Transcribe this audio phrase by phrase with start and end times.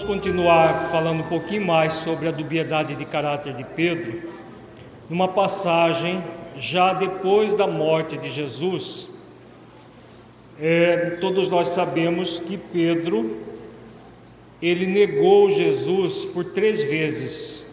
[0.00, 4.22] vamos continuar falando um pouquinho mais sobre a dubiedade de caráter de Pedro,
[5.10, 6.24] numa passagem
[6.56, 9.08] já depois da morte de Jesus.
[10.58, 13.42] É, todos nós sabemos que Pedro
[14.62, 17.66] ele negou Jesus por três vezes,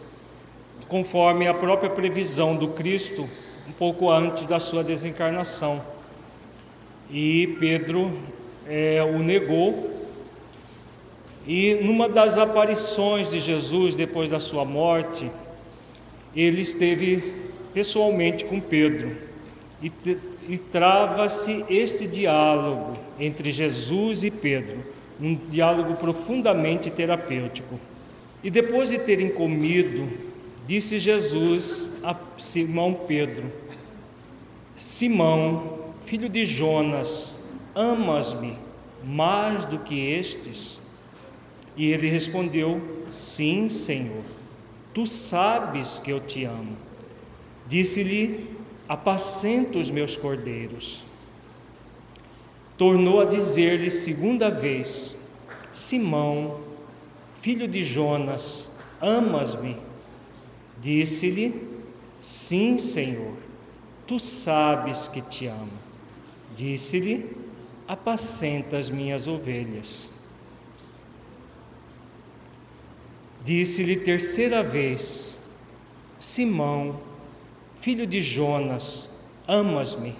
[0.89, 3.29] conforme a própria previsão do Cristo,
[3.67, 5.81] um pouco antes da sua desencarnação.
[7.09, 8.11] E Pedro
[8.67, 9.96] é, o negou
[11.47, 15.31] e numa das aparições de Jesus depois da sua morte,
[16.35, 17.23] ele esteve
[17.73, 19.15] pessoalmente com Pedro
[19.81, 19.89] e,
[20.49, 24.83] e trava-se este diálogo entre Jesus e Pedro,
[25.21, 27.79] um diálogo profundamente terapêutico.
[28.43, 30.11] E depois de terem comido,
[30.65, 33.45] disse Jesus a Simão Pedro:
[34.75, 37.39] Simão, filho de Jonas,
[37.73, 38.57] amas-me
[39.03, 40.79] mais do que estes?
[41.77, 44.23] E ele respondeu: Sim, Senhor,
[44.93, 46.75] tu sabes que eu te amo.
[47.67, 48.49] Disse-lhe:
[48.89, 51.05] Apacenta os meus cordeiros.
[52.75, 55.15] Tornou a dizer-lhe segunda vez:
[55.71, 56.61] Simão,
[57.41, 59.77] filho de Jonas, amas-me?
[60.81, 61.67] Disse-lhe:
[62.19, 63.33] Sim, Senhor,
[64.07, 65.71] tu sabes que te amo.
[66.55, 67.35] Disse-lhe:
[67.87, 70.16] Apacenta as minhas ovelhas.
[73.47, 75.37] Disse-lhe terceira vez:
[76.19, 76.99] Simão,
[77.79, 79.09] filho de Jonas,
[79.47, 80.15] amas-me?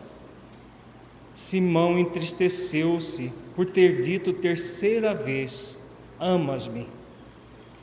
[1.36, 5.78] Simão entristeceu-se por ter dito terceira vez:
[6.18, 6.88] Amas-me?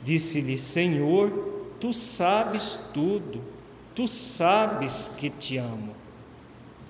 [0.03, 1.29] Disse-lhe: Senhor,
[1.79, 3.39] tu sabes tudo,
[3.93, 5.95] tu sabes que te amo.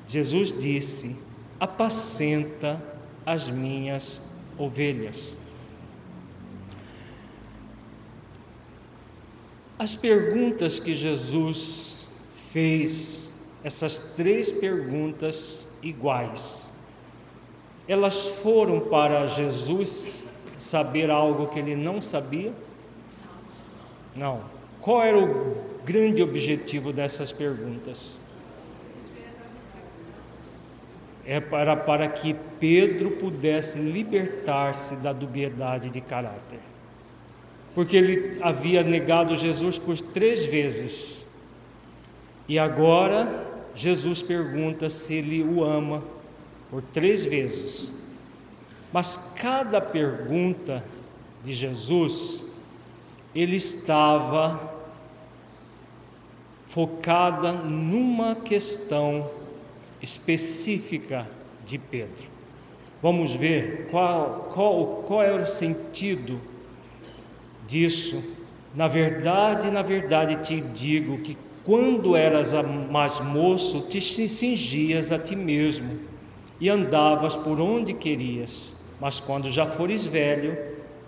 [0.07, 1.17] Jesus disse:
[1.59, 2.81] Apacenta
[3.25, 4.25] as minhas
[4.57, 5.35] ovelhas.
[9.77, 16.69] As perguntas que Jesus fez, essas três perguntas iguais,
[17.85, 20.23] elas foram para Jesus
[20.57, 22.53] saber algo que ele não sabia?
[24.15, 24.43] Não.
[24.79, 28.17] Qual era o grande objetivo dessas perguntas?
[31.25, 36.59] É para, para que Pedro pudesse libertar-se da dubiedade de caráter
[37.75, 41.25] porque ele havia negado Jesus por três vezes.
[42.47, 46.01] E agora Jesus pergunta se ele o ama
[46.71, 47.91] por três vezes.
[48.93, 50.81] Mas cada pergunta
[51.43, 52.45] de Jesus,
[53.35, 54.73] ele estava
[56.67, 59.29] focada numa questão
[60.01, 61.27] específica
[61.65, 62.25] de Pedro.
[63.01, 66.39] Vamos ver qual, qual, qual era o sentido
[67.67, 68.23] disso.
[68.73, 72.53] Na verdade, na verdade te digo que quando eras
[72.91, 75.99] mais moço, te cingias a ti mesmo
[76.59, 80.57] e andavas por onde querias, mas quando já fores velho,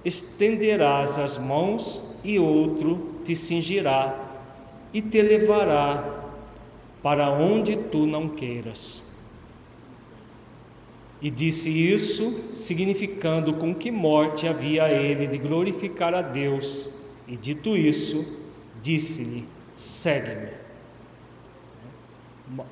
[0.03, 4.17] estenderás as mãos e outro te cingirá
[4.93, 6.23] e te levará
[7.03, 9.06] para onde tu não queiras.
[11.21, 16.93] E disse isso, significando com que morte havia ele de glorificar a Deus.
[17.27, 18.39] E dito isso,
[18.83, 19.45] disse-lhe:
[19.75, 20.51] segue-me.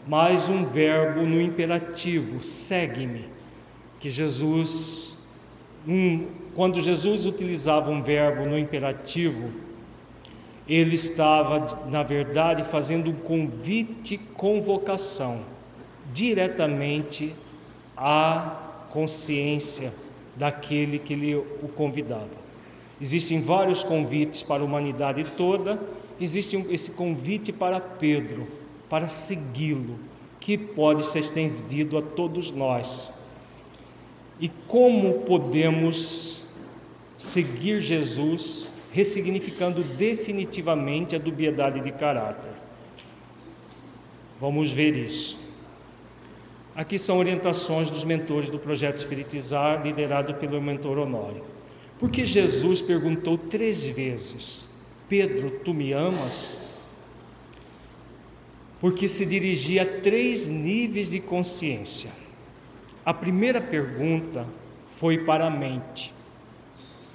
[0.08, 3.26] Mais um verbo no imperativo: segue-me.
[4.00, 5.18] Que Jesus,
[5.88, 9.50] um, quando Jesus utilizava um verbo no imperativo,
[10.68, 15.44] ele estava, na verdade, fazendo um convite, convocação,
[16.14, 17.34] diretamente
[17.96, 19.94] à consciência
[20.36, 22.46] daquele que lhe o convidava.
[23.00, 25.82] Existem vários convites para a humanidade toda,
[26.20, 28.48] existe esse convite para Pedro,
[28.90, 30.00] para segui-lo,
[30.40, 33.14] que pode ser estendido a todos nós.
[34.40, 36.44] E como podemos
[37.18, 42.52] seguir Jesus, ressignificando definitivamente a dubiedade de caráter?
[44.40, 45.45] Vamos ver isso.
[46.76, 51.42] Aqui são orientações dos mentores do projeto Espiritizar, liderado pelo mentor Honório.
[51.98, 54.68] Porque Jesus perguntou três vezes:
[55.08, 56.60] Pedro, tu me amas?
[58.82, 62.12] Porque se dirigia a três níveis de consciência.
[63.06, 64.46] A primeira pergunta
[64.90, 66.14] foi para a mente,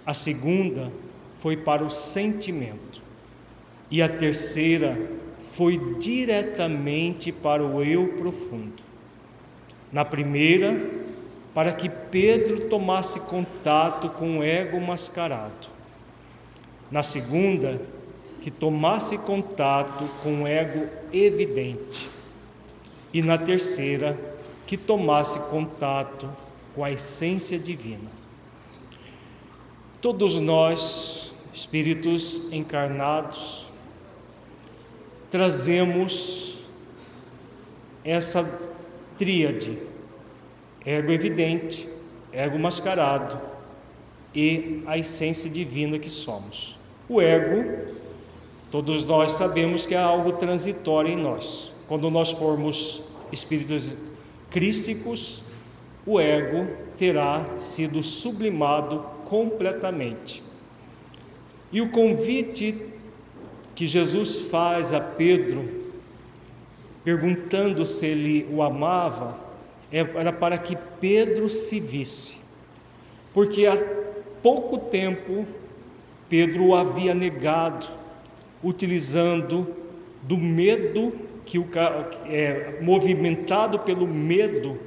[0.07, 0.91] a segunda
[1.39, 3.03] foi para o sentimento,
[3.91, 5.11] e a terceira
[5.53, 8.90] foi diretamente para o eu profundo.
[9.93, 10.89] Na primeira,
[11.55, 15.69] para que Pedro tomasse contato com o ego mascarado.
[16.91, 17.81] Na segunda,
[18.41, 22.09] que tomasse contato com o ego evidente.
[23.13, 24.19] E na terceira,
[24.67, 26.31] que tomasse contato
[26.75, 28.09] com a essência divina.
[30.01, 33.67] Todos nós, espíritos encarnados,
[35.31, 36.59] trazemos
[38.05, 38.70] essa
[39.21, 39.77] tríade:
[40.85, 41.87] ego evidente,
[42.33, 43.39] ego mascarado
[44.35, 46.79] e a essência divina que somos.
[47.07, 47.87] O ego,
[48.71, 51.71] todos nós sabemos que é algo transitório em nós.
[51.87, 53.99] Quando nós formos espíritos
[54.49, 55.43] crísticos,
[56.07, 56.67] o ego
[56.97, 60.43] terá sido sublimado completamente.
[61.71, 62.75] E o convite
[63.75, 65.80] que Jesus faz a Pedro,
[67.05, 69.39] perguntando se ele o amava,
[69.91, 72.39] era para que Pedro se visse,
[73.35, 73.77] porque há
[74.43, 75.47] pouco tempo
[76.29, 77.89] Pedro o havia negado,
[78.63, 79.75] utilizando
[80.23, 81.13] do medo
[81.45, 81.67] que o
[82.27, 84.79] é, movimentado pelo medo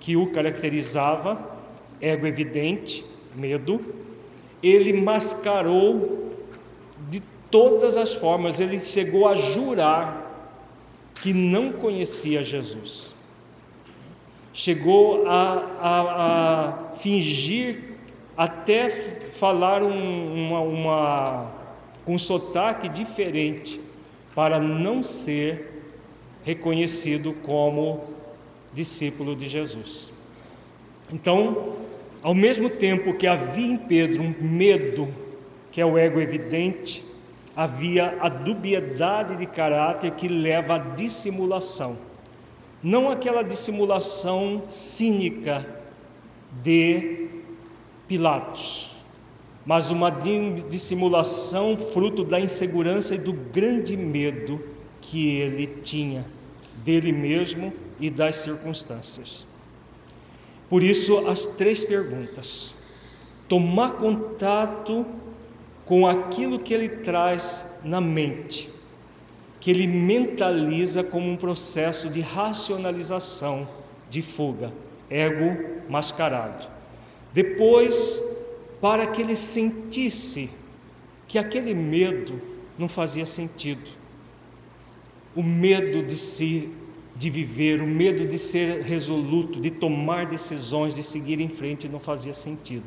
[0.00, 1.38] que o caracterizava,
[2.00, 3.04] ego evidente,
[3.36, 3.80] medo,
[4.60, 6.34] ele mascarou
[7.08, 7.20] de
[7.50, 10.29] todas as formas, ele chegou a jurar
[11.20, 13.14] que não conhecia Jesus.
[14.52, 17.96] Chegou a, a, a fingir,
[18.36, 21.52] até falar um, uma, uma,
[22.06, 23.80] um sotaque diferente,
[24.34, 25.82] para não ser
[26.44, 28.04] reconhecido como
[28.72, 30.10] discípulo de Jesus.
[31.12, 31.76] Então,
[32.22, 35.08] ao mesmo tempo que havia em Pedro um medo,
[35.70, 37.04] que é o ego evidente,
[37.56, 41.98] havia a dubiedade de caráter que leva à dissimulação.
[42.82, 45.66] Não aquela dissimulação cínica
[46.62, 47.28] de
[48.08, 48.90] Pilatos,
[49.64, 54.60] mas uma dissimulação fruto da insegurança e do grande medo
[55.00, 56.26] que ele tinha
[56.84, 59.46] dele mesmo e das circunstâncias.
[60.68, 62.74] Por isso, as três perguntas:
[63.48, 65.04] tomar contato
[65.90, 68.70] com aquilo que ele traz na mente,
[69.58, 73.66] que ele mentaliza como um processo de racionalização,
[74.08, 74.72] de fuga,
[75.10, 76.68] ego mascarado.
[77.32, 78.22] Depois,
[78.80, 80.48] para que ele sentisse
[81.26, 82.40] que aquele medo
[82.78, 83.90] não fazia sentido,
[85.34, 86.70] o medo de se
[87.16, 91.98] de viver, o medo de ser resoluto, de tomar decisões, de seguir em frente não
[91.98, 92.86] fazia sentido.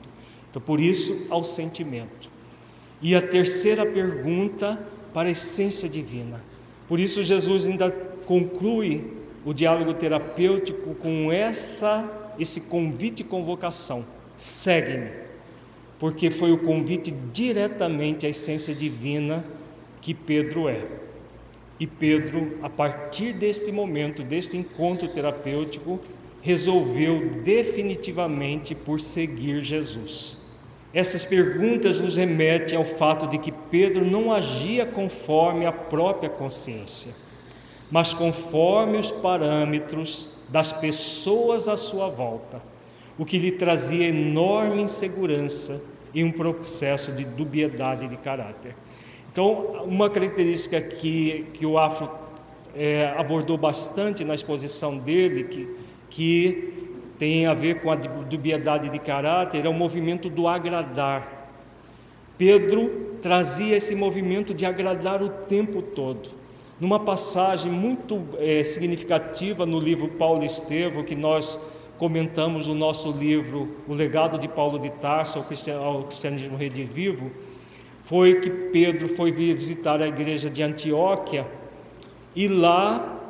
[0.49, 2.31] Então, por isso, ao sentimento.
[3.03, 4.81] E a terceira pergunta
[5.13, 6.41] para a essência divina.
[6.87, 7.91] Por isso, Jesus ainda
[8.25, 9.11] conclui
[9.45, 14.05] o diálogo terapêutico com essa esse convite e convocação:
[14.35, 15.09] segue-me,
[15.99, 19.45] porque foi o convite diretamente à essência divina
[20.01, 20.81] que Pedro é.
[21.79, 25.99] E Pedro, a partir deste momento, deste encontro terapêutico,
[26.41, 30.42] resolveu definitivamente por seguir Jesus.
[30.93, 37.11] Essas perguntas nos remetem ao fato de que Pedro não agia conforme a própria consciência,
[37.89, 42.61] mas conforme os parâmetros das pessoas à sua volta,
[43.17, 45.81] o que lhe trazia enorme insegurança
[46.13, 48.75] e um processo de dubiedade de caráter.
[49.31, 52.07] Então, uma característica que, que o Afro
[52.75, 55.75] é, abordou bastante na exposição dele, que,
[56.09, 56.92] que
[57.23, 61.49] tem a ver com a dubiedade de caráter, é o movimento do agradar.
[62.37, 66.31] Pedro trazia esse movimento de agradar o tempo todo.
[66.77, 71.57] Numa passagem muito é, significativa no livro Paulo Estevo, que nós
[71.97, 77.31] comentamos no nosso livro O Legado de Paulo de Tarso ao Cristianismo Redivivo,
[78.03, 81.47] foi que Pedro foi visitar a igreja de Antioquia
[82.35, 83.22] e lá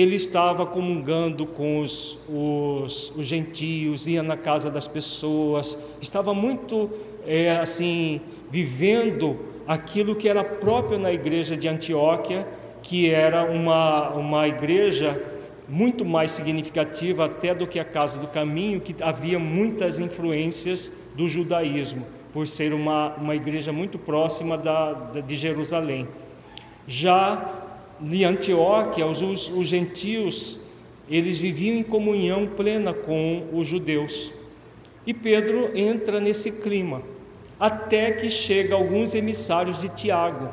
[0.00, 6.90] ele estava comungando com os, os, os gentios, ia na casa das pessoas, estava muito
[7.26, 12.46] é, assim, vivendo aquilo que era próprio na igreja de Antioquia,
[12.82, 15.20] que era uma, uma igreja
[15.68, 21.28] muito mais significativa até do que a Casa do Caminho, que havia muitas influências do
[21.28, 26.06] judaísmo por ser uma, uma igreja muito próxima da, da de Jerusalém.
[26.86, 27.57] Já
[28.00, 30.58] em Antioquia, os, os, os gentios,
[31.08, 34.32] eles viviam em comunhão plena com os judeus.
[35.06, 37.02] E Pedro entra nesse clima,
[37.58, 40.50] até que chega alguns emissários de Tiago.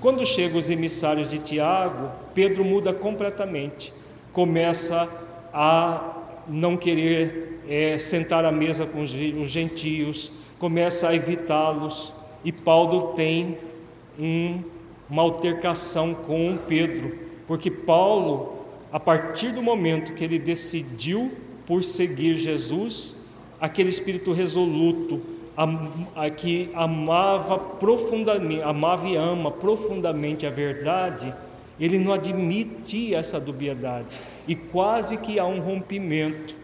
[0.00, 3.92] Quando chegam os emissários de Tiago, Pedro muda completamente,
[4.32, 5.08] começa
[5.52, 6.16] a
[6.48, 13.12] não querer é, sentar à mesa com os, os gentios, começa a evitá-los e Paulo
[13.14, 13.58] tem
[14.18, 14.60] um,
[15.08, 21.32] uma altercação com Pedro, porque Paulo, a partir do momento que ele decidiu
[21.66, 23.24] por seguir Jesus,
[23.60, 25.20] aquele espírito resoluto,
[25.56, 31.32] a, a, que amava profundamente, amava e ama profundamente a verdade,
[31.78, 36.56] ele não admitia essa dubiedade e quase que há um rompimento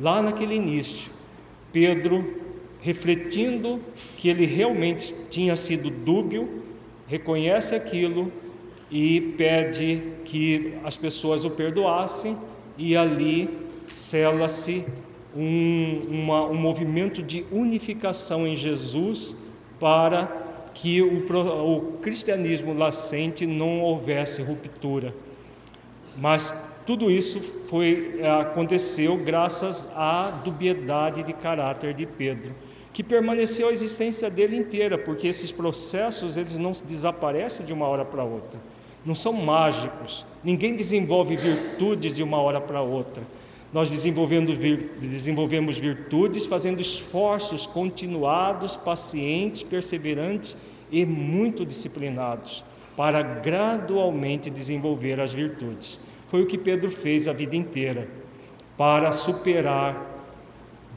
[0.00, 1.10] lá naquele início.
[1.72, 2.42] Pedro,
[2.80, 3.80] refletindo
[4.16, 6.62] que ele realmente tinha sido dúbio,
[7.08, 8.30] reconhece aquilo
[8.90, 12.36] e pede que as pessoas o perdoassem,
[12.76, 13.48] e ali
[13.92, 14.86] cela-se
[15.34, 19.36] um, uma, um movimento de unificação em Jesus
[19.80, 20.26] para
[20.74, 21.24] que o,
[21.64, 25.14] o cristianismo nascente não houvesse ruptura.
[26.16, 26.54] Mas
[26.86, 32.54] tudo isso foi aconteceu graças à dubiedade de caráter de Pedro,
[32.98, 38.04] que permaneceu a existência dele inteira, porque esses processos eles não desaparecem de uma hora
[38.04, 38.58] para outra.
[39.06, 40.26] Não são mágicos.
[40.42, 43.22] Ninguém desenvolve virtudes de uma hora para outra.
[43.72, 50.56] Nós desenvolvemos virtudes fazendo esforços continuados, pacientes, perseverantes
[50.90, 52.64] e muito disciplinados
[52.96, 56.00] para gradualmente desenvolver as virtudes.
[56.26, 58.08] Foi o que Pedro fez a vida inteira
[58.76, 60.07] para superar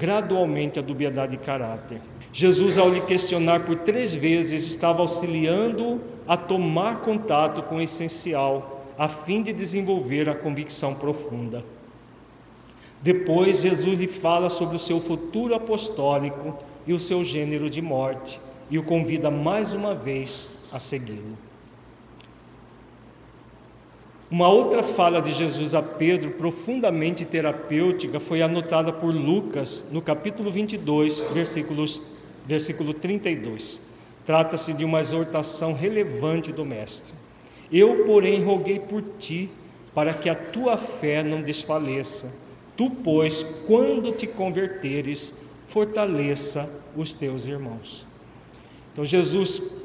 [0.01, 2.01] gradualmente a dubiedade de caráter.
[2.33, 8.83] Jesus, ao lhe questionar por três vezes, estava auxiliando a tomar contato com o essencial,
[8.97, 11.63] a fim de desenvolver a convicção profunda.
[12.99, 18.41] Depois, Jesus lhe fala sobre o seu futuro apostólico e o seu gênero de morte
[18.71, 21.37] e o convida mais uma vez a segui-lo.
[24.31, 30.49] Uma outra fala de Jesus a Pedro, profundamente terapêutica, foi anotada por Lucas no capítulo
[30.49, 32.01] 22, versículos,
[32.47, 33.81] versículo 32.
[34.25, 37.13] Trata-se de uma exortação relevante do Mestre.
[37.69, 39.49] Eu, porém, roguei por ti,
[39.93, 42.31] para que a tua fé não desfaleça
[42.81, 45.33] Tu, pois, quando te converteres,
[45.67, 48.07] fortaleça os teus irmãos.
[48.91, 49.83] Então, Jesus,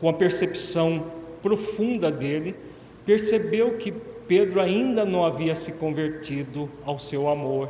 [0.00, 2.56] com a percepção profunda dele,
[3.04, 3.92] percebeu que
[4.26, 7.68] Pedro ainda não havia se convertido ao seu amor,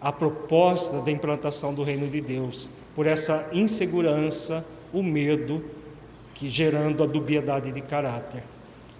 [0.00, 5.62] à proposta da implantação do reino de Deus, por essa insegurança, o medo,
[6.34, 8.42] que gerando a dubiedade de caráter.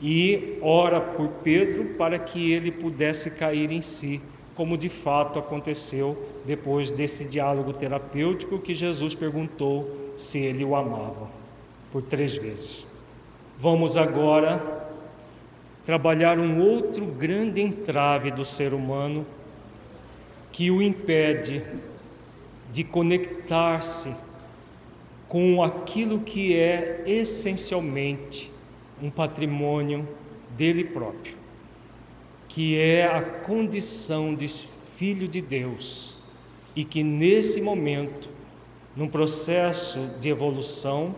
[0.03, 4.21] E ora por Pedro para que ele pudesse cair em si
[4.55, 11.31] como de fato aconteceu depois desse diálogo terapêutico que Jesus perguntou se ele o amava
[11.91, 12.87] por três vezes.
[13.59, 14.80] Vamos agora
[15.91, 19.27] trabalhar um outro grande entrave do ser humano
[20.53, 21.65] que o impede
[22.73, 24.15] de conectar-se
[25.29, 28.53] com aquilo que é essencialmente
[29.03, 30.09] um patrimônio
[30.57, 31.35] dele próprio
[32.47, 34.47] que é a condição de
[34.95, 36.21] filho de Deus
[36.77, 38.31] e que nesse momento,
[38.95, 41.17] num processo de evolução,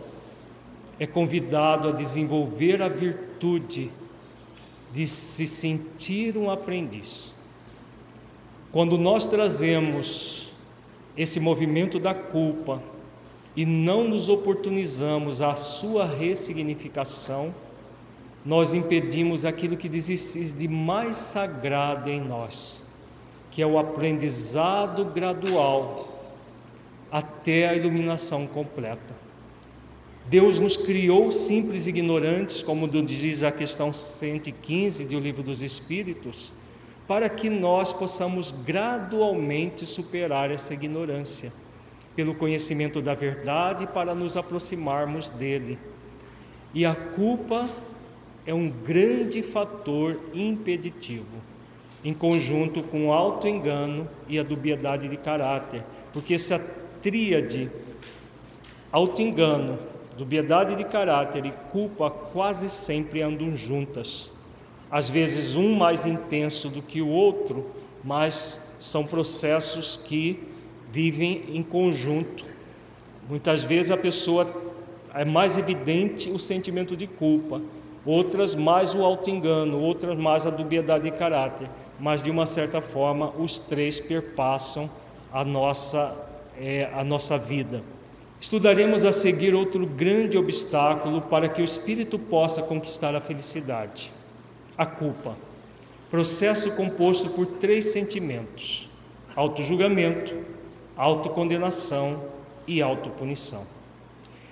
[0.99, 3.91] é convidado a desenvolver a virtude
[4.93, 7.33] de se sentir um aprendiz.
[8.71, 10.53] Quando nós trazemos
[11.17, 12.81] esse movimento da culpa
[13.55, 17.53] e não nos oportunizamos a sua ressignificação,
[18.45, 22.81] nós impedimos aquilo que existe de mais sagrado em nós,
[23.49, 26.07] que é o aprendizado gradual
[27.11, 29.15] até a iluminação completa.
[30.25, 36.53] Deus nos criou simples ignorantes, como diz a questão 115 do Livro dos Espíritos,
[37.05, 41.51] para que nós possamos gradualmente superar essa ignorância,
[42.15, 45.77] pelo conhecimento da verdade, para nos aproximarmos dele.
[46.73, 47.67] E a culpa
[48.45, 51.41] é um grande fator impeditivo,
[52.03, 56.59] em conjunto com o auto-engano e a dubiedade de caráter, porque essa
[57.01, 57.69] tríade,
[58.91, 59.79] auto-engano,
[60.17, 64.31] dubiedade de caráter e culpa quase sempre andam juntas.
[64.89, 67.71] Às vezes um mais intenso do que o outro,
[68.03, 70.39] mas são processos que
[70.91, 72.45] vivem em conjunto.
[73.27, 74.47] Muitas vezes a pessoa
[75.13, 77.61] é mais evidente o sentimento de culpa,
[78.05, 83.31] outras mais o auto-engano, outras mais a dubiedade de caráter, mas de uma certa forma
[83.37, 84.89] os três perpassam
[85.31, 86.15] a nossa,
[86.59, 87.81] é, a nossa vida.
[88.43, 94.11] Estudaremos a seguir outro grande obstáculo para que o espírito possa conquistar a felicidade:
[94.77, 95.37] a culpa.
[96.11, 98.89] Processo composto por três sentimentos:
[99.33, 100.35] auto-julgamento,
[100.97, 102.21] autocondenação
[102.67, 103.65] e autopunição.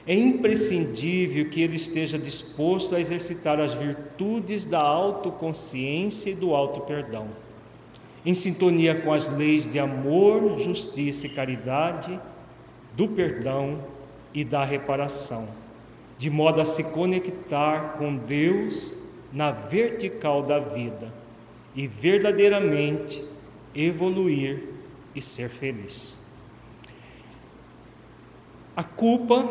[0.08, 7.28] é imprescindível que ele esteja disposto a exercitar as virtudes da autoconsciência e do auto-perdão,
[8.26, 12.18] em sintonia com as leis de amor, justiça e caridade,
[12.96, 13.84] do perdão
[14.34, 15.50] e da reparação,
[16.18, 18.98] de modo a se conectar com Deus
[19.32, 21.14] na vertical da vida
[21.76, 23.24] e verdadeiramente
[23.74, 24.68] evoluir
[25.16, 26.18] e ser feliz.
[28.76, 29.50] A culpa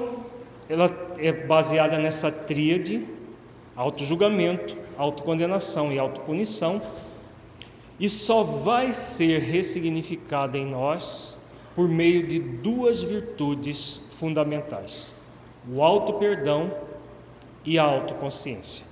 [0.69, 3.07] ela é baseada nessa tríade
[3.75, 6.83] auto-julgamento, autocondenação e autopunição,
[7.99, 11.39] e só vai ser ressignificada em nós
[11.81, 15.15] por meio de duas virtudes fundamentais:
[15.67, 16.71] o auto-perdão
[17.65, 18.85] e a autoconsciência.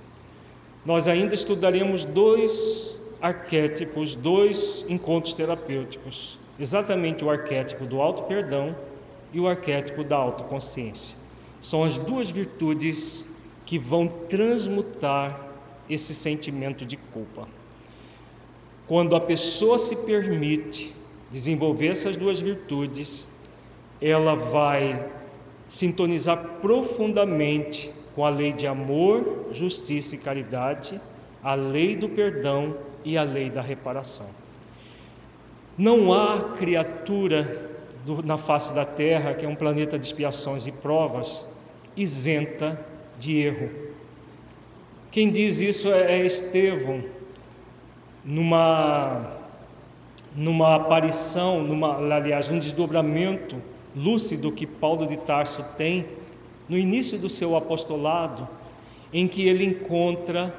[0.83, 8.75] Nós ainda estudaremos dois arquétipos, dois encontros terapêuticos, exatamente o arquétipo do auto-perdão
[9.31, 11.15] e o arquétipo da autoconsciência.
[11.61, 13.23] São as duas virtudes
[13.67, 15.47] que vão transmutar
[15.87, 17.47] esse sentimento de culpa.
[18.87, 20.97] Quando a pessoa se permite
[21.31, 23.27] desenvolver essas duas virtudes,
[24.01, 25.07] ela vai
[25.67, 30.99] sintonizar profundamente com a lei de amor, justiça e caridade,
[31.43, 34.27] a lei do perdão e a lei da reparação.
[35.77, 37.69] Não há criatura
[38.05, 41.47] do, na face da Terra, que é um planeta de expiações e provas,
[41.95, 42.83] isenta
[43.17, 43.69] de erro.
[45.11, 47.03] Quem diz isso é, é Estevão,
[48.23, 49.38] numa,
[50.39, 53.61] numa aparição, numa, aliás, um desdobramento
[53.93, 56.05] lúcido que Paulo de Tarso tem
[56.69, 58.47] no início do seu apostolado,
[59.11, 60.55] em que ele encontra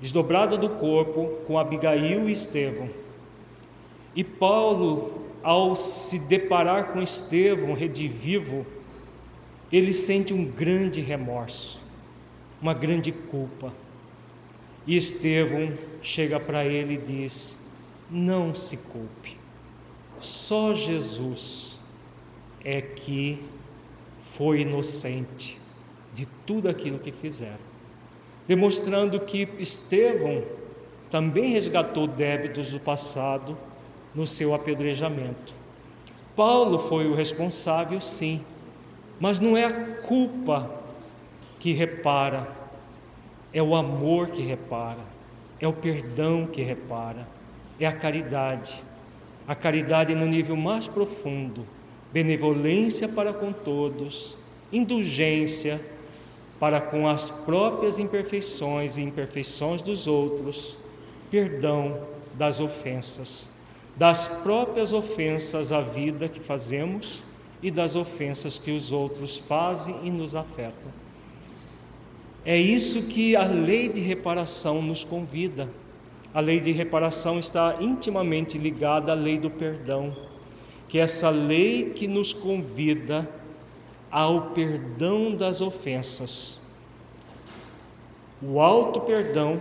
[0.00, 2.90] desdobrado do corpo com Abigail e Estevão.
[4.14, 8.66] E Paulo ao se deparar com Estevão redivivo,
[9.70, 11.80] ele sente um grande remorso,
[12.60, 13.72] uma grande culpa.
[14.84, 17.65] E Estevão chega para ele e diz:
[18.10, 19.36] Não se culpe,
[20.18, 21.78] só Jesus
[22.64, 23.42] é que
[24.22, 25.58] foi inocente
[26.12, 27.58] de tudo aquilo que fizeram,
[28.46, 30.42] demonstrando que Estevão
[31.10, 33.56] também resgatou débitos do passado
[34.14, 35.54] no seu apedrejamento.
[36.34, 38.42] Paulo foi o responsável, sim,
[39.18, 40.70] mas não é a culpa
[41.58, 42.48] que repara,
[43.52, 45.04] é o amor que repara,
[45.58, 47.26] é o perdão que repara,
[47.78, 48.82] é a caridade.
[49.46, 51.66] A caridade no nível mais profundo,
[52.12, 54.36] benevolência para com todos,
[54.72, 55.80] indulgência
[56.58, 60.78] para com as próprias imperfeições e imperfeições dos outros,
[61.30, 62.00] perdão
[62.34, 63.48] das ofensas
[63.96, 67.24] das próprias ofensas à vida que fazemos
[67.62, 70.92] e das ofensas que os outros fazem e nos afetam.
[72.44, 75.68] É isso que a lei de reparação nos convida.
[76.36, 80.14] A lei de reparação está intimamente ligada à lei do perdão,
[80.86, 83.26] que é essa lei que nos convida
[84.10, 86.60] ao perdão das ofensas.
[88.42, 89.58] O alto perdão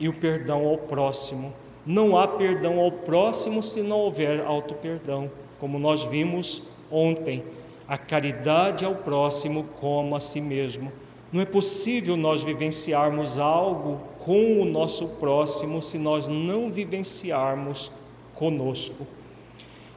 [0.00, 1.52] e o perdão ao próximo
[1.84, 7.44] não há perdão ao próximo se não houver auto-perdão, como nós vimos ontem.
[7.86, 10.90] A caridade ao próximo como a si mesmo.
[11.30, 17.92] Não é possível nós vivenciarmos algo com o nosso próximo se nós não vivenciarmos
[18.34, 19.06] conosco.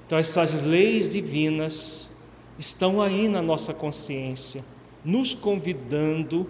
[0.06, 2.13] Então, essas leis divinas
[2.60, 4.66] estão aí na nossa consciência,
[5.04, 6.46] nos convidando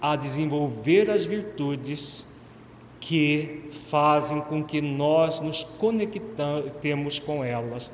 [0.00, 2.24] a desenvolver as virtudes
[3.00, 7.90] que fazem com que nós nos conectemos com elas.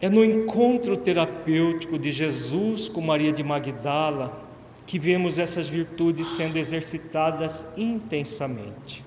[0.00, 4.49] É no encontro terapêutico de Jesus com Maria de Magdala
[4.90, 9.04] que vemos essas virtudes sendo exercitadas intensamente.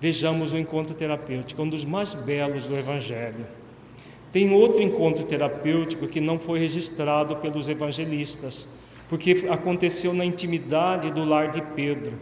[0.00, 3.46] Vejamos o encontro terapêutico, um dos mais belos do Evangelho.
[4.32, 8.68] Tem outro encontro terapêutico que não foi registrado pelos evangelistas,
[9.08, 12.14] porque aconteceu na intimidade do lar de Pedro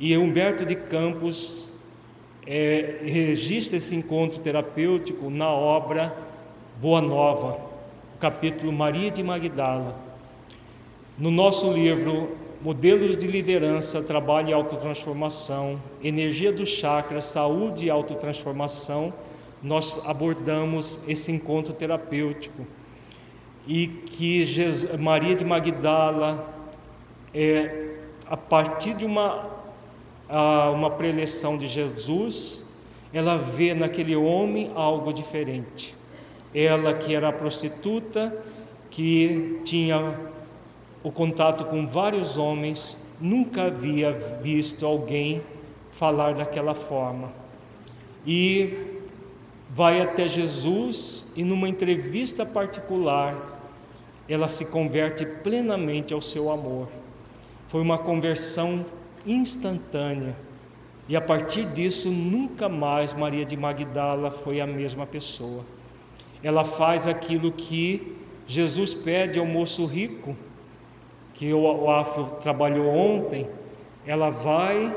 [0.00, 1.70] e Humberto de Campos
[2.46, 6.16] é, registra esse encontro terapêutico na obra
[6.80, 7.60] Boa Nova,
[8.18, 10.09] capítulo Maria de Magdala.
[11.18, 19.12] No nosso livro Modelos de Liderança, Trabalho e Autotransformação, Energia dos Chakras, Saúde e Autotransformação,
[19.62, 22.66] nós abordamos esse encontro terapêutico
[23.66, 26.54] e que Jesus, Maria de Magdala,
[27.34, 27.96] é,
[28.26, 29.60] a partir de uma
[30.72, 32.64] uma preleção de Jesus,
[33.12, 35.94] ela vê naquele homem algo diferente.
[36.54, 38.36] Ela que era prostituta,
[38.90, 40.18] que tinha
[41.02, 45.42] o contato com vários homens, nunca havia visto alguém
[45.92, 47.32] falar daquela forma.
[48.26, 49.00] E
[49.70, 53.60] vai até Jesus e, numa entrevista particular,
[54.28, 56.88] ela se converte plenamente ao seu amor.
[57.68, 58.84] Foi uma conversão
[59.26, 60.36] instantânea.
[61.08, 65.64] E a partir disso, nunca mais Maria de Magdala foi a mesma pessoa.
[66.42, 70.36] Ela faz aquilo que Jesus pede ao moço rico,
[71.40, 73.48] que o Afro trabalhou ontem.
[74.06, 74.94] Ela vai,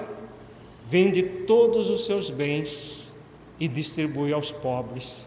[0.89, 3.09] vende todos os seus bens
[3.57, 5.25] e distribui aos pobres.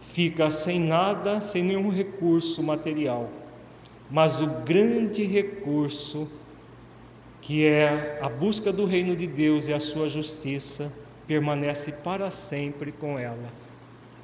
[0.00, 3.30] Fica sem nada, sem nenhum recurso material.
[4.10, 6.28] Mas o grande recurso
[7.40, 10.90] que é a busca do reino de Deus e a sua justiça,
[11.28, 13.52] permanece para sempre com ela,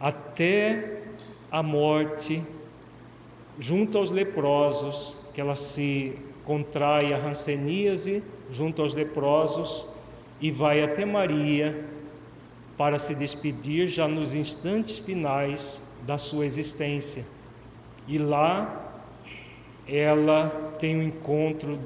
[0.00, 1.02] até
[1.52, 2.42] a morte,
[3.58, 6.12] junto aos leprosos, que ela se
[6.44, 9.86] contrai a ranceníase junto aos leprosos
[10.38, 11.82] e vai até Maria
[12.76, 17.24] para se despedir já nos instantes finais da sua existência.
[18.06, 19.02] E lá
[19.88, 21.78] ela tem um encontro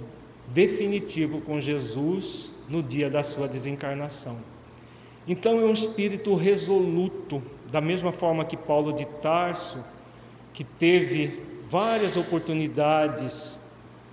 [0.49, 4.38] definitivo com Jesus no dia da sua desencarnação.
[5.29, 7.40] Então é um espírito resoluto,
[7.71, 9.85] da mesma forma que Paulo de Tarso,
[10.53, 13.59] que teve várias oportunidades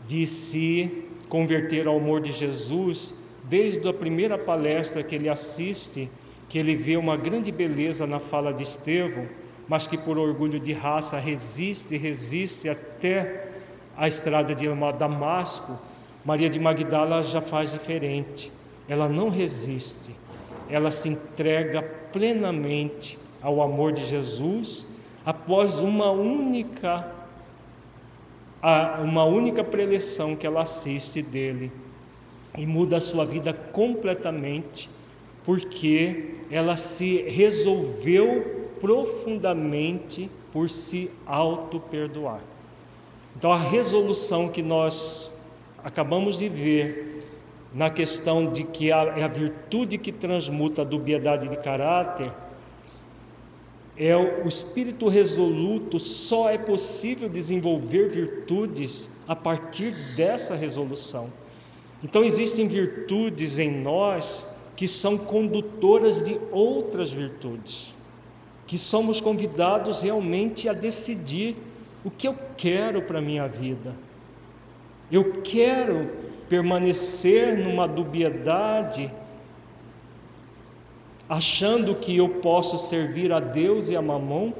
[0.08, 6.10] de se converter ao amor de Jesus, desde a primeira palestra que ele assiste,
[6.50, 9.26] que ele vê uma grande beleza na fala de Estevão,
[9.68, 13.48] mas que por orgulho de raça resiste, resiste até
[13.96, 15.80] a estrada de Damasco,
[16.26, 18.52] Maria de Magdala já faz diferente.
[18.88, 20.12] Ela não resiste,
[20.70, 24.88] ela se entrega plenamente ao amor de Jesus
[25.26, 27.21] após uma única
[29.04, 31.72] uma única preleção que ela assiste dele
[32.58, 34.90] e muda a sua vida completamente,
[35.44, 42.42] porque ela se resolveu profundamente por se auto-perdoar.
[43.36, 45.32] Então, a resolução que nós
[45.84, 47.20] acabamos de ver
[47.74, 52.32] na questão de que é a virtude que transmuta a dubiedade de caráter,
[54.04, 61.32] é o espírito resoluto, só é possível desenvolver virtudes a partir dessa resolução.
[62.04, 67.94] Então, existem virtudes em nós que são condutoras de outras virtudes,
[68.66, 71.56] que somos convidados realmente a decidir
[72.04, 73.96] o que eu quero para a minha vida
[75.12, 76.10] eu quero
[76.48, 79.14] permanecer numa dubiedade,
[81.32, 84.54] achando que eu posso servir a Deus e a mamão,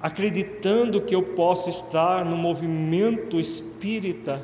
[0.00, 4.40] acreditando que eu posso estar no movimento espírita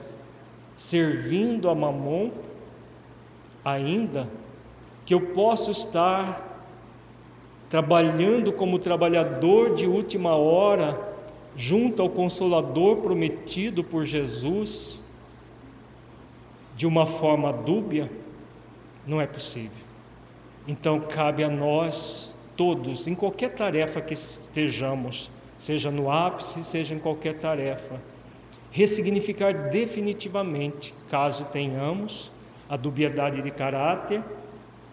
[0.77, 2.33] servindo a mamão,
[3.65, 4.29] ainda?
[5.07, 6.67] Que eu posso estar
[7.69, 11.15] trabalhando como trabalhador de última hora
[11.55, 15.05] junto ao Consolador prometido por Jesus
[16.75, 18.11] de uma forma dúbia,
[19.07, 19.90] não é possível.
[20.67, 26.99] Então cabe a nós todos, em qualquer tarefa que estejamos, seja no ápice, seja em
[26.99, 28.01] qualquer tarefa,
[28.71, 32.31] ressignificar definitivamente, caso tenhamos
[32.69, 34.23] a dubiedade de caráter,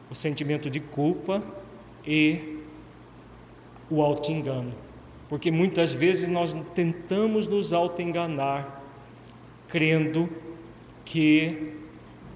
[0.10, 1.44] o sentimento de culpa
[2.06, 2.58] e
[3.90, 4.74] o auto-engano.
[5.30, 8.82] Porque muitas vezes nós tentamos nos auto-enganar,
[9.68, 10.30] crendo
[11.04, 11.74] que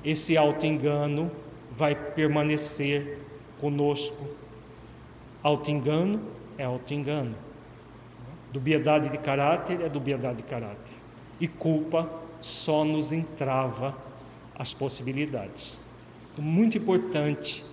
[0.03, 1.31] esse auto-engano
[1.75, 3.20] vai permanecer
[3.61, 4.25] conosco.
[5.41, 6.19] Auto-engano
[6.57, 7.35] é auto-engano.
[8.51, 10.93] Dubiedade de caráter é dubiedade de caráter.
[11.39, 12.09] E culpa
[12.41, 13.95] só nos entrava
[14.57, 15.79] as possibilidades.
[16.33, 17.63] Então, muito importante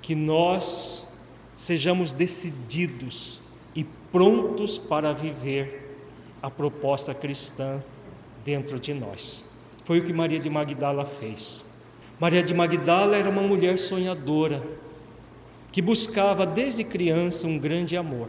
[0.00, 1.08] que nós
[1.56, 3.40] sejamos decididos
[3.74, 5.96] e prontos para viver
[6.40, 7.82] a proposta cristã
[8.44, 9.44] dentro de nós.
[9.84, 11.64] Foi o que Maria de Magdala fez.
[12.20, 14.62] Maria de Magdala era uma mulher sonhadora,
[15.70, 18.28] que buscava desde criança um grande amor.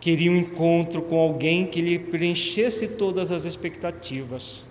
[0.00, 4.64] Queria um encontro com alguém que lhe preenchesse todas as expectativas.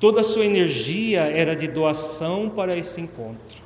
[0.00, 3.62] Toda a sua energia era de doação para esse encontro.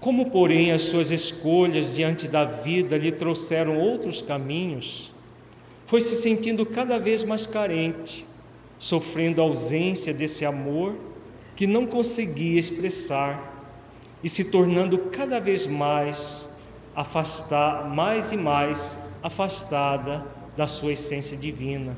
[0.00, 5.12] Como, porém, as suas escolhas diante da vida lhe trouxeram outros caminhos,
[5.86, 8.24] foi se sentindo cada vez mais carente,
[8.78, 10.94] sofrendo a ausência desse amor
[11.56, 13.47] que não conseguia expressar
[14.22, 16.48] e se tornando cada vez mais
[16.94, 20.24] afastar, mais e mais afastada
[20.56, 21.96] da sua essência divina,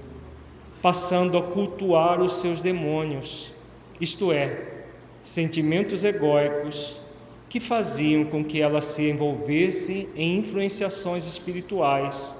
[0.82, 3.54] passando a cultuar os seus demônios,
[4.00, 4.84] isto é,
[5.22, 7.00] sentimentos egóicos
[7.48, 12.38] que faziam com que ela se envolvesse em influenciações espirituais,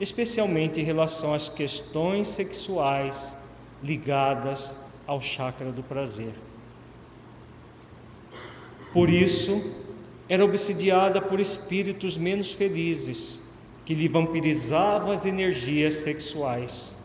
[0.00, 3.36] especialmente em relação às questões sexuais
[3.82, 6.34] ligadas ao chakra do prazer.
[8.92, 9.74] Por isso,
[10.28, 13.42] era obsidiada por espíritos menos felizes,
[13.84, 16.96] que lhe vampirizavam as energias sexuais.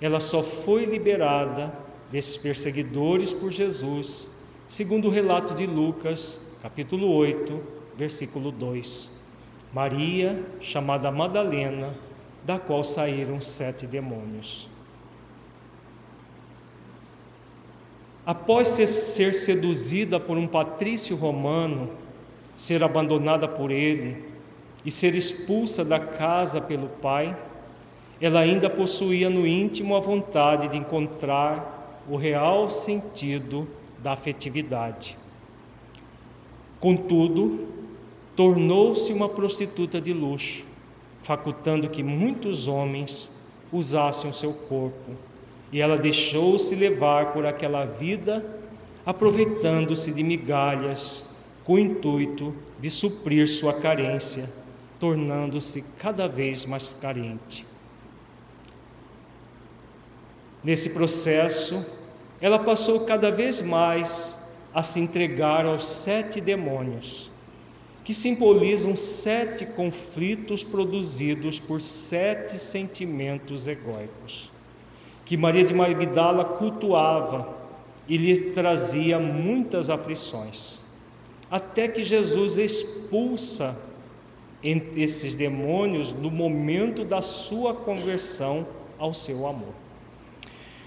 [0.00, 1.72] Ela só foi liberada
[2.10, 4.30] desses perseguidores por Jesus,
[4.66, 7.60] segundo o relato de Lucas, capítulo 8,
[7.96, 9.12] versículo 2.
[9.72, 11.94] Maria, chamada Madalena,
[12.44, 14.71] da qual saíram sete demônios.
[18.24, 21.90] Após ser seduzida por um patrício romano,
[22.56, 24.24] ser abandonada por ele
[24.84, 27.36] e ser expulsa da casa pelo pai,
[28.20, 33.66] ela ainda possuía no íntimo a vontade de encontrar o real sentido
[33.98, 35.18] da afetividade.
[36.78, 37.66] Contudo,
[38.36, 40.64] tornou-se uma prostituta de luxo,
[41.22, 43.30] facultando que muitos homens
[43.72, 45.12] usassem o seu corpo,
[45.72, 48.44] e ela deixou-se levar por aquela vida,
[49.04, 51.24] aproveitando-se de migalhas
[51.64, 54.52] com o intuito de suprir sua carência,
[55.00, 57.66] tornando-se cada vez mais carente.
[60.62, 61.84] Nesse processo,
[62.40, 64.38] ela passou cada vez mais
[64.74, 67.30] a se entregar aos sete demônios,
[68.04, 74.51] que simbolizam sete conflitos produzidos por sete sentimentos egóicos,
[75.24, 77.48] que Maria de Magdala cultuava
[78.08, 80.82] e lhe trazia muitas aflições
[81.52, 83.76] até que Jesus expulsa
[84.96, 88.66] esses demônios no momento da sua conversão
[88.98, 89.74] ao seu amor.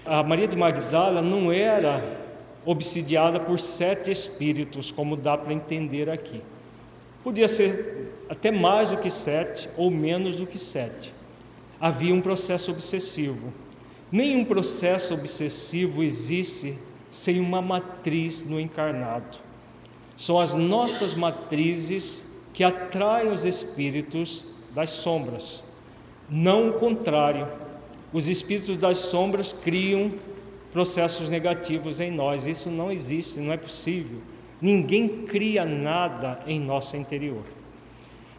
[0.04, 2.20] A Maria de Magdala não era
[2.64, 6.42] obsidiada por sete espíritos, como dá para entender aqui.
[7.22, 11.14] Podia ser até mais do que sete ou menos do que sete.
[11.80, 13.52] Havia um processo obsessivo.
[14.10, 16.78] Nenhum processo obsessivo existe
[17.10, 19.38] sem uma matriz no encarnado.
[20.16, 25.62] São as nossas matrizes que atraem os espíritos das sombras,
[26.28, 27.48] não o contrário.
[28.12, 30.12] Os espíritos das sombras criam
[30.72, 32.46] processos negativos em nós.
[32.46, 34.20] Isso não existe, não é possível.
[34.60, 37.44] Ninguém cria nada em nosso interior.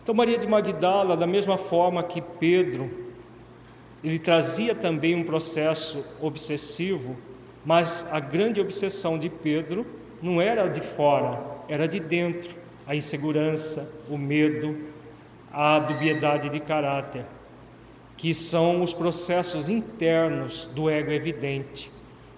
[0.01, 3.06] Então, Maria de Magdala, da mesma forma que Pedro,
[4.07, 7.17] ele trazia também um processo obsessivo,
[7.65, 9.85] mas a grande obsessão de Pedro
[10.21, 12.55] não era de fora, era de dentro
[12.87, 14.77] a insegurança, o medo,
[15.51, 17.25] a dubiedade de caráter,
[18.15, 21.91] que são os processos internos do ego evidente,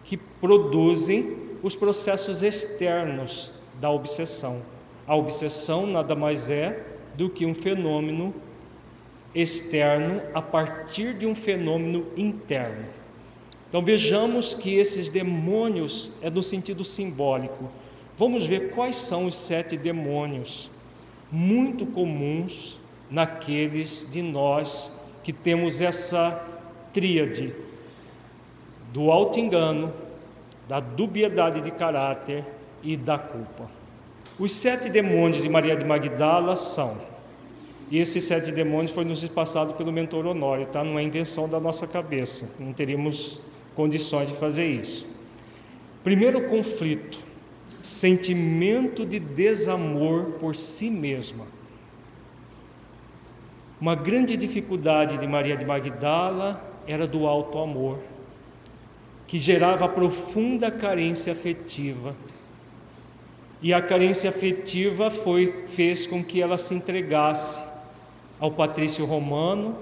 [0.03, 4.63] que produzem os processos externos da obsessão.
[5.05, 8.33] A obsessão nada mais é do que um fenômeno
[9.33, 12.85] externo a partir de um fenômeno interno.
[13.67, 17.69] Então vejamos que esses demônios é no sentido simbólico,
[18.19, 20.69] Vamos ver quais são os sete demônios
[21.31, 22.77] muito comuns
[23.09, 24.91] naqueles de nós
[25.23, 26.45] que temos essa
[26.91, 27.55] tríade
[28.91, 29.93] do auto-engano,
[30.67, 32.43] da dubiedade de caráter
[32.83, 33.71] e da culpa.
[34.37, 36.97] Os sete demônios de Maria de Magdala são,
[37.89, 40.83] e esses sete demônios foi nos passado pelo mentor Honório, tá?
[40.83, 43.41] Não é invenção da nossa cabeça, não teríamos
[43.75, 45.07] condições de fazer isso.
[46.03, 47.29] Primeiro conflito
[47.81, 51.47] sentimento de desamor por si mesma.
[53.79, 57.99] Uma grande dificuldade de Maria de Magdala era do alto amor,
[59.25, 62.15] que gerava profunda carência afetiva.
[63.61, 67.61] E a carência afetiva foi fez com que ela se entregasse
[68.39, 69.77] ao patrício romano,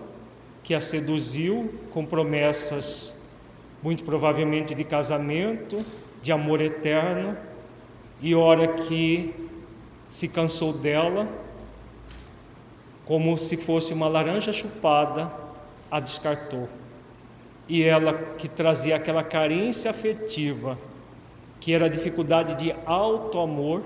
[0.64, 3.14] que a seduziu com promessas
[3.82, 5.86] muito provavelmente de casamento,
[6.22, 7.38] de amor eterno,
[8.20, 9.34] e hora que
[10.10, 11.28] se cansou dela,
[13.06, 15.32] como se fosse uma laranja chupada,
[15.90, 16.68] a descartou.
[17.70, 20.78] E ela, que trazia aquela carência afetiva,
[21.60, 23.84] que era a dificuldade de alto amor,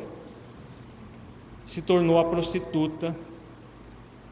[1.65, 3.15] se tornou a prostituta,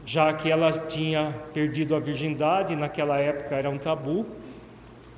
[0.04, 4.26] já que ela tinha perdido a virgindade, naquela época era um tabu,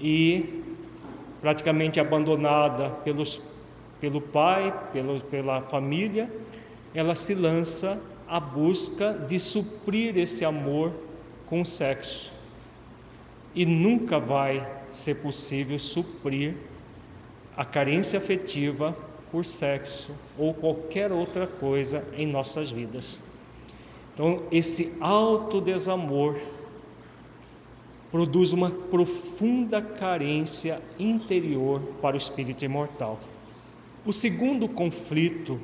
[0.00, 0.62] e
[1.40, 3.40] praticamente abandonada pelos
[4.02, 6.28] pelo pai, pelo, pela família,
[6.92, 10.92] ela se lança à busca de suprir esse amor
[11.46, 12.32] com o sexo.
[13.54, 16.54] e nunca vai ser possível suprir
[17.56, 18.96] a carência afetiva
[19.30, 23.22] por sexo ou qualquer outra coisa em nossas vidas.
[24.14, 26.38] Então, esse alto desamor
[28.10, 33.18] produz uma profunda carência interior para o espírito imortal.
[34.04, 35.58] O segundo conflito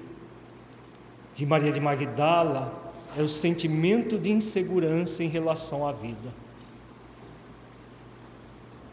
[1.35, 6.33] de Maria de Magdala é o sentimento de insegurança em relação à vida.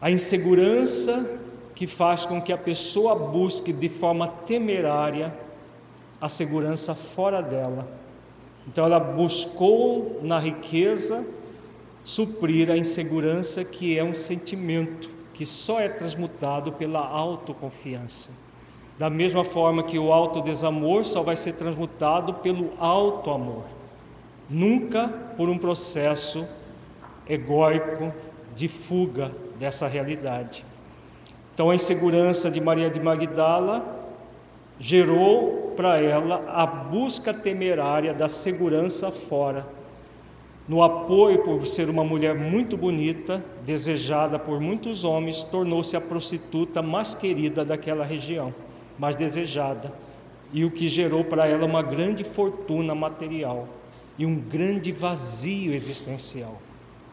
[0.00, 1.40] A insegurança
[1.74, 5.36] que faz com que a pessoa busque de forma temerária
[6.20, 7.88] a segurança fora dela.
[8.66, 11.26] Então ela buscou na riqueza
[12.02, 18.30] suprir a insegurança que é um sentimento que só é transmutado pela autoconfiança.
[18.98, 23.64] Da mesma forma que o alto desamor só vai ser transmutado pelo alto amor,
[24.48, 26.48] nunca por um processo
[27.28, 28.12] egóico
[28.54, 30.64] de fuga dessa realidade.
[31.52, 33.95] Então a insegurança de Maria de Magdala
[34.78, 39.76] gerou para ela a busca temerária da segurança fora
[40.68, 46.82] no apoio por ser uma mulher muito bonita, desejada por muitos homens, tornou-se a prostituta
[46.82, 48.52] mais querida daquela região,
[48.98, 49.92] mais desejada,
[50.52, 53.68] e o que gerou para ela uma grande fortuna material
[54.18, 56.60] e um grande vazio existencial.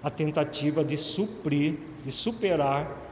[0.01, 3.02] A tentativa de suprir, de superar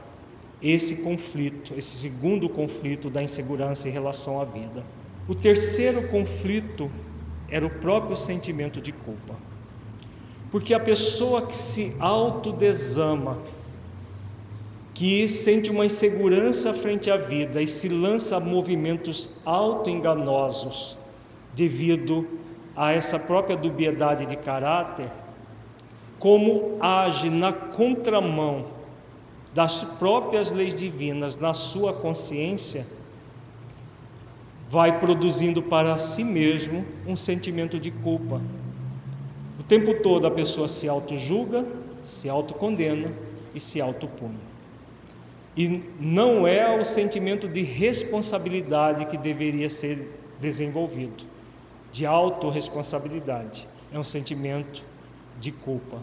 [0.62, 4.84] esse conflito, esse segundo conflito da insegurança em relação à vida.
[5.26, 6.90] O terceiro conflito
[7.48, 9.34] era o próprio sentimento de culpa.
[10.50, 13.38] Porque a pessoa que se autodesama,
[14.94, 20.96] que sente uma insegurança frente à vida e se lança a movimentos autoenganosos
[21.54, 22.26] devido
[22.76, 25.10] a essa própria dubiedade de caráter,
[26.18, 28.81] como age na contramão
[29.54, 32.86] das próprias leis divinas na sua consciência,
[34.70, 38.40] vai produzindo para si mesmo um sentimento de culpa
[39.62, 41.64] o tempo todo a pessoa se auto-julga,
[42.02, 43.12] se autocondena
[43.54, 44.40] e se autopune.
[45.56, 51.24] E não é o sentimento de responsabilidade que deveria ser desenvolvido,
[51.92, 53.68] de autorresponsabilidade.
[53.92, 54.82] É um sentimento
[55.38, 56.02] de culpa.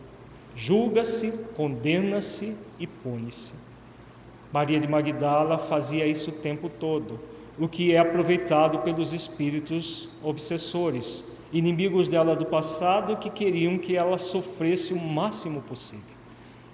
[0.60, 3.54] Julga-se, condena-se e pune-se.
[4.52, 7.18] Maria de Magdala fazia isso o tempo todo,
[7.58, 14.18] o que é aproveitado pelos espíritos obsessores, inimigos dela do passado que queriam que ela
[14.18, 16.04] sofresse o máximo possível.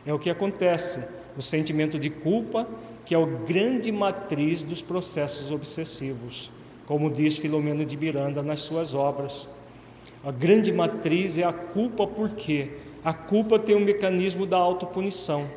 [0.03, 2.67] É o que acontece, o sentimento de culpa,
[3.05, 6.51] que é o grande matriz dos processos obsessivos,
[6.87, 9.47] como diz Filomeno de Miranda nas suas obras.
[10.23, 12.71] A grande matriz é a culpa porque
[13.05, 15.47] a culpa tem um mecanismo da autopunição,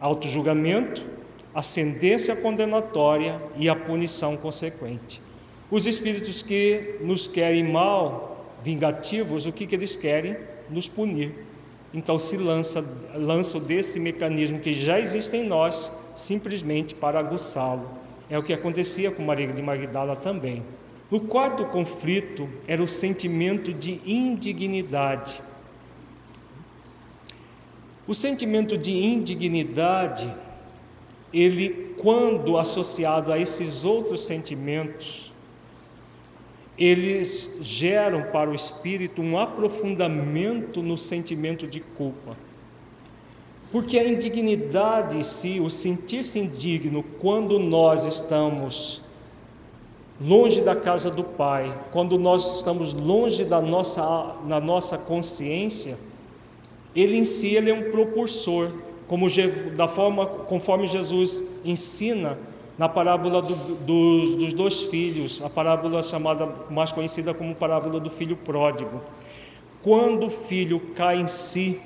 [0.00, 1.04] autojulgamento,
[1.54, 5.20] ascendência condenatória e a punição consequente.
[5.70, 10.38] Os espíritos que nos querem mal, vingativos, o que, que eles querem?
[10.70, 11.34] Nos punir.
[11.92, 12.82] Então se lança,
[13.14, 17.90] lançam desse mecanismo que já existe em nós, simplesmente para aguçá-lo.
[18.30, 20.62] É o que acontecia com Maria de Magdala também.
[21.10, 25.42] O quarto conflito era o sentimento de indignidade.
[28.08, 30.34] O sentimento de indignidade,
[31.30, 35.30] ele, quando associado a esses outros sentimentos,
[36.78, 42.34] eles geram para o espírito um aprofundamento no sentimento de culpa.
[43.70, 49.02] Porque a indignidade em si, o sentir-se indigno quando nós estamos
[50.18, 55.98] longe da casa do Pai, quando nós estamos longe da nossa, na nossa consciência,
[56.94, 58.70] ele em si ele é um propulsor,
[59.06, 59.26] como
[59.76, 62.38] da forma conforme Jesus ensina
[62.76, 68.08] na parábola do, dos, dos dois filhos, a parábola chamada mais conhecida como parábola do
[68.08, 69.02] filho pródigo.
[69.82, 71.80] Quando o filho cai em si,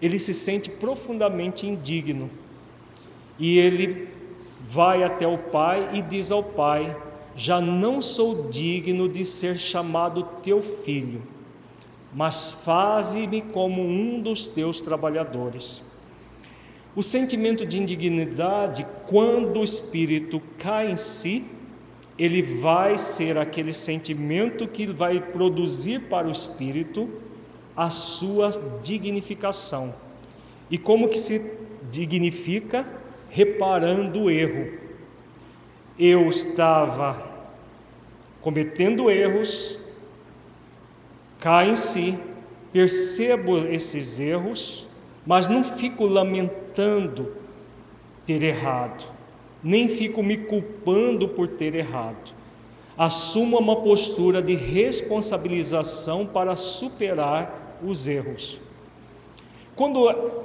[0.00, 2.30] ele se sente profundamente indigno
[3.38, 4.08] e ele
[4.68, 6.96] vai até o pai e diz ao pai:
[7.34, 11.22] Já não sou digno de ser chamado teu filho,
[12.12, 15.82] mas faze-me como um dos teus trabalhadores.
[16.94, 21.44] O sentimento de indignidade, quando o espírito cai em si,
[22.18, 27.08] ele vai ser aquele sentimento que vai produzir para o espírito
[27.74, 28.50] a sua
[28.82, 29.94] dignificação.
[30.70, 31.50] E como que se
[31.90, 33.00] dignifica?
[33.30, 34.78] Reparando o erro.
[35.98, 37.30] Eu estava
[38.42, 39.78] cometendo erros,
[41.42, 42.16] cai em si,
[42.72, 44.88] percebo esses erros,
[45.26, 47.34] mas não fico lamentando
[48.24, 49.04] ter errado,
[49.60, 52.32] nem fico me culpando por ter errado.
[52.96, 58.60] Assumo uma postura de responsabilização para superar os erros.
[59.74, 60.44] Quando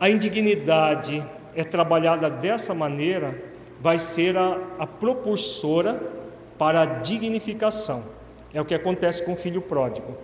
[0.00, 1.22] a indignidade
[1.54, 3.42] é trabalhada dessa maneira,
[3.78, 6.02] vai ser a, a propulsora
[6.56, 8.23] para a dignificação.
[8.54, 10.16] É o que acontece com o filho pródigo.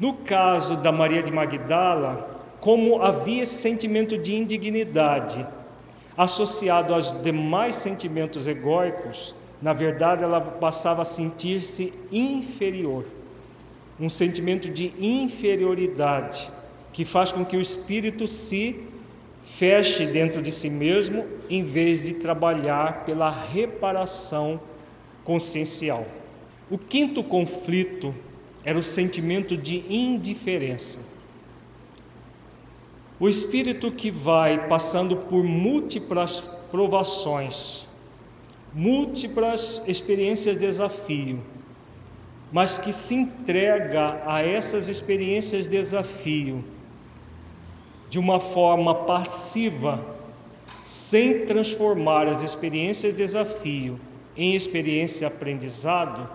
[0.00, 5.46] No caso da Maria de Magdala, como havia esse sentimento de indignidade
[6.16, 13.04] associado aos demais sentimentos egóicos, na verdade ela passava a sentir-se inferior,
[14.00, 16.50] um sentimento de inferioridade
[16.92, 18.84] que faz com que o espírito se
[19.44, 24.60] feche dentro de si mesmo em vez de trabalhar pela reparação
[25.22, 26.06] consciencial.
[26.70, 28.14] O quinto conflito
[28.64, 30.98] era o sentimento de indiferença.
[33.20, 36.40] O espírito que vai passando por múltiplas
[36.70, 37.86] provações,
[38.72, 41.40] múltiplas experiências de desafio,
[42.50, 46.64] mas que se entrega a essas experiências de desafio
[48.08, 50.04] de uma forma passiva,
[50.84, 54.00] sem transformar as experiências de desafio
[54.36, 56.28] em experiência aprendizado,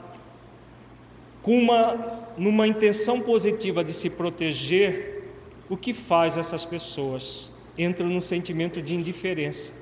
[1.42, 5.24] com uma numa intenção positiva de se proteger,
[5.70, 7.52] o que faz essas pessoas?
[7.78, 9.74] Entram no sentimento de indiferença.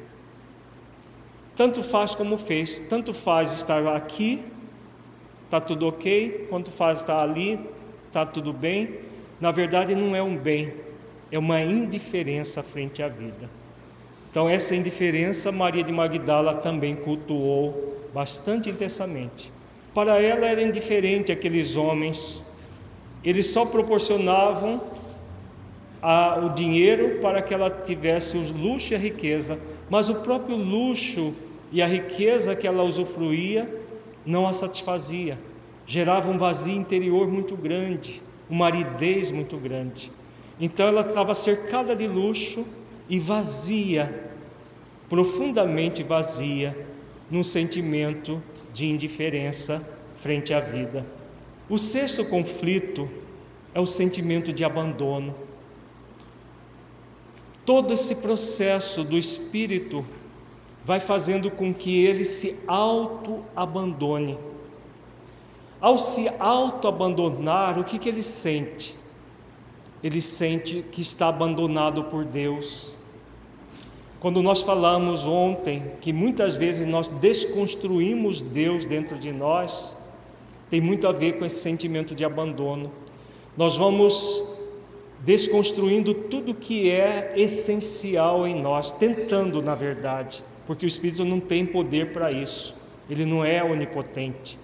[1.55, 4.43] Tanto faz como fez, tanto faz estar aqui,
[5.45, 7.59] está tudo ok, quanto faz estar ali,
[8.07, 8.99] está tudo bem.
[9.39, 10.73] Na verdade, não é um bem,
[11.31, 13.49] é uma indiferença frente à vida.
[14.29, 19.51] Então, essa indiferença, Maria de Magdala também cultuou bastante intensamente.
[19.97, 22.39] Para ela era indiferente aqueles homens,
[23.23, 24.79] eles só proporcionavam
[25.99, 30.55] a, o dinheiro para que ela tivesse o luxo e a riqueza, mas o próprio
[30.55, 31.33] luxo
[31.71, 33.67] e a riqueza que ela usufruía
[34.23, 35.39] não a satisfazia,
[35.87, 40.11] gerava um vazio interior muito grande, uma aridez muito grande.
[40.59, 42.63] Então ela estava cercada de luxo
[43.09, 44.29] e vazia,
[45.09, 46.85] profundamente vazia,
[47.31, 48.39] num sentimento
[48.77, 51.05] de indiferença frente à vida.
[51.67, 53.09] O sexto conflito
[53.73, 55.33] é o sentimento de abandono.
[57.65, 60.05] Todo esse processo do espírito
[60.85, 64.37] vai fazendo com que ele se auto-abandone.
[65.81, 68.95] Ao se auto-abandonar, o que, que ele sente?
[70.03, 72.95] ele sente que está abandonado por Deus.
[74.27, 79.95] Quando nós falamos ontem que muitas vezes nós desconstruímos Deus dentro de nós,
[80.69, 82.91] tem muito a ver com esse sentimento de abandono.
[83.55, 84.43] Nós vamos
[85.21, 91.65] desconstruindo tudo que é essencial em nós, tentando, na verdade, porque o Espírito não tem
[91.65, 92.75] poder para isso,
[93.09, 94.59] ele não é onipotente.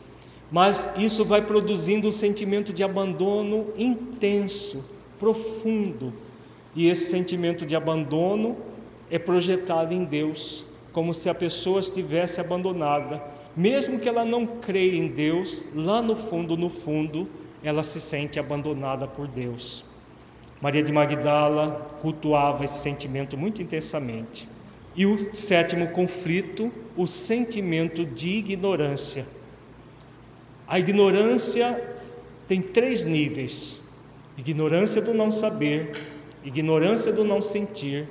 [0.52, 4.84] Mas isso vai produzindo um sentimento de abandono intenso,
[5.18, 6.12] profundo.
[6.76, 8.73] E esse sentimento de abandono
[9.14, 13.24] é projetado em Deus, como se a pessoa estivesse abandonada.
[13.56, 17.30] Mesmo que ela não creia em Deus, lá no fundo, no fundo,
[17.64, 19.86] ela se sente abandonada por Deus.
[20.60, 24.50] Maria de Magdala cultuava esse sentimento muito intensamente.
[24.96, 29.28] E o sétimo conflito, o sentimento de ignorância.
[30.68, 32.00] A ignorância
[32.48, 33.80] tem três níveis:
[34.36, 36.02] ignorância do não saber,
[36.44, 38.10] ignorância do não sentir,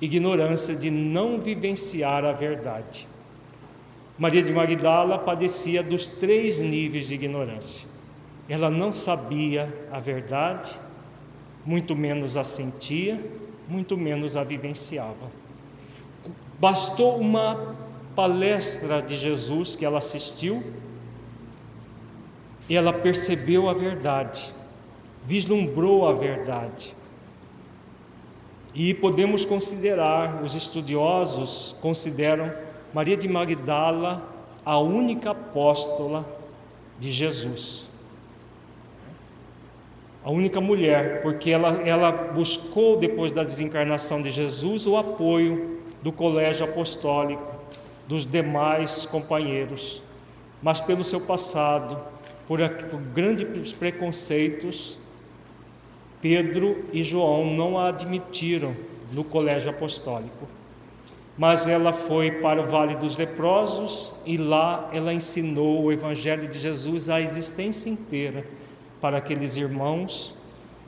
[0.00, 3.06] ignorância de não vivenciar a verdade.
[4.18, 7.88] Maria de Magdala padecia dos três níveis de ignorância.
[8.48, 10.78] Ela não sabia a verdade,
[11.64, 13.18] muito menos a sentia,
[13.68, 15.30] muito menos a vivenciava.
[16.58, 17.76] Bastou uma
[18.14, 20.62] palestra de Jesus que ela assistiu
[22.68, 24.52] e ela percebeu a verdade
[25.26, 26.94] vislumbrou a verdade.
[28.74, 32.52] E podemos considerar, os estudiosos consideram
[32.94, 34.22] Maria de Magdala
[34.64, 36.24] a única apóstola
[36.98, 37.88] de Jesus.
[40.22, 46.12] A única mulher, porque ela, ela buscou, depois da desencarnação de Jesus, o apoio do
[46.12, 47.42] colégio apostólico,
[48.06, 50.02] dos demais companheiros,
[50.62, 51.98] mas pelo seu passado,
[52.46, 54.98] por, por grandes preconceitos,
[56.20, 58.76] Pedro e João não a admitiram
[59.12, 60.46] no colégio apostólico.
[61.36, 66.58] Mas ela foi para o Vale dos Leprosos e lá ela ensinou o Evangelho de
[66.58, 68.44] Jesus a existência inteira
[69.00, 70.34] para aqueles irmãos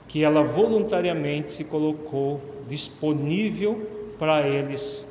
[0.07, 5.07] que ela voluntariamente se colocou disponível para eles,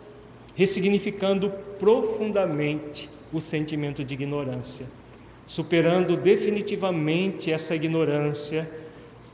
[0.56, 1.50] ressignificando
[1.80, 4.86] profundamente o sentimento de ignorância,
[5.48, 8.70] superando definitivamente essa ignorância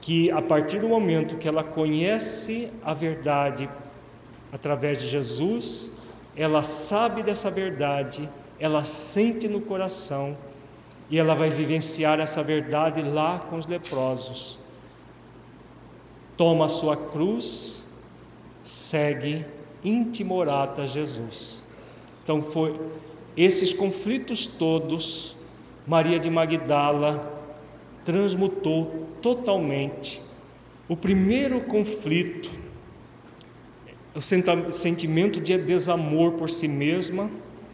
[0.02, 3.70] que a partir do momento que ela conhece a verdade
[4.52, 5.98] através de Jesus,
[6.36, 8.30] ela sabe dessa verdade,
[8.60, 10.38] ela sente no coração
[11.10, 14.60] e ela vai vivenciar essa verdade lá com os leprosos.
[16.36, 17.84] Toma a sua cruz,
[18.64, 19.45] segue
[19.84, 21.64] intimorata Jesus.
[22.24, 22.80] Então foi
[23.36, 25.36] esses conflitos todos
[25.88, 27.36] Maria de Magdala
[28.08, 30.22] transmutou totalmente.
[30.88, 32.49] O primeiro conflito,
[34.16, 34.22] o
[34.72, 37.30] sentimento de desamor por si mesma,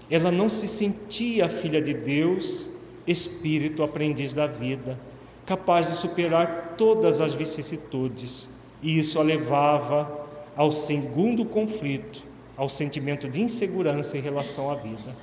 [0.10, 2.72] ela não se sentia filha de Deus,
[3.06, 5.00] espírito aprendiz da vida,
[5.46, 8.50] capaz de superar todas as vicissitudes,
[8.82, 12.24] e isso a levava ao segundo conflito,
[12.58, 15.16] ao sentimento de insegurança em relação à vida.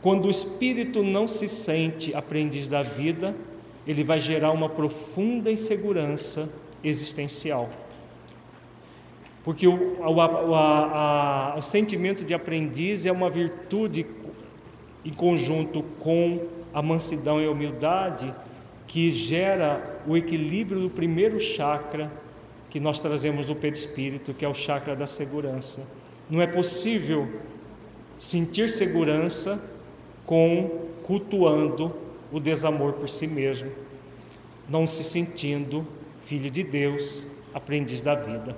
[0.00, 3.36] Quando o espírito não se sente aprendiz da vida,
[3.86, 6.50] ele vai gerar uma profunda insegurança
[6.82, 7.70] existencial.
[9.44, 14.04] Porque o, o, a, a, o sentimento de aprendiz é uma virtude
[15.04, 18.34] em conjunto com a mansidão e a humildade
[18.88, 22.10] que gera o equilíbrio do primeiro chakra
[22.68, 25.86] que nós trazemos do perispírito, que é o chakra da segurança.
[26.28, 27.28] Não é possível
[28.18, 29.70] sentir segurança
[30.24, 31.94] com cultuando
[32.32, 33.70] o desamor por si mesmo,
[34.68, 35.86] não se sentindo
[36.22, 38.56] filho de Deus, aprendiz da vida.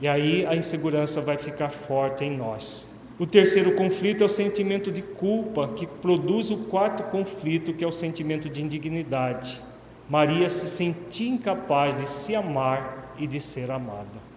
[0.00, 2.86] E aí a insegurança vai ficar forte em nós.
[3.18, 7.86] O terceiro conflito é o sentimento de culpa, que produz o quarto conflito, que é
[7.86, 9.60] o sentimento de indignidade.
[10.08, 14.30] Maria se sentia incapaz de se amar e de ser amada.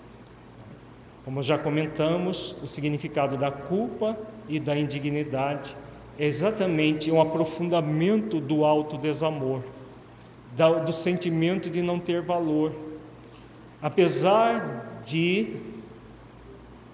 [1.23, 4.17] Como já comentamos, o significado da culpa
[4.49, 5.77] e da indignidade
[6.17, 9.63] é exatamente um aprofundamento do alto desamor,
[10.85, 12.71] do sentimento de não ter valor.
[13.81, 15.55] Apesar de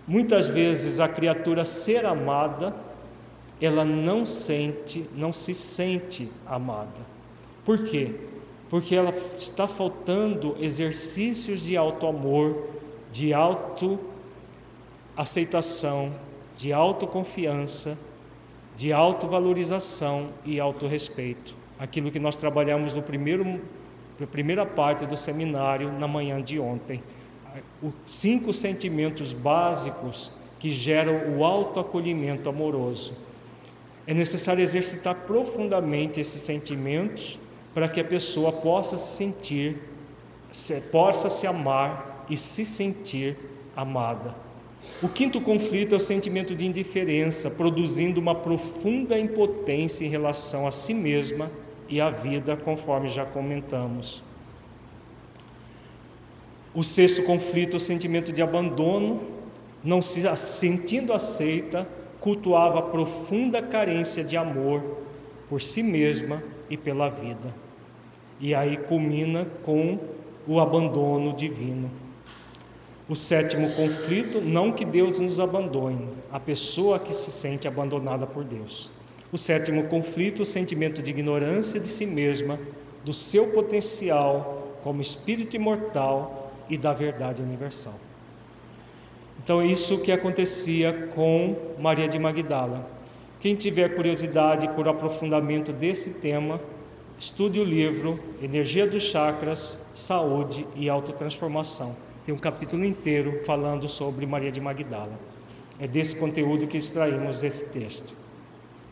[0.07, 2.75] muitas vezes a criatura ser amada,
[3.61, 7.05] ela não sente, não se sente amada.
[7.65, 8.15] Por quê?
[8.69, 12.69] Porque ela está faltando exercícios de alto amor,
[13.11, 13.99] de auto
[15.15, 16.13] aceitação,
[16.55, 17.97] de autoconfiança
[18.79, 21.53] de autovalorização e autorrespeito.
[21.77, 23.59] Aquilo que nós trabalhamos no primeiro,
[24.17, 27.03] na primeira parte do seminário na manhã de ontem.
[27.83, 33.13] Os cinco sentimentos básicos que geram o autoacolhimento amoroso.
[34.07, 37.37] É necessário exercitar profundamente esses sentimentos
[37.73, 39.77] para que a pessoa possa se sentir,
[40.89, 43.37] possa se amar e se sentir
[43.75, 44.33] amada.
[45.01, 50.71] O quinto conflito é o sentimento de indiferença, produzindo uma profunda impotência em relação a
[50.71, 51.51] si mesma
[51.87, 54.23] e à vida, conforme já comentamos.
[56.73, 59.21] O sexto conflito é o sentimento de abandono,
[59.83, 61.87] não se sentindo aceita,
[62.19, 64.83] cultuava a profunda carência de amor
[65.49, 67.53] por si mesma e pela vida.
[68.39, 69.97] E aí culmina com
[70.47, 71.89] o abandono divino.
[73.09, 78.43] O sétimo conflito, não que Deus nos abandone, a pessoa que se sente abandonada por
[78.43, 78.91] Deus.
[79.31, 82.59] O sétimo conflito, o sentimento de ignorância de si mesma,
[83.03, 87.95] do seu potencial como espírito imortal e da verdade universal.
[89.43, 92.87] Então, é isso que acontecia com Maria de Magdala.
[93.39, 96.61] Quem tiver curiosidade por aprofundamento desse tema,
[97.19, 104.23] estude o livro Energia dos Chakras, Saúde e Autotransformação tem um capítulo inteiro falando sobre
[104.23, 105.19] Maria de Magdala.
[105.79, 108.13] É desse conteúdo que extraímos esse texto.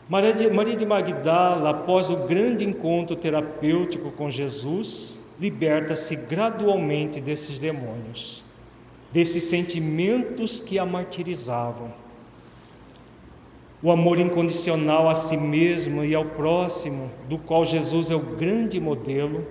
[0.08, 7.60] Maria de, Maria de Magdala, após o grande encontro terapêutico com Jesus, liberta-se gradualmente desses
[7.60, 8.42] demônios,
[9.12, 11.94] desses sentimentos que a martirizavam.
[13.80, 18.80] O amor incondicional a si mesmo e ao próximo, do qual Jesus é o grande
[18.80, 19.46] modelo,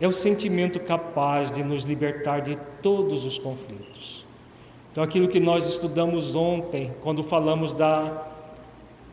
[0.00, 4.24] é o sentimento capaz de nos libertar de todos os conflitos.
[4.92, 8.26] Então, aquilo que nós estudamos ontem, quando falamos da,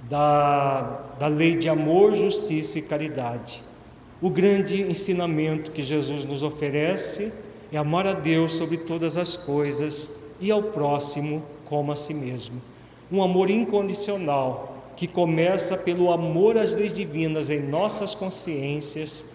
[0.10, 0.82] da,
[1.20, 3.64] da lei de amor, justiça e caridade,
[4.22, 7.34] o grande ensinamento que Jesus nos oferece
[7.72, 12.62] é amar a Deus sobre todas as coisas e ao próximo como a si mesmo.
[13.12, 19.26] Um amor incondicional que começa pelo amor às leis divinas em nossas consciências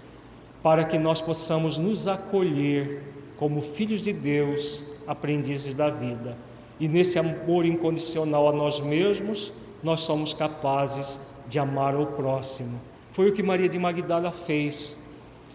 [0.63, 3.03] para que nós possamos nos acolher
[3.37, 6.37] como filhos de Deus, aprendizes da vida.
[6.79, 9.53] E nesse amor incondicional a nós mesmos,
[9.83, 12.81] nós somos capazes de amar o próximo.
[13.13, 14.99] Foi o que Maria de Magdala fez.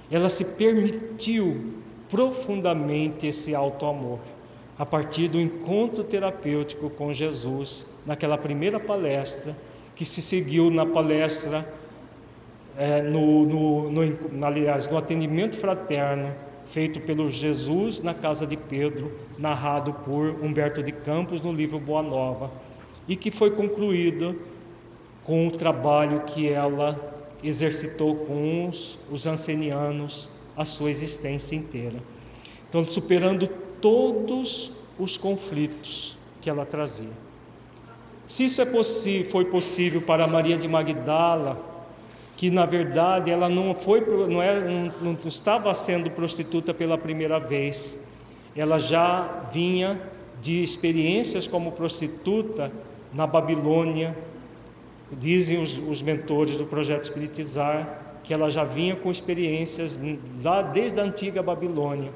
[0.09, 1.73] Ela se permitiu
[2.09, 4.19] profundamente esse alto amor
[4.77, 9.55] a partir do encontro terapêutico com Jesus, naquela primeira palestra,
[9.95, 11.71] que se seguiu na palestra,
[12.77, 16.33] é, no, no, no, aliás, no atendimento fraterno,
[16.65, 22.01] feito pelo Jesus na casa de Pedro, narrado por Humberto de Campos no livro Boa
[22.01, 22.51] Nova,
[23.07, 24.39] e que foi concluído
[25.23, 27.13] com o trabalho que ela
[27.43, 31.99] exercitou com os, os ancenianos a sua existência inteira.
[32.67, 33.47] Então, superando
[33.79, 37.11] todos os conflitos que ela trazia.
[38.27, 38.65] Se isso é
[39.25, 41.74] foi possível para Maria de Magdala,
[42.35, 47.39] que na verdade ela não foi, não, é, não, não estava sendo prostituta pela primeira
[47.39, 48.01] vez,
[48.55, 50.01] ela já vinha
[50.41, 52.71] de experiências como prostituta
[53.13, 54.15] na Babilônia.
[55.11, 59.99] Dizem os, os mentores do projeto Espiritizar que ela já vinha com experiências
[60.43, 62.11] lá desde a antiga Babilônia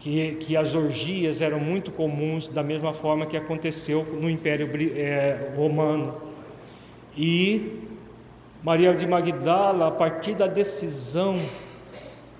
[0.00, 5.52] que, que as orgias eram muito comuns, da mesma forma que aconteceu no Império é,
[5.54, 6.14] Romano.
[7.14, 7.80] E
[8.62, 11.36] Maria de Magdala, a partir da decisão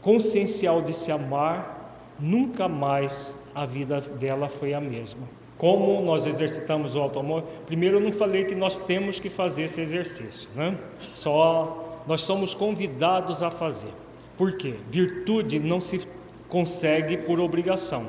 [0.03, 5.23] consciencial de se amar, nunca mais a vida dela foi a mesma.
[5.57, 7.45] Como nós exercitamos o auto-amor?
[7.66, 10.77] Primeiro, eu não falei que nós temos que fazer esse exercício, né?
[11.14, 13.93] Só nós somos convidados a fazer.
[14.37, 14.77] Por quê?
[14.91, 16.07] Virtude não se
[16.49, 18.07] consegue por obrigação.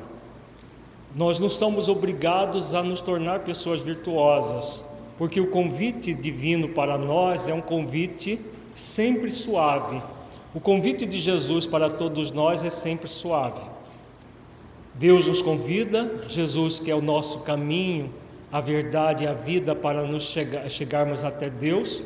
[1.14, 4.82] Nós não somos obrigados a nos tornar pessoas virtuosas,
[5.22, 8.40] porque o convite divino para nós é um convite
[8.74, 10.02] sempre suave.
[10.52, 13.60] O convite de Jesus para todos nós é sempre suave.
[14.92, 18.12] Deus nos convida, Jesus, que é o nosso caminho,
[18.50, 22.02] a verdade e a vida para nos chegar, chegarmos até Deus,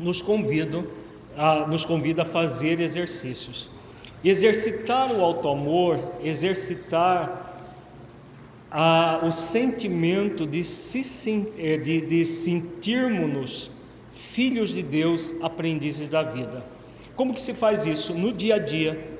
[0.00, 0.84] nos convida,
[1.36, 3.70] a, nos convida a fazer exercícios.
[4.24, 7.43] Exercitar o auto-amor, exercitar
[8.76, 13.70] a, o sentimento de, se, é, de, de sentirmos-nos
[14.12, 16.64] filhos de Deus, aprendizes da vida.
[17.14, 18.12] Como que se faz isso?
[18.12, 19.12] No dia a dia.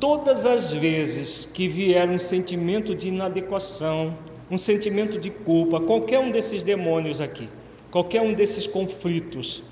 [0.00, 4.18] Todas as vezes que vier um sentimento de inadequação,
[4.50, 7.48] um sentimento de culpa, qualquer um desses demônios aqui,
[7.88, 9.62] qualquer um desses conflitos,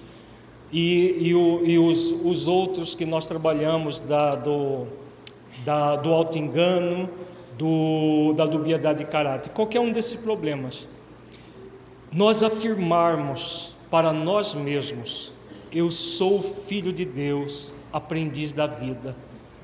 [0.73, 4.87] e, e, o, e os, os, outros que nós trabalhamos da, do,
[5.65, 7.11] da, do auto-engano,
[7.61, 10.89] do, da dubiedade de caráter, qualquer um desses problemas,
[12.11, 15.31] nós afirmarmos para nós mesmos:
[15.71, 19.15] eu sou filho de Deus, aprendiz da vida,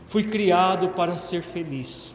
[0.06, 2.14] fui criado para ser feliz.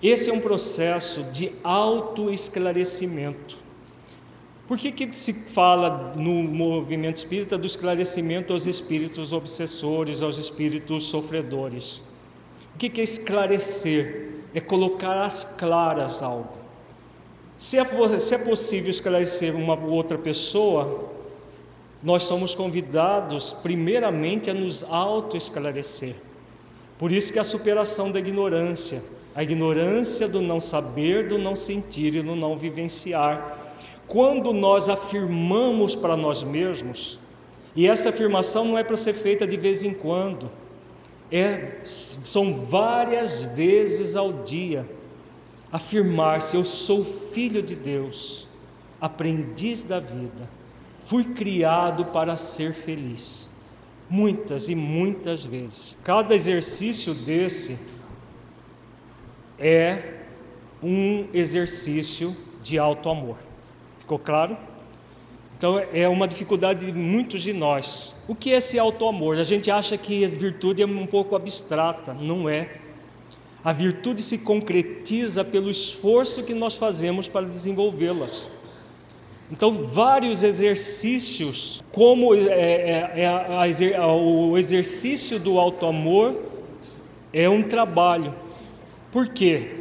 [0.00, 3.58] Esse é um processo de autoesclarecimento.
[4.68, 11.04] Por que, que se fala no movimento espírita do esclarecimento aos espíritos obsessores, aos espíritos
[11.04, 12.00] sofredores?
[12.72, 14.39] O que, que é esclarecer?
[14.54, 16.58] É colocar às claras algo.
[17.56, 17.84] Se é,
[18.18, 21.10] se é possível esclarecer uma outra pessoa,
[22.02, 26.14] nós somos convidados, primeiramente, a nos auto-esclarecer.
[26.98, 29.02] Por isso que a superação da ignorância,
[29.34, 33.58] a ignorância do não saber, do não sentir e do não vivenciar,
[34.08, 37.20] quando nós afirmamos para nós mesmos,
[37.76, 40.50] e essa afirmação não é para ser feita de vez em quando,
[41.30, 44.88] é, são várias vezes ao dia,
[45.70, 48.48] afirmar-se: Eu sou filho de Deus,
[49.00, 50.48] aprendiz da vida,
[50.98, 53.48] fui criado para ser feliz.
[54.08, 55.96] Muitas e muitas vezes.
[56.02, 57.78] Cada exercício desse
[59.56, 60.14] é
[60.82, 63.36] um exercício de alto amor.
[64.00, 64.56] Ficou claro?
[65.56, 68.16] Então é uma dificuldade de muitos de nós.
[68.30, 69.38] O que é esse auto-amor?
[69.38, 72.76] A gente acha que a virtude é um pouco abstrata, não é.
[73.64, 78.48] A virtude se concretiza pelo esforço que nós fazemos para desenvolvê-las.
[79.50, 86.38] Então, vários exercícios, como é, é, é o exercício do auto-amor,
[87.32, 88.32] é um trabalho.
[89.10, 89.72] Por quê?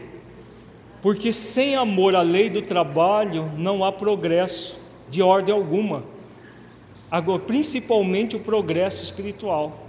[1.04, 6.04] Porque sem amor à lei do trabalho não há progresso de ordem alguma,
[7.10, 9.88] Agora, principalmente o progresso espiritual.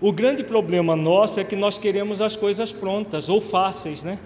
[0.00, 4.18] O grande problema nosso é que nós queremos as coisas prontas ou fáceis, né?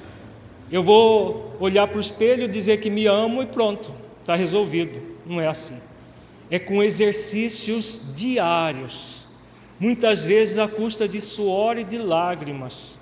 [0.70, 5.00] Eu vou olhar para o espelho, dizer que me amo e pronto, está resolvido.
[5.26, 5.76] Não é assim.
[6.50, 9.26] É com exercícios diários,
[9.78, 12.98] muitas vezes à custa de suor e de lágrimas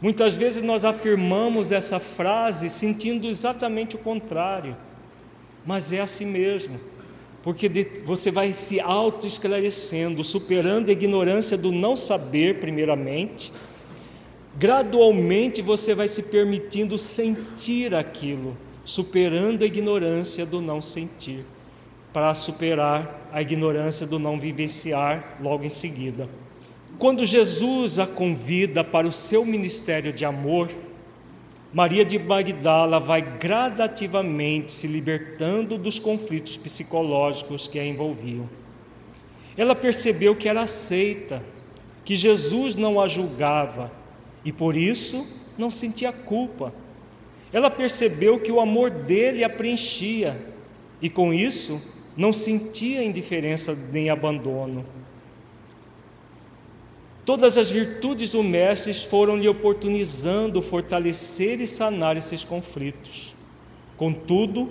[0.00, 4.74] Muitas vezes nós afirmamos essa frase sentindo exatamente o contrário,
[5.64, 6.80] mas é assim mesmo,
[7.42, 7.70] porque
[8.04, 13.52] você vai se auto-esclarecendo, superando a ignorância do não saber, primeiramente,
[14.58, 21.44] gradualmente você vai se permitindo sentir aquilo, superando a ignorância do não sentir,
[22.12, 26.28] para superar a ignorância do não vivenciar logo em seguida.
[26.98, 30.68] Quando Jesus a convida para o seu ministério de amor,
[31.72, 38.48] Maria de Magdala vai gradativamente se libertando dos conflitos psicológicos que a envolviam.
[39.56, 41.42] Ela percebeu que era aceita,
[42.04, 43.92] que Jesus não a julgava
[44.44, 45.24] e por isso
[45.56, 46.74] não sentia culpa.
[47.52, 50.44] Ela percebeu que o amor dele a preenchia
[51.00, 51.80] e com isso
[52.16, 54.84] não sentia indiferença nem abandono.
[57.30, 63.36] Todas as virtudes do Mestre foram lhe oportunizando fortalecer e sanar esses conflitos.
[63.96, 64.68] Contudo,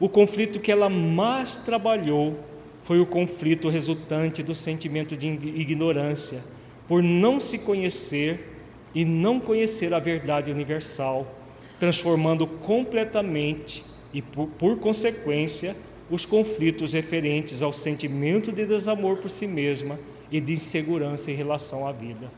[0.00, 2.38] o conflito que ela mais trabalhou
[2.80, 6.42] foi o conflito resultante do sentimento de ignorância,
[6.86, 8.56] por não se conhecer
[8.94, 11.26] e não conhecer a verdade universal,
[11.78, 13.84] transformando completamente
[14.14, 15.76] e, por, por consequência,
[16.10, 19.98] os conflitos referentes ao sentimento de desamor por si mesma
[20.30, 22.30] e de insegurança em relação à vida.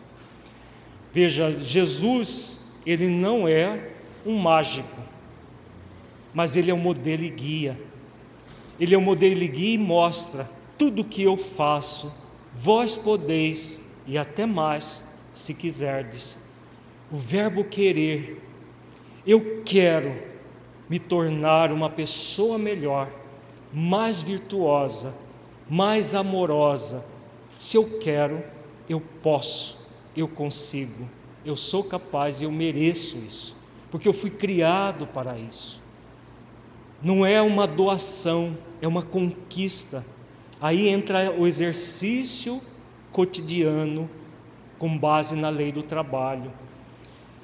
[1.12, 3.90] Veja, Jesus, ele não é
[4.24, 5.02] um mágico,
[6.32, 7.80] mas ele é um modelo e guia.
[8.78, 12.10] Ele é um modelo e guia e mostra tudo o que eu faço,
[12.54, 16.38] vós podeis e até mais, se quiserdes.
[17.12, 18.42] O verbo querer,
[19.26, 20.14] eu quero
[20.88, 23.10] me tornar uma pessoa melhor,
[23.72, 25.14] mais virtuosa,
[25.68, 27.04] mais amorosa,
[27.60, 28.42] se eu quero,
[28.88, 29.86] eu posso,
[30.16, 31.06] eu consigo,
[31.44, 33.54] eu sou capaz e eu mereço isso,
[33.90, 35.78] porque eu fui criado para isso.
[37.02, 40.06] Não é uma doação, é uma conquista.
[40.58, 42.62] Aí entra o exercício
[43.12, 44.08] cotidiano
[44.78, 46.50] com base na lei do trabalho.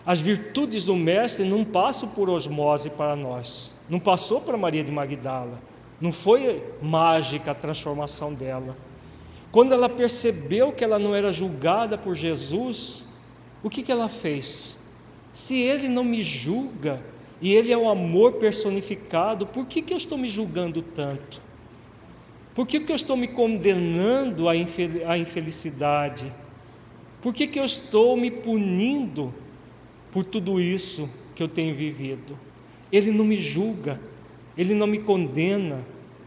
[0.06, 4.90] As virtudes do Mestre não passam por osmose para nós, não passou para Maria de
[4.90, 5.60] Magdala,
[6.00, 8.85] não foi mágica a transformação dela.
[9.56, 13.08] Quando ela percebeu que ela não era julgada por Jesus,
[13.62, 14.76] o que, que ela fez?
[15.32, 17.02] Se ele não me julga
[17.40, 21.40] e ele é o amor personificado, por que, que eu estou me julgando tanto?
[22.54, 26.30] Por que, que eu estou me condenando à infelicidade?
[27.22, 29.32] Por que, que eu estou me punindo
[30.12, 32.38] por tudo isso que eu tenho vivido?
[32.92, 33.98] Ele não me julga,
[34.54, 35.82] ele não me condena,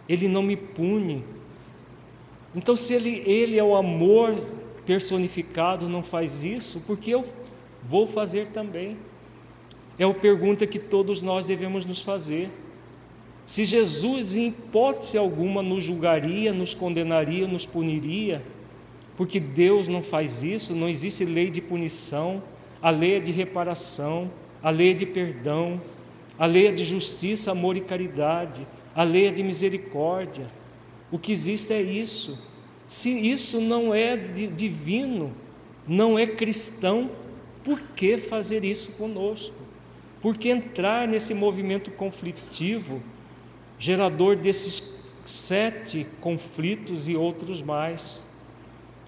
[0.08, 1.24] ele não me pune,
[2.56, 4.44] então, se ele, ele é o amor
[4.86, 7.24] personificado, não faz isso, porque eu
[7.88, 8.98] vou fazer também?
[9.98, 12.50] É a pergunta que todos nós devemos nos fazer.
[13.46, 18.42] Se Jesus, em hipótese alguma, nos julgaria, nos condenaria, nos puniria,
[19.18, 22.42] porque Deus não faz isso, não existe lei de punição,
[22.82, 24.32] a lei é de reparação,
[24.64, 25.82] a lei é de perdão,
[26.38, 30.48] a lei é de justiça, amor e caridade, a lei é de misericórdia.
[31.12, 32.38] O que existe é isso.
[32.86, 35.34] Se isso não é divino,
[35.88, 37.10] não é cristão,
[37.64, 39.56] por que fazer isso conosco?
[40.22, 43.02] Por que entrar nesse movimento conflitivo,
[43.78, 48.26] gerador desses sete conflitos e outros mais?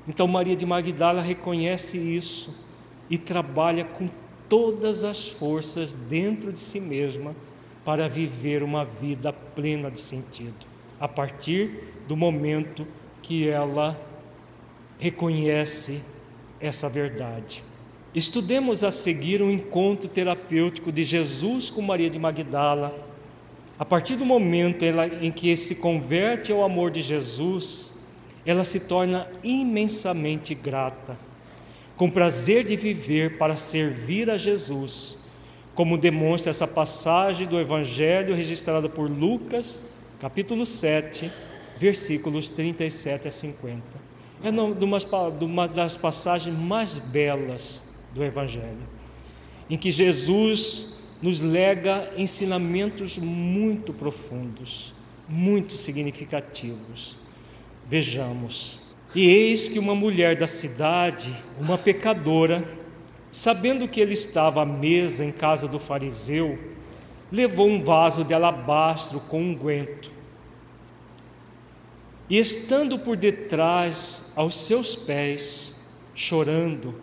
[0.08, 2.56] Então, Maria de Magdala reconhece isso
[3.10, 4.08] e trabalha com
[4.50, 7.36] todas as forças dentro de si mesma
[7.86, 10.71] para viver uma vida plena de sentido
[11.02, 12.88] a partir do momento
[13.24, 14.00] que ela
[15.00, 16.00] reconhece
[16.60, 17.64] essa verdade.
[18.14, 22.96] Estudemos a seguir um encontro terapêutico de Jesus com Maria de Magdala.
[23.80, 24.86] A partir do momento
[25.20, 28.00] em que se converte ao amor de Jesus,
[28.46, 31.18] ela se torna imensamente grata,
[31.98, 35.18] com prazer de viver para servir a Jesus,
[35.74, 41.32] como demonstra essa passagem do Evangelho registrada por Lucas capítulo 7,
[41.80, 43.82] versículos 37 a 50.
[44.44, 44.52] É
[45.44, 48.88] uma das passagens mais belas do Evangelho,
[49.68, 54.94] em que Jesus nos lega ensinamentos muito profundos,
[55.28, 57.18] muito significativos.
[57.90, 58.80] Vejamos.
[59.16, 62.64] E eis que uma mulher da cidade, uma pecadora,
[63.32, 66.60] sabendo que ele estava à mesa em casa do fariseu,
[67.32, 70.12] levou um vaso de alabastro com unguento.
[72.30, 75.76] E estando por detrás aos seus pés,
[76.14, 76.96] chorando,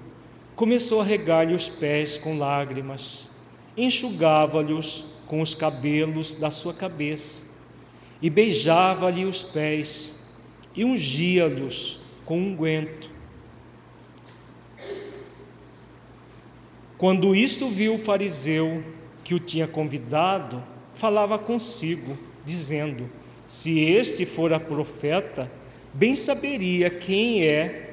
[0.55, 3.29] começou a regar-lhe os pés com lágrimas,
[3.77, 7.43] enxugava-lhes com os cabelos da sua cabeça,
[8.21, 10.27] e beijava-lhe os pés,
[10.75, 13.11] e ungia-lhes com unguento.
[16.97, 18.83] Quando isto viu o fariseu
[19.29, 20.65] que o tinha convidado,
[20.95, 22.17] falava consigo,
[22.47, 23.11] dizendo:
[23.47, 25.53] Se este fora profeta,
[25.93, 27.91] bem saberia quem é,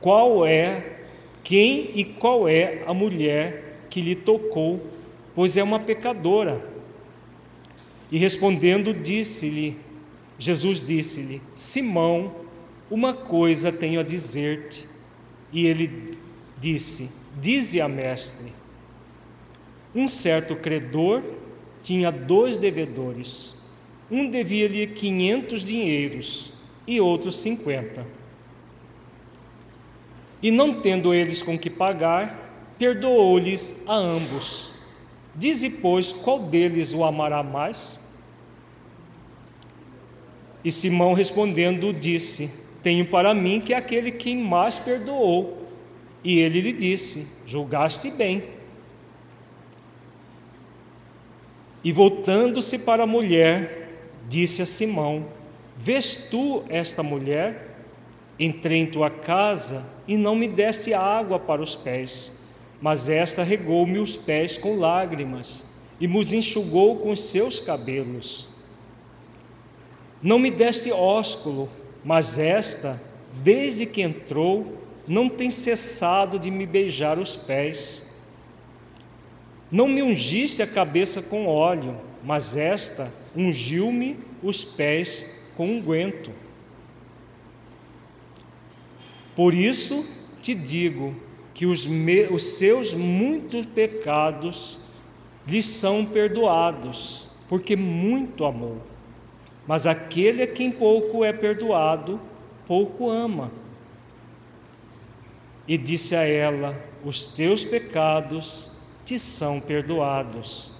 [0.00, 1.00] qual é,
[1.44, 4.80] quem e qual é a mulher que lhe tocou,
[5.34, 6.66] pois é uma pecadora.
[8.10, 9.76] E respondendo, disse-lhe,
[10.38, 12.34] Jesus disse-lhe: Simão,
[12.90, 14.88] uma coisa tenho a dizer-te.
[15.52, 16.12] E ele
[16.58, 18.57] disse: Dize a mestre.
[19.94, 21.22] Um certo credor
[21.82, 23.56] tinha dois devedores.
[24.10, 26.52] Um devia-lhe quinhentos dinheiros
[26.86, 28.06] e outro cinquenta.
[30.42, 34.72] E não tendo eles com que pagar, perdoou-lhes a ambos.
[35.34, 37.98] Dize, pois, qual deles o amará mais?
[40.64, 42.50] E Simão respondendo disse:
[42.82, 45.68] Tenho para mim que é aquele quem mais perdoou.
[46.22, 48.57] E ele lhe disse: Julgaste bem.
[51.82, 53.90] E voltando-se para a mulher,
[54.28, 55.26] disse a Simão:
[55.76, 57.68] Vês tu esta mulher?
[58.38, 62.32] Entrei em tua casa e não me deste água para os pés,
[62.80, 65.64] mas esta regou-me os pés com lágrimas
[66.00, 68.48] e me enxugou com os seus cabelos.
[70.22, 71.68] Não me deste ósculo,
[72.04, 73.00] mas esta,
[73.42, 78.04] desde que entrou, não tem cessado de me beijar os pés.
[79.70, 86.30] Não me ungiste a cabeça com óleo, mas esta ungiu-me os pés com unguento.
[89.36, 90.08] Por isso
[90.40, 91.14] te digo
[91.52, 94.80] que os, me, os seus muitos pecados
[95.46, 98.80] lhe são perdoados, porque muito amou.
[99.66, 102.20] Mas aquele a quem pouco é perdoado,
[102.66, 103.52] pouco ama.
[105.66, 108.77] E disse a ela: Os teus pecados
[109.08, 110.70] te são perdoados.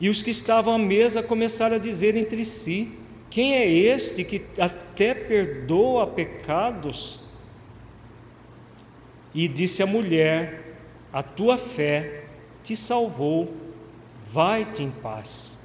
[0.00, 2.92] E os que estavam à mesa começaram a dizer entre si:
[3.28, 7.18] Quem é este que até perdoa pecados?
[9.34, 10.76] E disse a mulher:
[11.12, 12.26] A tua fé
[12.62, 13.52] te salvou,
[14.24, 15.58] vai-te em paz.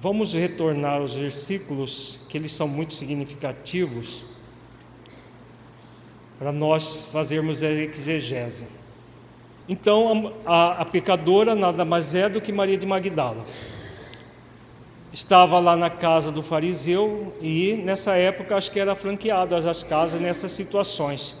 [0.00, 4.24] Vamos retornar aos versículos, que eles são muito significativos
[6.38, 8.64] para nós fazermos a exegese.
[9.68, 13.44] Então, a, a, pecadora nada mais é do que Maria de Magdala.
[15.12, 20.20] Estava lá na casa do fariseu e, nessa época, acho que era franqueado as casas
[20.20, 21.40] nessas situações.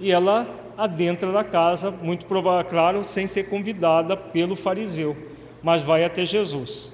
[0.00, 5.16] E ela adentra da casa, muito provável, claro, sem ser convidada pelo fariseu,
[5.62, 6.92] mas vai até Jesus.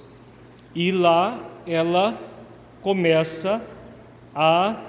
[0.75, 2.21] E lá ela
[2.83, 3.65] começa
[4.35, 4.81] a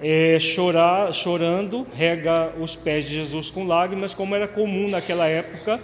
[0.00, 5.82] é, chorar, chorando, rega os pés de Jesus com lágrimas, como era comum naquela época,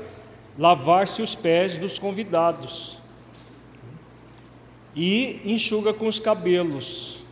[0.59, 2.99] lavar-se os pés dos convidados.
[4.95, 7.25] E enxuga com os cabelos,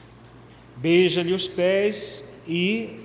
[0.76, 3.00] beija-lhe os pés e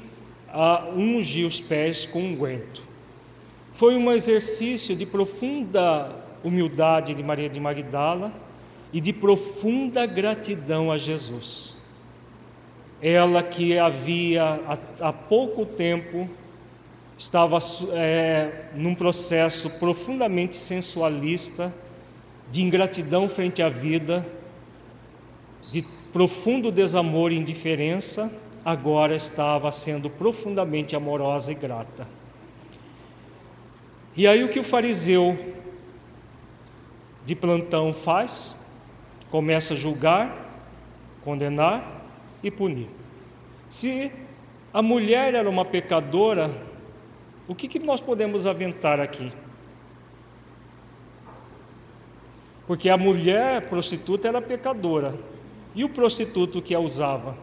[0.95, 2.83] unge os pés com unguento.
[3.73, 8.31] Foi um exercício de profunda humildade de Maria de Magdala
[8.91, 11.72] e de profunda gratidão a Jesus
[13.03, 14.61] ela que havia
[15.01, 16.29] há, pouco tempo
[17.17, 17.57] estava
[17.91, 21.75] é, num processo profundamente sensualista,
[22.49, 24.25] de ingratidão frente à vida,
[25.69, 25.81] de
[26.13, 28.31] profundo desamor e indiferença,
[28.63, 32.07] agora estava sendo profundamente amorosa e grata.
[34.15, 35.37] E aí o que o fariseu
[37.25, 38.57] de plantão faz?
[39.29, 40.71] Começa a julgar,
[41.21, 41.92] condenar
[42.43, 42.89] e punir.
[43.69, 44.11] Se
[44.73, 46.51] a mulher era uma pecadora,
[47.47, 49.31] o que, que nós podemos aventar aqui?
[52.67, 55.17] Porque a mulher prostituta era pecadora.
[55.75, 57.37] E o prostituto que a usava?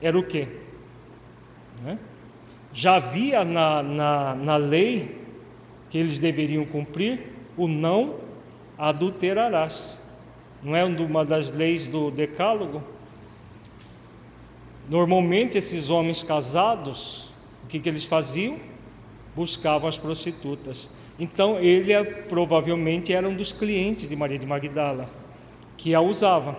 [0.00, 0.48] Era o quê?
[1.82, 1.98] Né?
[2.72, 5.18] Já havia na, na, na lei
[5.90, 8.16] que eles deveriam cumprir o não
[8.76, 10.00] adulterarás.
[10.62, 12.82] Não é uma das leis do Decálogo?
[14.88, 17.30] Normalmente, esses homens casados,
[17.64, 18.56] o que, que eles faziam?
[19.36, 20.90] Buscavam as prostitutas.
[21.18, 25.06] Então, ele é, provavelmente era um dos clientes de Maria de Magdala,
[25.76, 26.56] que a usava.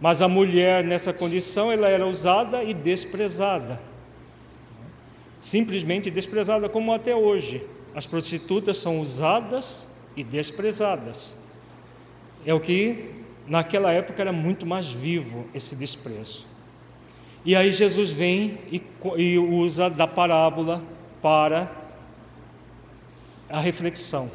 [0.00, 3.80] Mas a mulher nessa condição, ela era usada e desprezada.
[5.40, 7.64] Simplesmente desprezada como até hoje.
[7.94, 11.34] As prostitutas são usadas e desprezadas.
[12.46, 13.10] É o que
[13.46, 16.46] naquela época era muito mais vivo esse desprezo.
[17.44, 18.82] E aí Jesus vem e,
[19.16, 20.82] e usa da parábola
[21.20, 21.70] para
[23.50, 24.30] a reflexão.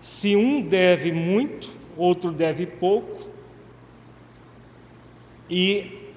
[0.00, 3.28] Se um deve muito, outro deve pouco,
[5.50, 6.12] e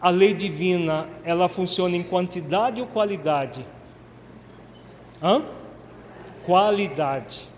[0.00, 3.64] a lei divina, ela funciona em quantidade ou qualidade?
[5.22, 5.46] Hã?
[6.44, 7.48] Qualidade.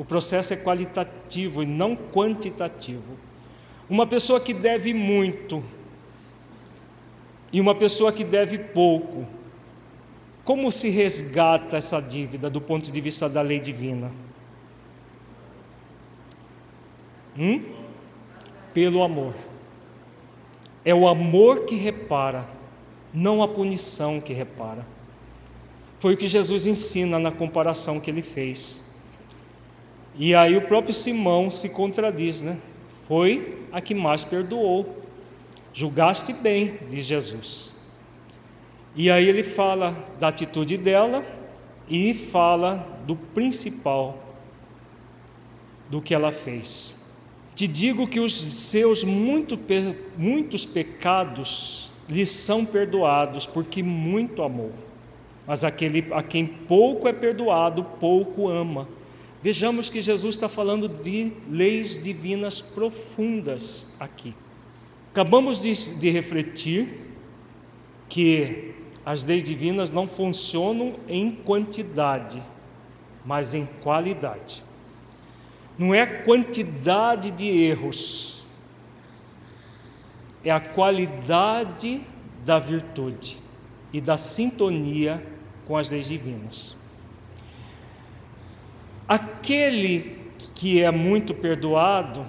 [0.00, 3.18] O processo é qualitativo e não quantitativo.
[3.86, 5.62] Uma pessoa que deve muito,
[7.52, 9.26] e uma pessoa que deve pouco,
[10.42, 14.10] como se resgata essa dívida do ponto de vista da lei divina?
[17.38, 17.62] Hum?
[18.72, 19.34] Pelo amor.
[20.82, 22.48] É o amor que repara,
[23.12, 24.86] não a punição que repara.
[25.98, 28.82] Foi o que Jesus ensina na comparação que ele fez.
[30.16, 32.58] E aí o próprio Simão se contradiz, né?
[33.06, 35.04] Foi a que mais perdoou.
[35.72, 37.74] Julgaste bem, diz Jesus.
[38.94, 41.24] E aí ele fala da atitude dela
[41.88, 44.18] e fala do principal
[45.88, 46.94] do que ela fez.
[47.54, 49.58] Te digo que os seus muito,
[50.16, 54.72] muitos pecados lhe são perdoados, porque muito amou.
[55.46, 58.88] Mas aquele a quem pouco é perdoado, pouco ama.
[59.42, 64.34] Vejamos que Jesus está falando de leis divinas profundas aqui.
[65.12, 67.10] Acabamos de, de refletir
[68.08, 68.74] que
[69.04, 72.42] as leis divinas não funcionam em quantidade,
[73.24, 74.62] mas em qualidade.
[75.78, 78.44] Não é a quantidade de erros,
[80.44, 82.02] é a qualidade
[82.44, 83.38] da virtude
[83.90, 85.24] e da sintonia
[85.66, 86.76] com as leis divinas.
[89.10, 90.20] Aquele
[90.54, 92.24] que é muito perdoado,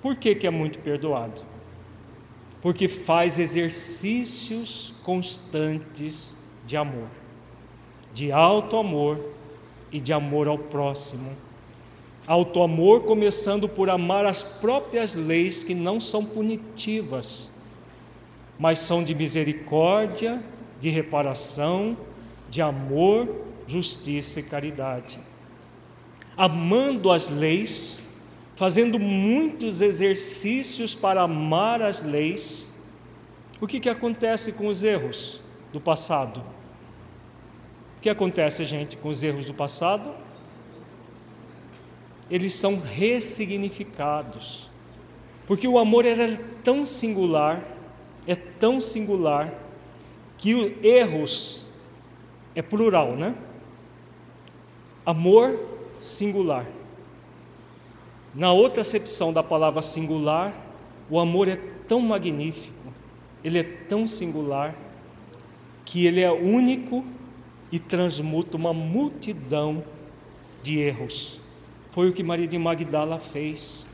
[0.00, 1.42] por que, que é muito perdoado?
[2.62, 7.08] Porque faz exercícios constantes de amor,
[8.14, 9.22] de alto amor
[9.92, 11.32] e de amor ao próximo.
[12.26, 17.50] Alto amor começando por amar as próprias leis que não são punitivas,
[18.58, 20.42] mas são de misericórdia,
[20.80, 21.94] de reparação,
[22.48, 25.18] de amor, justiça e caridade.
[26.36, 28.02] Amando as leis,
[28.56, 32.68] fazendo muitos exercícios para amar as leis,
[33.60, 35.40] o que, que acontece com os erros
[35.72, 36.42] do passado?
[37.98, 40.10] O que acontece, gente, com os erros do passado?
[42.30, 44.68] Eles são ressignificados,
[45.46, 47.62] porque o amor era tão singular,
[48.26, 49.52] é tão singular,
[50.38, 51.66] que erros
[52.54, 53.36] é plural, né?
[55.10, 55.60] Amor
[55.98, 56.64] singular.
[58.32, 60.54] Na outra acepção da palavra singular,
[61.10, 61.56] o amor é
[61.88, 62.92] tão magnífico,
[63.42, 64.72] ele é tão singular,
[65.84, 67.04] que ele é único
[67.72, 69.82] e transmuta uma multidão
[70.62, 71.40] de erros.
[71.90, 73.84] Foi o que Maria de Magdala fez.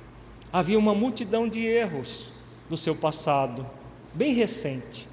[0.52, 2.30] Havia uma multidão de erros
[2.68, 3.66] no seu passado,
[4.12, 5.08] bem recente,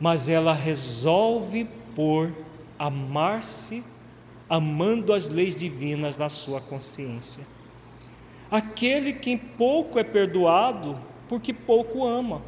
[0.00, 2.34] mas ela resolve por
[2.78, 3.84] amar-se,
[4.48, 7.44] amando as leis divinas na sua consciência.
[8.50, 12.42] Aquele que pouco é perdoado, porque pouco ama.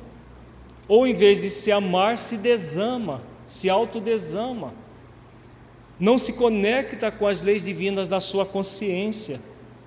[0.87, 4.73] Ou em vez de se amar, se desama, se autodesama.
[5.99, 9.41] Não se conecta com as leis divinas da sua consciência.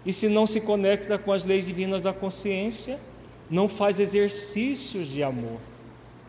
[0.06, 3.00] E se não se conecta com as leis divinas da consciência,
[3.50, 5.60] não faz exercícios de amor,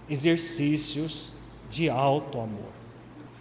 [0.08, 1.32] exercícios
[1.68, 2.81] de alto amor.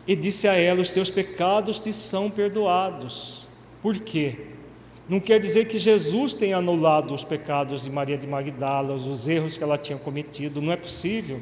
[0.08, 3.48] E disse a ela: Os teus pecados te são perdoados.
[3.82, 4.48] Por quê?
[5.08, 9.58] Não quer dizer que Jesus tenha anulado os pecados de Maria de Magdala, os erros
[9.58, 11.42] que ela tinha cometido, não é possível.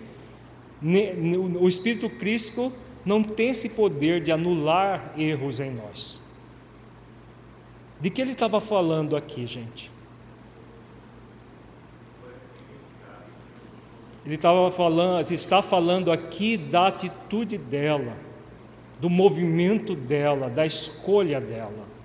[1.59, 2.73] O Espírito Cristo
[3.05, 6.21] não tem esse poder de anular erros em nós.
[7.99, 9.91] De que ele estava falando aqui, gente?
[14.25, 18.15] Ele estava falando, está falando aqui da atitude dela,
[18.99, 21.99] do movimento dela, da escolha dela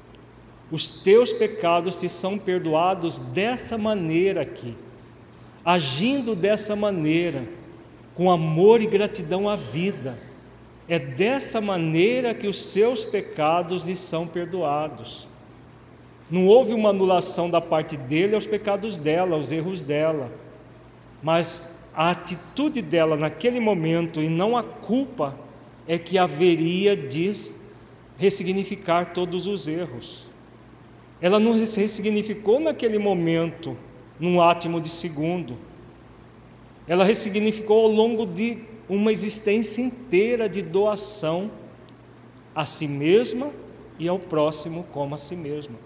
[0.75, 4.77] os teus pecados te são perdoados dessa maneira aqui,
[5.65, 7.45] agindo dessa maneira,
[8.15, 10.19] com amor e gratidão à vida.
[10.89, 15.29] É dessa maneira que os seus pecados lhe são perdoados.
[16.31, 20.33] Não houve uma anulação da parte dele aos pecados dela, aos erros dela.
[21.23, 25.37] Mas a atitude dela naquele momento e não a culpa
[25.87, 27.33] é que haveria de
[28.17, 30.27] ressignificar todos os erros.
[31.21, 33.77] Ela não ressignificou naquele momento,
[34.19, 35.57] num átimo de segundo.
[36.87, 38.59] Ela ressignificou ao longo de
[38.89, 41.51] uma existência inteira de doação
[42.55, 43.51] a si mesma
[43.99, 45.77] e ao próximo como a si mesma.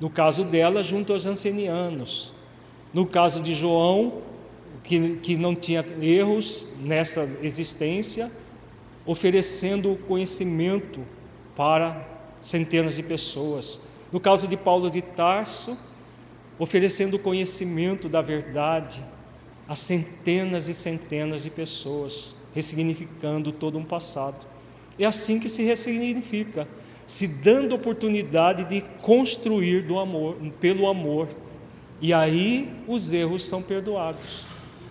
[0.00, 2.32] No caso dela, junto aos ancenianos.
[2.92, 4.22] No caso de João,
[4.82, 8.30] que, que não tinha erros nessa existência,
[9.06, 11.00] oferecendo conhecimento
[11.56, 12.06] para
[12.40, 13.80] centenas de pessoas.
[14.12, 15.78] No caso de Paulo de Tarso,
[16.58, 19.02] oferecendo conhecimento da verdade
[19.68, 24.46] a centenas e centenas de pessoas, ressignificando todo um passado.
[24.98, 26.68] É assim que se ressignifica,
[27.04, 31.28] se dando oportunidade de construir do amor, pelo amor.
[32.00, 34.44] E aí os erros são perdoados.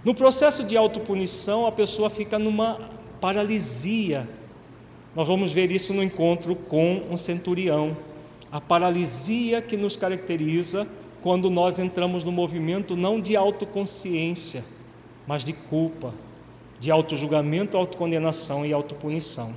[0.04, 2.90] No processo de autopunição, a pessoa fica numa
[3.26, 4.30] paralisia.
[5.16, 7.98] Nós vamos ver isso no encontro com um centurião.
[8.52, 10.88] A paralisia que nos caracteriza
[11.24, 14.64] quando nós entramos no movimento não de autoconsciência,
[15.26, 16.14] mas de culpa,
[16.80, 19.56] de autojulgamento, autocondenação e autopunição.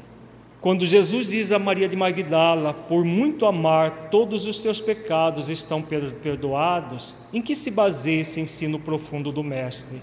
[0.62, 5.82] Quando Jesus diz a Maria de Magdala, por muito amar, todos os teus pecados estão
[5.82, 10.00] perdoados, em que se baseia esse ensino profundo do Mestre?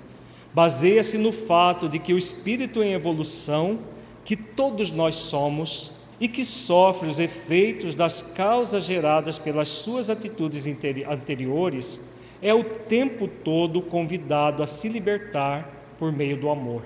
[0.55, 3.77] Baseia-se no fato de que o espírito em evolução,
[4.23, 10.65] que todos nós somos e que sofre os efeitos das causas geradas pelas suas atitudes
[10.65, 11.99] anteriores,
[12.41, 16.83] é o tempo todo convidado a se libertar por meio do amor.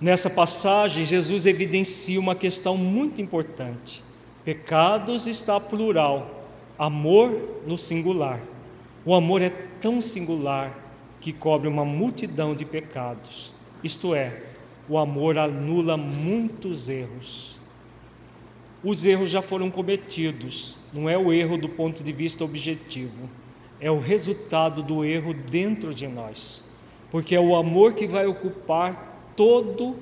[0.00, 4.04] Nessa passagem, Jesus evidencia uma questão muito importante.
[4.44, 6.46] Pecados está plural,
[6.78, 8.40] amor no singular.
[9.04, 10.78] O amor é tão singular
[11.20, 13.52] que cobre uma multidão de pecados.
[13.82, 14.42] Isto é,
[14.88, 17.58] o amor anula muitos erros.
[18.82, 23.28] Os erros já foram cometidos, não é o erro do ponto de vista objetivo,
[23.80, 26.64] é o resultado do erro dentro de nós,
[27.10, 29.96] porque é o amor que vai ocupar todo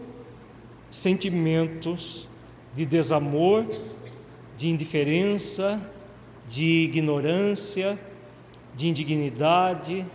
[0.90, 2.26] sentimentos
[2.74, 3.66] de desamor,
[4.56, 5.80] de indiferença,
[6.48, 7.98] de ignorância,
[8.80, 10.06] de indignidade,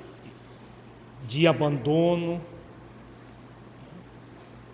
[1.27, 2.41] de abandono,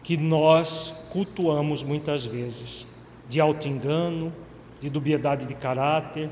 [0.01, 2.87] que nós cultuamos muitas vezes,
[3.27, 4.31] de auto-engano,
[4.79, 6.29] de dubiedade de caráter.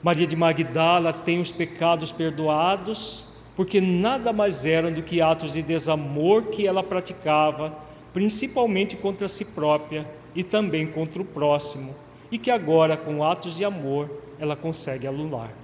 [0.00, 3.26] Maria de Magdala tem os pecados perdoados
[3.56, 7.76] porque nada mais eram do que atos de desamor que ela praticava,
[8.12, 11.96] principalmente contra si própria e também contra o próximo,
[12.30, 15.63] e que agora, com atos de amor, ela consegue alunar.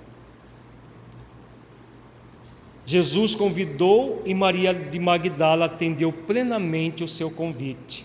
[2.91, 8.04] Jesus convidou e Maria de Magdala atendeu plenamente o seu convite.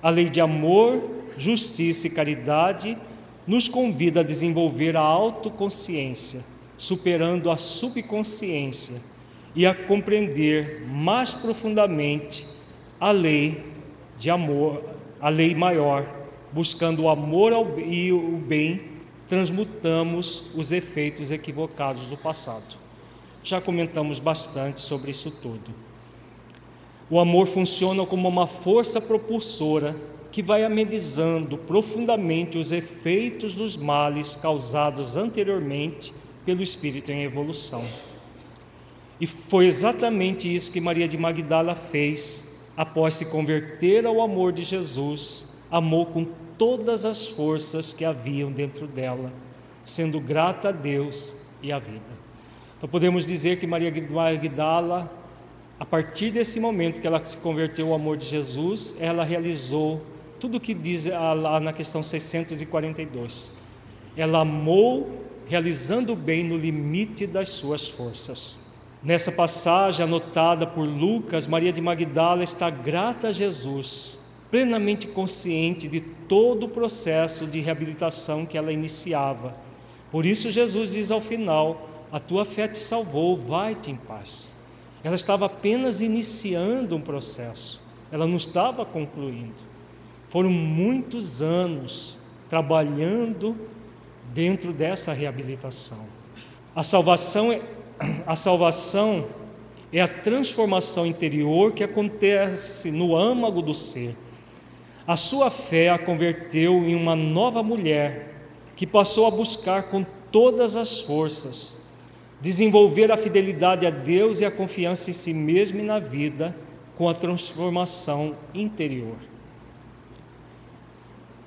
[0.00, 1.02] A lei de amor,
[1.36, 2.96] justiça e caridade
[3.44, 6.44] nos convida a desenvolver a autoconsciência,
[6.78, 9.02] superando a subconsciência
[9.52, 12.46] e a compreender mais profundamente
[13.00, 13.64] a lei
[14.16, 14.84] de amor,
[15.20, 16.08] a lei maior,
[16.52, 17.52] buscando o amor
[17.84, 18.80] e o bem,
[19.26, 22.89] transmutamos os efeitos equivocados do passado.
[23.42, 25.74] Já comentamos bastante sobre isso tudo.
[27.08, 29.96] O amor funciona como uma força propulsora
[30.30, 36.14] que vai amenizando profundamente os efeitos dos males causados anteriormente
[36.44, 37.84] pelo espírito em evolução.
[39.20, 44.62] E foi exatamente isso que Maria de Magdala fez após se converter ao amor de
[44.62, 45.48] Jesus.
[45.70, 46.26] Amou com
[46.56, 49.32] todas as forças que haviam dentro dela,
[49.84, 52.19] sendo grata a Deus e à vida.
[52.80, 55.12] Então podemos dizer que Maria Magdala,
[55.78, 60.00] a partir desse momento que ela se converteu ao amor de Jesus, ela realizou
[60.40, 63.52] tudo o que diz lá na questão 642.
[64.16, 68.56] Ela amou realizando o bem no limite das suas forças.
[69.02, 74.18] Nessa passagem anotada por Lucas, Maria de Magdala está grata a Jesus,
[74.50, 79.54] plenamente consciente de todo o processo de reabilitação que ela iniciava.
[80.10, 84.52] Por isso, Jesus diz ao final: A tua fé te salvou, vai-te em paz.
[85.04, 87.80] Ela estava apenas iniciando um processo,
[88.10, 89.70] ela não estava concluindo.
[90.28, 92.18] Foram muitos anos
[92.48, 93.56] trabalhando
[94.34, 96.04] dentro dessa reabilitação.
[96.74, 97.62] A salvação é
[98.26, 99.26] a salvação
[99.92, 104.16] é a transformação interior que acontece no âmago do ser.
[105.06, 108.34] A sua fé a converteu em uma nova mulher
[108.76, 111.79] que passou a buscar com todas as forças
[112.40, 116.56] desenvolver a fidelidade a Deus e a confiança em si mesma e na vida
[116.96, 119.16] com a transformação interior.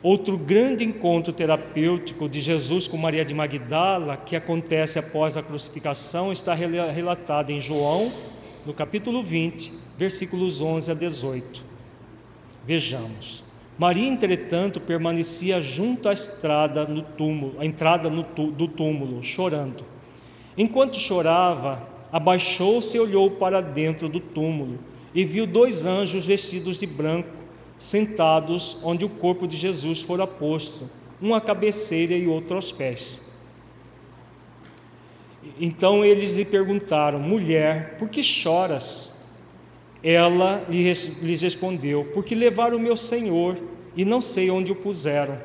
[0.02, 6.32] Outro grande encontro terapêutico de Jesus com Maria de Magdala, que acontece após a crucificação,
[6.32, 8.12] está relatado em João,
[8.66, 11.64] no capítulo 20, versículos 11 a 18.
[12.66, 13.44] Vejamos.
[13.78, 19.93] Maria, entretanto, permanecia junto à estrada no túmulo, à entrada no, do túmulo, chorando.
[20.58, 24.80] Enquanto chorava, abaixou-se e olhou para dentro do túmulo
[25.14, 27.30] e viu dois anjos vestidos de branco
[27.78, 30.90] sentados onde o corpo de Jesus fora posto,
[31.22, 33.20] um à cabeceira e outro aos pés.
[35.60, 39.14] Então eles lhe perguntaram: Mulher, por que choras?
[40.02, 43.58] Ela lhes respondeu: Porque levaram o meu Senhor
[43.96, 45.38] e não sei onde o puseram.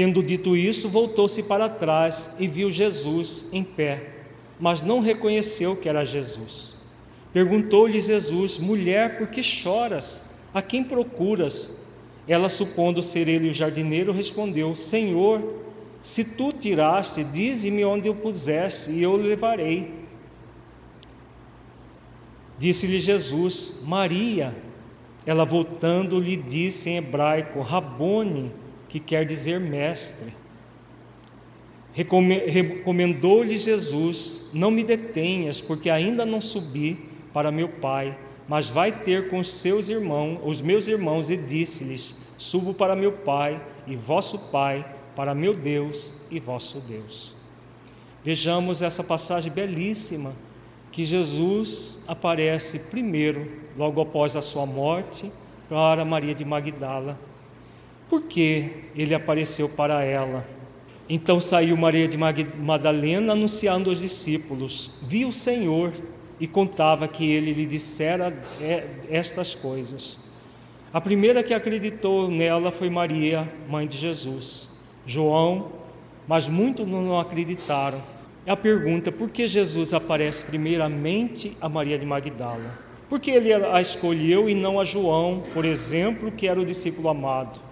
[0.00, 4.14] Tendo dito isso, voltou-se para trás e viu Jesus em pé,
[4.58, 6.74] mas não reconheceu que era Jesus.
[7.34, 10.24] Perguntou-lhe Jesus: Mulher, por que choras?
[10.54, 11.82] A quem procuras?
[12.26, 15.42] Ela, supondo ser ele o jardineiro, respondeu: Senhor,
[16.00, 19.92] se tu tiraste, dize-me onde o puseste, e eu o levarei.
[22.56, 24.56] Disse-lhe Jesus: Maria.
[25.26, 28.50] Ela, voltando, lhe disse em hebraico: Rabone,
[28.90, 30.34] que quer dizer mestre.
[31.94, 38.14] Recomendou-lhe Jesus: Não me detenhas, porque ainda não subi para meu Pai
[38.50, 43.12] mas vai ter com os seus irmãos, os meus irmãos, e disse-lhes: Subo para meu
[43.12, 44.84] Pai e vosso Pai,
[45.14, 47.32] para meu Deus e vosso Deus.
[48.24, 50.34] Vejamos essa passagem belíssima
[50.90, 55.30] que Jesus aparece primeiro, logo após a sua morte,
[55.68, 57.16] para Maria de Magdala.
[58.10, 60.44] Por que ele apareceu para ela?
[61.08, 65.92] Então saiu Maria de Magdalena anunciando aos discípulos: Vi o Senhor
[66.40, 70.18] e contava que ele lhe dissera é, estas coisas.
[70.92, 74.70] A primeira que acreditou nela foi Maria, mãe de Jesus.
[75.06, 75.70] João,
[76.26, 78.02] mas muitos não acreditaram.
[78.44, 82.76] É a pergunta: por que Jesus aparece primeiramente a Maria de Magdala?
[83.08, 87.08] Por que ele a escolheu e não a João, por exemplo, que era o discípulo
[87.08, 87.69] amado?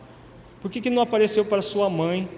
[0.61, 2.29] Por que, que não apareceu para sua mãe?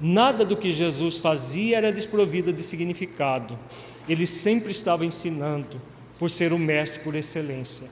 [0.00, 3.58] Nada do que Jesus fazia era desprovido de significado.
[4.08, 5.80] Ele sempre estava ensinando,
[6.18, 7.88] por ser o mestre por excelência.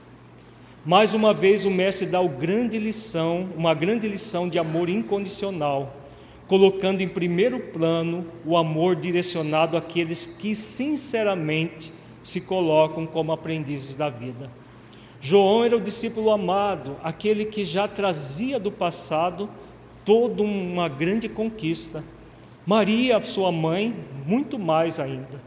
[0.85, 5.95] Mais uma vez, o mestre dá uma grande lição, uma grande lição de amor incondicional,
[6.47, 14.09] colocando em primeiro plano o amor direcionado àqueles que sinceramente se colocam como aprendizes da
[14.09, 14.49] vida.
[15.25, 19.49] João era o discípulo amado, aquele que já trazia do passado
[20.03, 22.03] toda uma grande conquista.
[22.65, 23.95] Maria, sua mãe,
[24.27, 25.41] muito mais ainda.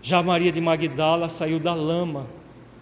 [0.00, 2.26] Já Maria de Magdala saiu da lama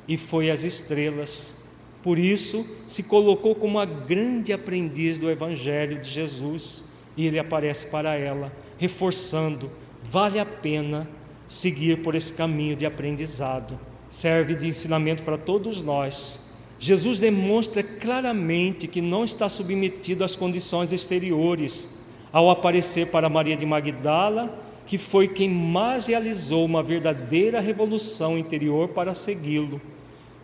[0.06, 1.52] e foi às estrelas.
[2.00, 6.84] Por isso, se colocou como uma grande aprendiz do Evangelho de Jesus
[7.16, 9.68] e ele aparece para ela, reforçando:
[10.00, 11.10] vale a pena
[11.48, 13.76] seguir por esse caminho de aprendizado.
[14.14, 16.38] Serve de ensinamento para todos nós.
[16.78, 22.00] Jesus demonstra claramente que não está submetido às condições exteriores
[22.32, 28.90] ao aparecer para Maria de Magdala que foi quem mais realizou uma verdadeira revolução interior
[28.90, 29.80] para segui-lo,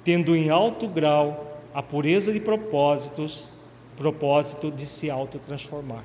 [0.02, 3.52] tendo em alto grau a pureza de propósitos,
[3.96, 6.02] propósito de se autotransformar.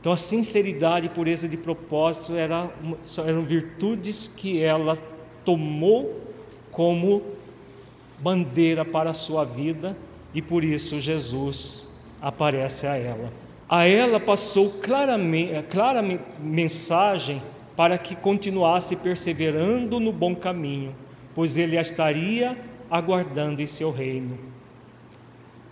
[0.00, 2.70] Então, a sinceridade e pureza de propósito era,
[3.26, 4.96] eram virtudes que ela
[5.44, 6.29] tomou
[6.70, 7.22] como
[8.18, 9.96] bandeira para a sua vida
[10.34, 13.32] e por isso Jesus aparece a ela
[13.70, 16.02] a ela passou claramente, clara
[16.40, 17.40] mensagem
[17.76, 20.92] para que continuasse perseverando no bom caminho,
[21.36, 22.58] pois ele a estaria
[22.90, 24.36] aguardando em seu reino.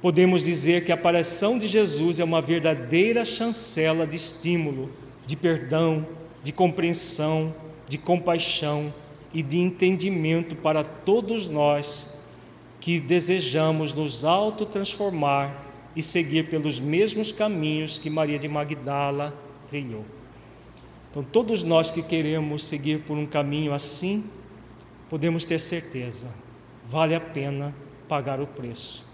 [0.00, 4.92] Podemos dizer que a aparição de Jesus é uma verdadeira chancela de estímulo,
[5.26, 6.06] de perdão,
[6.44, 7.52] de compreensão,
[7.88, 8.94] de compaixão
[9.32, 12.14] e de entendimento para todos nós
[12.80, 15.64] que desejamos nos autotransformar
[15.94, 19.36] e seguir pelos mesmos caminhos que Maria de Magdala
[19.66, 20.05] trilhou.
[21.10, 24.24] Então, todos nós que queremos seguir por um caminho assim,
[25.09, 26.28] podemos ter certeza,
[26.86, 27.74] vale a pena
[28.06, 29.06] pagar o preço.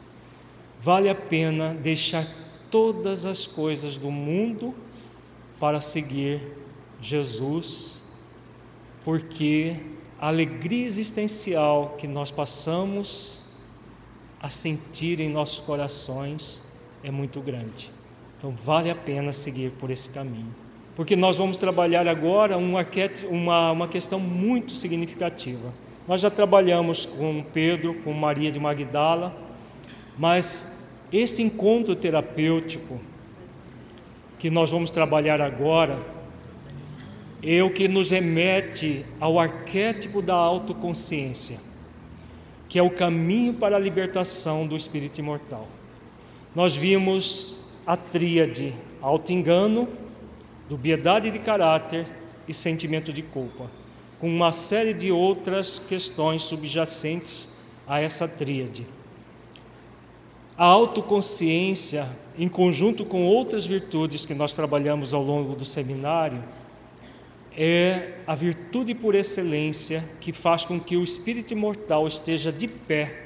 [0.80, 2.26] Vale a pena deixar
[2.70, 4.74] todas as coisas do mundo
[5.58, 6.40] para seguir
[7.00, 8.04] Jesus,
[9.04, 9.76] porque
[10.20, 13.42] a alegria existencial que nós passamos
[14.40, 16.62] a sentir em nossos corações
[17.02, 17.90] é muito grande.
[18.36, 20.54] Então vale a pena seguir por esse caminho.
[20.94, 22.86] Porque nós vamos trabalhar agora uma,
[23.30, 25.72] uma, uma questão muito significativa.
[26.06, 29.34] Nós já trabalhamos com Pedro, com Maria de Magdala,
[30.18, 30.76] mas
[31.12, 33.00] esse encontro terapêutico
[34.38, 35.98] que nós vamos trabalhar agora
[37.46, 41.60] é o que nos remete ao arquétipo da autoconsciência,
[42.68, 45.68] que é o caminho para a libertação do espírito imortal.
[46.54, 49.88] Nós vimos a tríade auto-engano,
[50.70, 52.06] dubiedade de caráter
[52.48, 53.70] e sentimento de culpa,
[54.18, 57.50] com uma série de outras questões subjacentes
[57.86, 58.86] a essa tríade.
[60.56, 62.08] A autoconsciência,
[62.38, 66.42] em conjunto com outras virtudes que nós trabalhamos ao longo do seminário,
[67.56, 73.24] é a virtude por excelência que faz com que o espírito imortal esteja de pé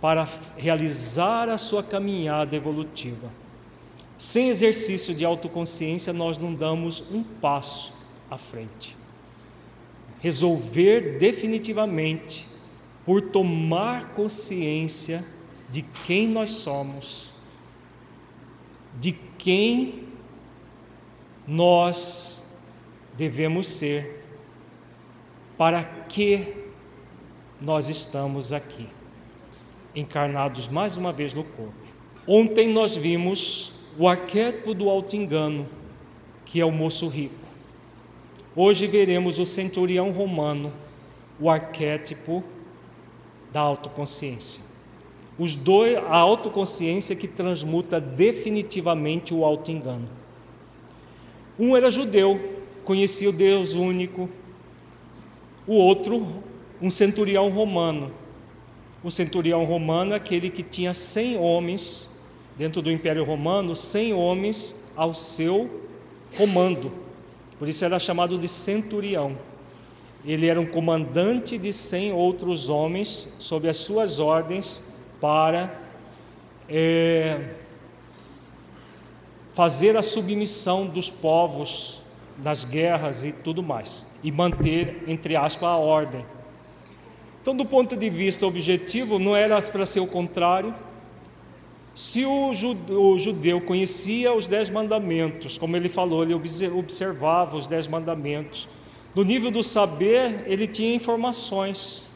[0.00, 3.30] para realizar a sua caminhada evolutiva.
[4.16, 7.94] Sem exercício de autoconsciência, nós não damos um passo
[8.30, 8.96] à frente.
[10.20, 12.48] Resolver definitivamente
[13.04, 15.24] por tomar consciência
[15.70, 17.32] de quem nós somos,
[19.00, 20.02] de quem
[21.46, 22.37] nós
[23.18, 24.22] devemos ser,
[25.58, 26.54] para que
[27.60, 28.86] nós estamos aqui,
[29.92, 31.74] encarnados mais uma vez no corpo.
[32.28, 35.68] Ontem nós vimos o arquétipo do auto-engano,
[36.44, 37.34] que é o moço rico.
[38.54, 40.72] Hoje veremos o centurião romano,
[41.40, 42.44] o arquétipo
[43.52, 44.62] da autoconsciência.
[45.36, 50.08] Os dois, a autoconsciência que transmuta definitivamente o auto-engano.
[51.58, 52.57] Um era judeu,
[52.88, 54.30] conhecia o Deus único.
[55.66, 56.26] O outro,
[56.80, 58.10] um centurião romano.
[59.04, 62.08] O centurião romano é aquele que tinha 100 homens,
[62.56, 65.82] dentro do Império Romano, 100 homens ao seu
[66.34, 66.90] comando.
[67.58, 69.36] Por isso era chamado de centurião.
[70.24, 74.82] Ele era um comandante de 100 outros homens, sob as suas ordens,
[75.20, 75.78] para
[76.66, 77.50] é,
[79.52, 82.00] fazer a submissão dos povos
[82.38, 86.24] das guerras e tudo mais, e manter, entre aspas, a ordem.
[87.42, 90.74] Então, do ponto de vista objetivo, não era para ser o contrário.
[91.94, 92.52] Se o
[93.18, 98.68] judeu conhecia os dez mandamentos, como ele falou, ele observava os dez mandamentos.
[99.14, 102.08] No nível do saber, ele tinha informações,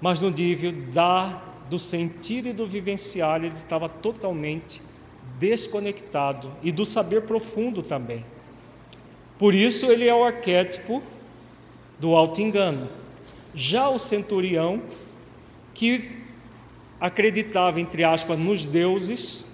[0.00, 4.82] mas no nível da do sentir e do vivenciar, ele estava totalmente
[5.38, 8.24] desconectado e do saber profundo também.
[9.40, 11.02] Por isso ele é o arquétipo
[11.98, 12.90] do auto-engano.
[13.54, 14.82] Já o centurião,
[15.72, 16.10] que
[17.00, 19.50] acreditava, entre aspas, nos deuses,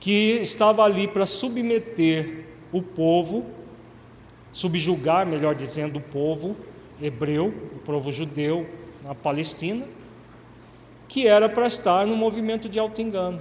[0.00, 3.44] que estava ali para submeter o povo,
[4.52, 6.56] subjugar, melhor dizendo, o povo
[6.98, 8.66] hebreu, o povo judeu
[9.04, 9.84] na Palestina,
[11.08, 13.38] que era para estar no movimento de auto-engano.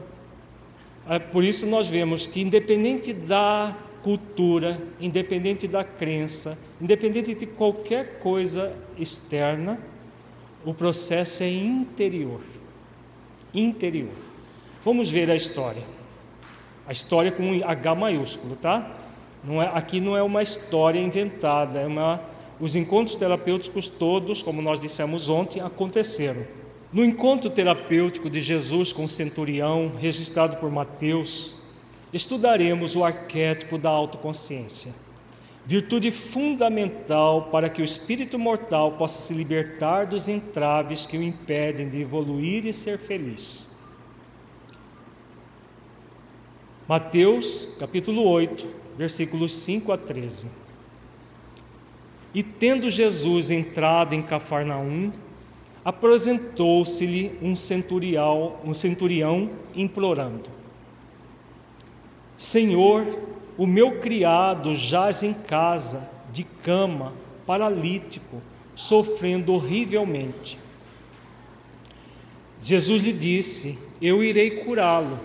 [1.10, 8.20] É, por isso nós vemos que, independente da cultura, independente da crença, independente de qualquer
[8.20, 9.80] coisa externa,
[10.66, 12.42] o processo é interior.
[13.54, 14.14] Interior.
[14.84, 15.84] Vamos ver a história.
[16.88, 18.98] A história com um H maiúsculo, tá?
[19.44, 22.22] Não é, aqui não é uma história inventada, é uma,
[22.60, 26.46] os encontros terapêuticos todos, como nós dissemos ontem, aconteceram.
[26.94, 31.56] No encontro terapêutico de Jesus com o centurião, registrado por Mateus,
[32.14, 34.94] estudaremos o arquétipo da autoconsciência,
[35.66, 41.88] virtude fundamental para que o espírito mortal possa se libertar dos entraves que o impedem
[41.88, 43.70] de evoluir e ser feliz.
[46.88, 48.68] Mateus, capítulo 8,
[48.98, 50.48] versículos 5 a 13.
[52.34, 55.12] E tendo Jesus entrado em Cafarnaum,
[55.84, 60.50] apresentou-se-lhe um centurião, um centurião implorando:
[62.42, 63.20] Senhor,
[63.56, 67.14] o meu criado jaz em casa, de cama,
[67.46, 68.42] paralítico,
[68.74, 70.58] sofrendo horrivelmente.
[72.60, 75.20] Jesus lhe disse: Eu irei curá-lo.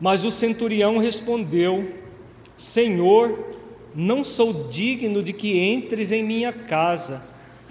[0.00, 1.86] Mas o centurião respondeu:
[2.56, 3.56] Senhor,
[3.94, 7.22] não sou digno de que entres em minha casa,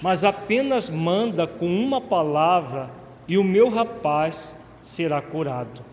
[0.03, 2.91] mas apenas manda com uma palavra
[3.27, 5.84] e o meu rapaz será curado.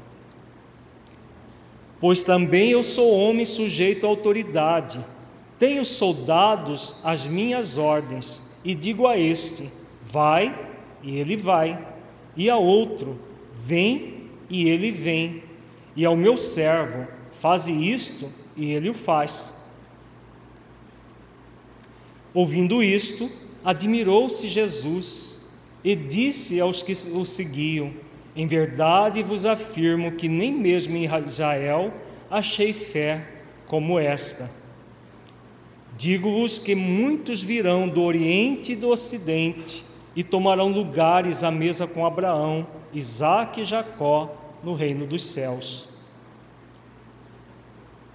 [2.01, 5.05] Pois também eu sou homem sujeito à autoridade,
[5.59, 9.71] tenho soldados às minhas ordens, e digo a este:
[10.05, 10.69] vai
[11.03, 11.85] e ele vai,
[12.37, 13.19] e a outro,
[13.57, 15.43] vem e ele vem,
[15.97, 19.53] e ao meu servo, faze isto e ele o faz.
[22.33, 23.31] Ouvindo isto,
[23.65, 25.41] admirou-se Jesus
[25.83, 27.93] e disse aos que o seguiam:
[28.37, 31.93] Em verdade vos afirmo que nem mesmo em Israel
[32.31, 33.27] achei fé
[33.67, 34.51] como esta.
[35.97, 39.85] Digo-vos que muitos virão do Oriente e do Ocidente
[40.17, 45.89] e tomarão lugares à mesa com Abraão, Isaque e Jacó no reino dos céus.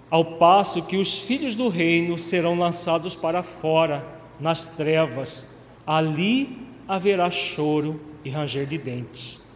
[0.10, 4.06] Ao passo que os filhos do reino serão lançados para fora,
[4.40, 9.49] nas trevas, ali haverá choro e ranger de dentes.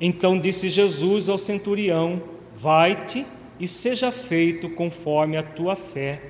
[0.00, 2.22] Então disse Jesus ao centurião:
[2.54, 3.26] Vai-te
[3.58, 6.22] e seja feito conforme a tua fé.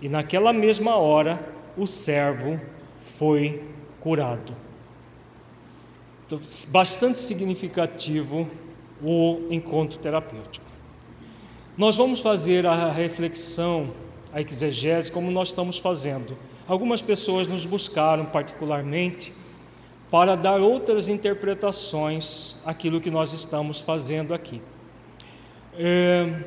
[0.00, 1.46] E naquela mesma hora
[1.76, 2.60] o servo
[3.18, 3.62] foi
[4.00, 4.56] curado.
[6.26, 8.50] Então, bastante significativo
[9.00, 10.66] o encontro terapêutico.
[11.76, 13.92] Nós vamos fazer a reflexão,
[14.32, 16.36] a exegese, como nós estamos fazendo
[16.66, 19.32] Algumas pessoas nos buscaram particularmente
[20.12, 24.60] para dar outras interpretações àquilo que nós estamos fazendo aqui.
[25.74, 26.44] É,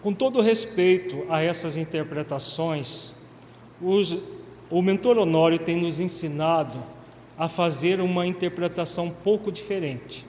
[0.00, 3.16] com todo respeito a essas interpretações,
[3.80, 4.16] os,
[4.70, 6.80] o mentor Honório tem nos ensinado
[7.36, 10.24] a fazer uma interpretação um pouco diferente.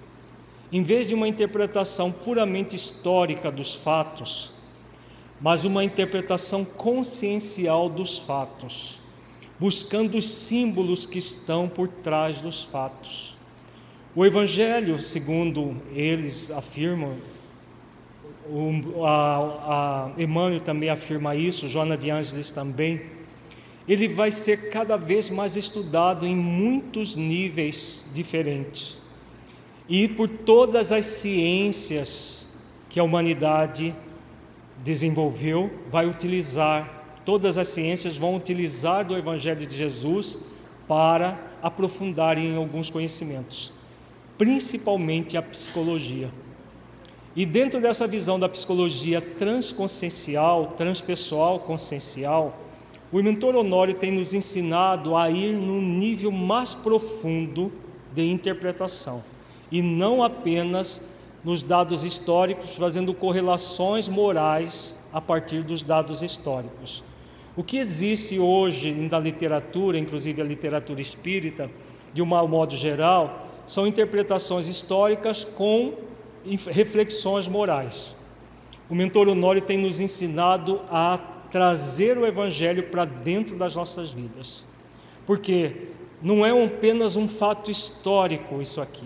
[0.72, 4.52] Em vez de uma interpretação puramente histórica dos fatos,
[5.40, 9.03] mas uma interpretação consciencial dos fatos,
[9.60, 13.36] buscando os símbolos que estão por trás dos fatos.
[14.16, 17.16] O Evangelho, segundo eles afirmam,
[18.46, 23.02] o, a, a Emmanuel também afirma isso, Joana de Ângeles também,
[23.88, 28.98] ele vai ser cada vez mais estudado em muitos níveis diferentes
[29.88, 32.48] e por todas as ciências
[32.90, 33.94] que a humanidade
[34.84, 40.46] desenvolveu, vai utilizar, todas as ciências vão utilizar do Evangelho de Jesus
[40.88, 43.72] para aprofundar em alguns conhecimentos,
[44.38, 46.30] principalmente a psicologia.
[47.36, 52.60] E dentro dessa visão da psicologia transconsciencial, transpessoal, consciencial,
[53.12, 57.72] o mentor Honório tem nos ensinado a ir num nível mais profundo
[58.14, 59.24] de interpretação
[59.72, 61.08] e não apenas
[61.44, 67.04] nos dados históricos, fazendo correlações morais a partir dos dados históricos.
[67.56, 71.70] O que existe hoje na literatura, inclusive a literatura espírita,
[72.14, 75.94] de um modo geral, são interpretações históricas com
[76.70, 78.18] reflexões morais.
[78.90, 81.18] O mentor Honório tem nos ensinado a
[81.52, 84.66] trazer o evangelho para dentro das nossas vidas.
[85.26, 85.90] Porque
[86.22, 89.06] não é apenas um fato histórico isso aqui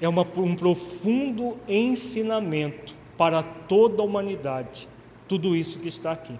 [0.00, 4.88] é uma, um profundo ensinamento para toda a humanidade,
[5.26, 6.34] tudo isso que está aqui.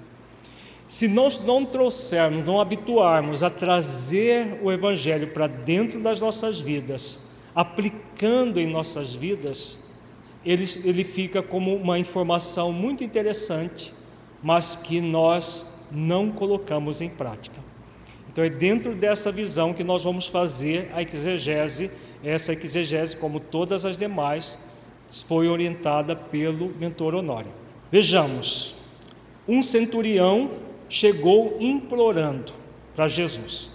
[0.89, 7.21] Se nós não trouxermos, não habituarmos a trazer o Evangelho para dentro das nossas vidas,
[7.55, 9.79] aplicando em nossas vidas,
[10.45, 13.93] ele, ele fica como uma informação muito interessante,
[14.43, 17.61] mas que nós não colocamos em prática.
[18.31, 21.91] Então é dentro dessa visão que nós vamos fazer a exegese
[22.23, 24.59] essa exegese, como todas as demais,
[25.27, 27.53] foi orientada pelo mentor Honório.
[27.91, 28.75] Vejamos,
[29.47, 30.51] um centurião
[30.89, 32.53] chegou implorando
[32.95, 33.71] para Jesus,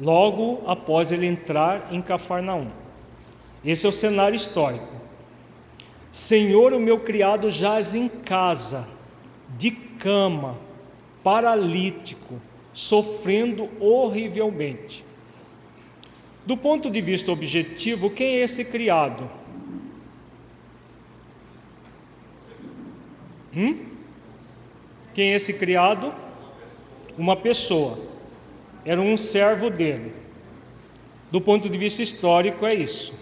[0.00, 2.68] logo após ele entrar em Cafarnaum.
[3.64, 4.92] Esse é o cenário histórico.
[6.10, 8.86] Senhor, o meu criado jaz em casa,
[9.56, 10.58] de cama,
[11.22, 12.40] paralítico,
[12.72, 15.04] sofrendo horrivelmente.
[16.44, 19.30] Do ponto de vista objetivo, quem é esse criado?
[23.54, 23.86] Hum?
[25.14, 26.12] Quem é esse criado?
[27.16, 27.98] Uma pessoa.
[28.84, 30.12] Era um servo dele.
[31.30, 33.14] Do ponto de vista histórico, é isso.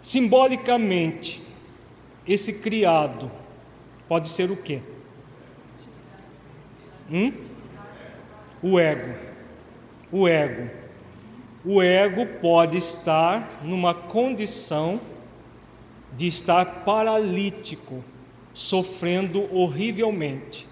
[0.00, 1.42] Simbolicamente,
[2.26, 3.30] esse criado
[4.08, 4.80] pode ser o quê?
[7.10, 7.32] Hum?
[8.62, 9.14] O ego.
[10.10, 10.82] O ego
[11.64, 15.00] o ego pode estar numa condição
[16.16, 18.02] de estar paralítico,
[18.52, 20.66] sofrendo horrivelmente.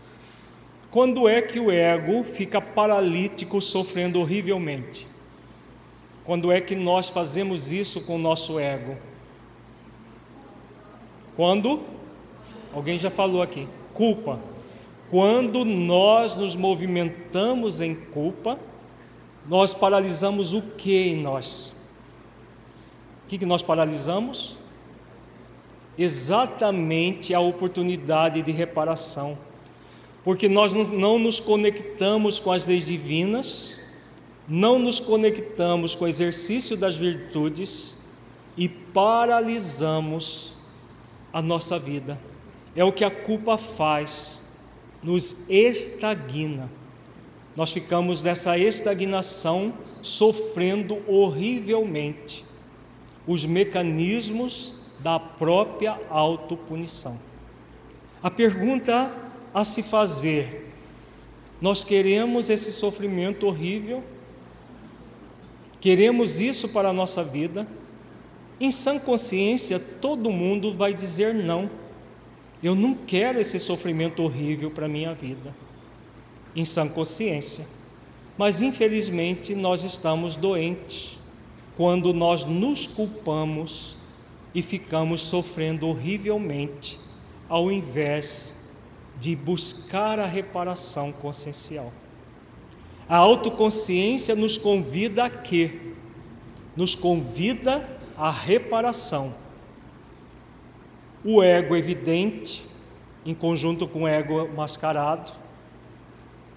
[0.91, 5.07] Quando é que o ego fica paralítico, sofrendo horrivelmente?
[6.25, 8.97] Quando é que nós fazemos isso com o nosso ego?
[11.37, 11.85] Quando?
[12.75, 13.69] Alguém já falou aqui.
[13.95, 14.41] Culpa.
[15.11, 18.59] Quando nós nos movimentamos em culpa,
[19.47, 21.75] nós paralisamos o que em nós?
[23.25, 24.57] O que, que nós paralisamos?
[25.99, 29.37] Exatamente a oportunidade de reparação,
[30.25, 33.77] porque nós não nos conectamos com as leis divinas,
[34.47, 37.97] não nos conectamos com o exercício das virtudes
[38.57, 40.55] e paralisamos
[41.33, 42.21] a nossa vida.
[42.75, 44.43] É o que a culpa faz,
[45.03, 46.71] nos estagna.
[47.57, 49.73] Nós ficamos nessa estagnação,
[50.03, 52.45] sofrendo horrivelmente
[53.27, 57.19] os mecanismos da própria autopunição.
[58.23, 60.73] A pergunta a se fazer:
[61.61, 64.03] nós queremos esse sofrimento horrível?
[65.81, 67.67] Queremos isso para a nossa vida?
[68.61, 71.71] Em sã consciência, todo mundo vai dizer não.
[72.63, 75.55] Eu não quero esse sofrimento horrível para a minha vida.
[76.55, 77.67] Em sã consciência.
[78.37, 81.19] Mas infelizmente nós estamos doentes
[81.77, 83.97] quando nós nos culpamos
[84.55, 86.99] e ficamos sofrendo horrivelmente,
[87.49, 88.55] ao invés
[89.21, 91.93] de buscar a reparação consciencial.
[93.07, 95.93] A autoconsciência nos convida a quê?
[96.75, 99.35] Nos convida a reparação.
[101.23, 102.65] O ego evidente,
[103.27, 105.33] em conjunto com o ego mascarado,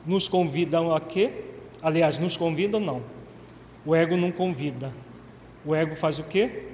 [0.06, 1.44] nos convidam a quê?
[1.82, 3.04] Aliás, nos convidam não.
[3.86, 4.94] O ego não convida.
[5.66, 6.68] O ego faz o quê?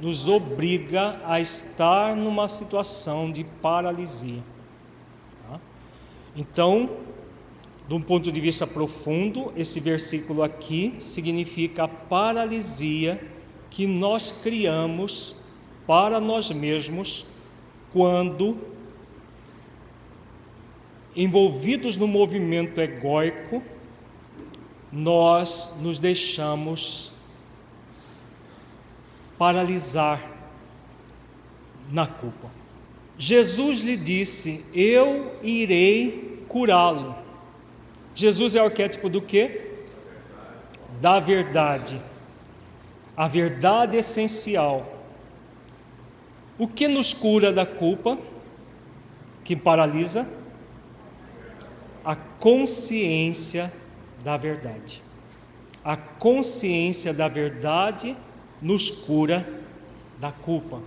[0.00, 4.42] Nos obriga a estar numa situação de paralisia.
[6.36, 6.90] Então,
[7.86, 13.24] de um ponto de vista profundo, esse versículo aqui significa a paralisia
[13.70, 15.36] que nós criamos
[15.86, 17.26] para nós mesmos
[17.92, 18.58] quando,
[21.14, 23.62] envolvidos no movimento egóico,
[24.90, 27.12] nós nos deixamos
[29.36, 30.32] paralisar
[31.90, 32.63] na culpa.
[33.18, 37.14] Jesus lhe disse: Eu irei curá-lo.
[38.14, 39.72] Jesus é o arquétipo do que?
[41.00, 42.00] Da verdade
[43.16, 44.92] a verdade essencial.
[46.58, 48.18] O que nos cura da culpa,
[49.42, 50.28] que paralisa?
[52.04, 53.72] A consciência
[54.22, 55.02] da verdade.
[55.84, 58.16] A consciência da verdade
[58.60, 59.46] nos cura
[60.18, 60.80] da culpa.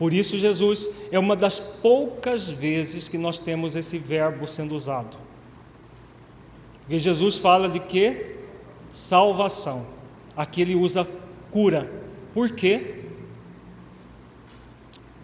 [0.00, 5.18] Por isso, Jesus é uma das poucas vezes que nós temos esse verbo sendo usado.
[6.80, 8.38] Porque Jesus fala de quê?
[8.90, 9.86] salvação.
[10.34, 11.06] Aqui ele usa
[11.50, 11.92] cura.
[12.32, 12.94] Por quê?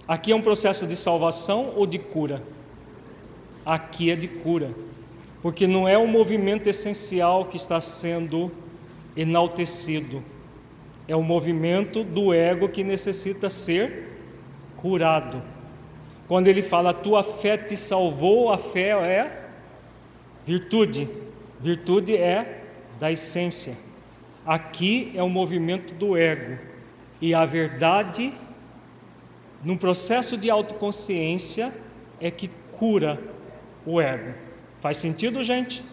[0.06, 2.42] Aqui é um processo de salvação ou de cura?
[3.64, 4.74] Aqui é de cura.
[5.40, 8.52] Porque não é o movimento essencial que está sendo
[9.16, 10.22] enaltecido.
[11.08, 14.15] É o movimento do ego que necessita ser
[14.76, 15.42] curado.
[16.28, 19.48] Quando ele fala, a tua fé te salvou, a fé é
[20.44, 21.08] virtude.
[21.60, 22.64] Virtude é
[22.98, 23.76] da essência.
[24.44, 26.58] Aqui é o movimento do ego
[27.20, 28.32] e a verdade,
[29.62, 31.74] num processo de autoconsciência,
[32.20, 33.20] é que cura
[33.84, 34.34] o ego.
[34.80, 35.84] Faz sentido, gente?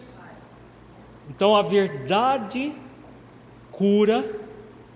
[1.28, 2.72] Então a verdade
[3.72, 4.38] cura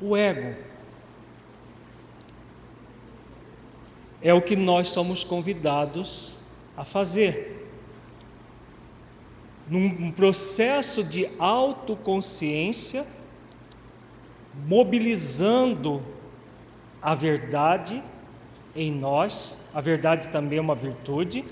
[0.00, 0.67] o ego.
[4.20, 6.34] É o que nós somos convidados
[6.76, 7.58] a fazer
[9.68, 13.06] num processo de autoconsciência,
[14.66, 16.02] mobilizando
[17.02, 18.02] a verdade
[18.74, 21.44] em nós, a verdade também é uma virtude,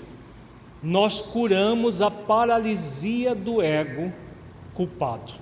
[0.81, 4.11] nós curamos a paralisia do ego
[4.73, 5.33] culpado.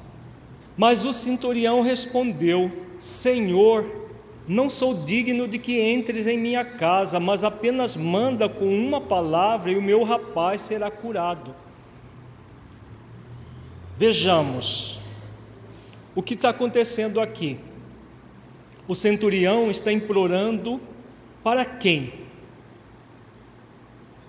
[0.78, 4.05] Mas o centurião respondeu: Senhor,
[4.48, 9.72] não sou digno de que entres em minha casa, mas apenas manda com uma palavra
[9.72, 11.56] e o meu rapaz será curado.
[13.98, 15.00] Vejamos
[16.14, 17.60] o que está acontecendo aqui.
[18.88, 20.80] O centurião está implorando
[21.44, 22.14] para quem?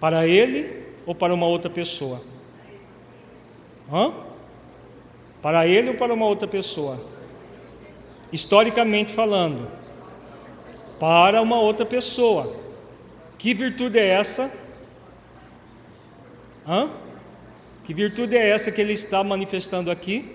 [0.01, 2.23] Para ele ou para uma outra pessoa?
[3.93, 4.15] Hã?
[5.43, 7.05] Para ele ou para uma outra pessoa?
[8.33, 9.69] Historicamente falando,
[10.98, 12.56] para uma outra pessoa.
[13.39, 14.52] Que virtude é essa?
[16.66, 16.90] Hã?
[17.85, 20.35] Que virtude é essa que ele está manifestando aqui?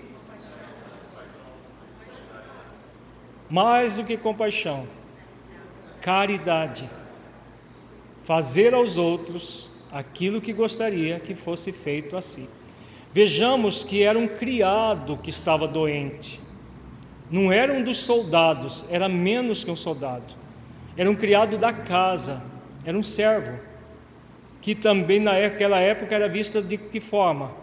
[3.50, 4.86] Mais do que compaixão,
[6.00, 6.88] caridade.
[8.24, 12.48] Fazer aos outros aquilo que gostaria que fosse feito a si.
[13.12, 16.40] Vejamos que era um criado que estava doente.
[17.30, 20.41] Não era um dos soldados, era menos que um soldado.
[20.96, 22.42] Era um criado da casa,
[22.84, 23.58] era um servo,
[24.60, 27.54] que também naquela época era visto de que forma?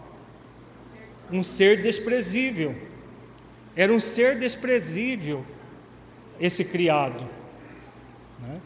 [1.30, 2.74] Um ser desprezível.
[3.76, 5.44] Era um ser desprezível
[6.40, 7.24] esse criado,
[8.40, 8.60] né?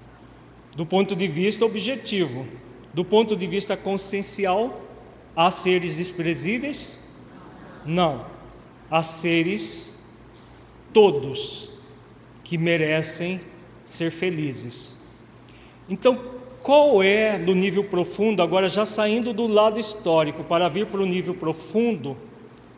[0.74, 2.47] do ponto de vista objetivo,
[2.93, 4.81] do ponto de vista consciencial,
[5.36, 6.99] Há seres desprezíveis?
[7.85, 8.27] Não.
[8.89, 9.99] Há seres
[10.93, 11.73] todos
[12.45, 13.41] que merecem
[13.85, 14.97] ser felizes.
[15.89, 16.19] Então,
[16.62, 21.06] qual é no nível profundo, agora já saindo do lado histórico para vir para o
[21.06, 22.16] nível profundo,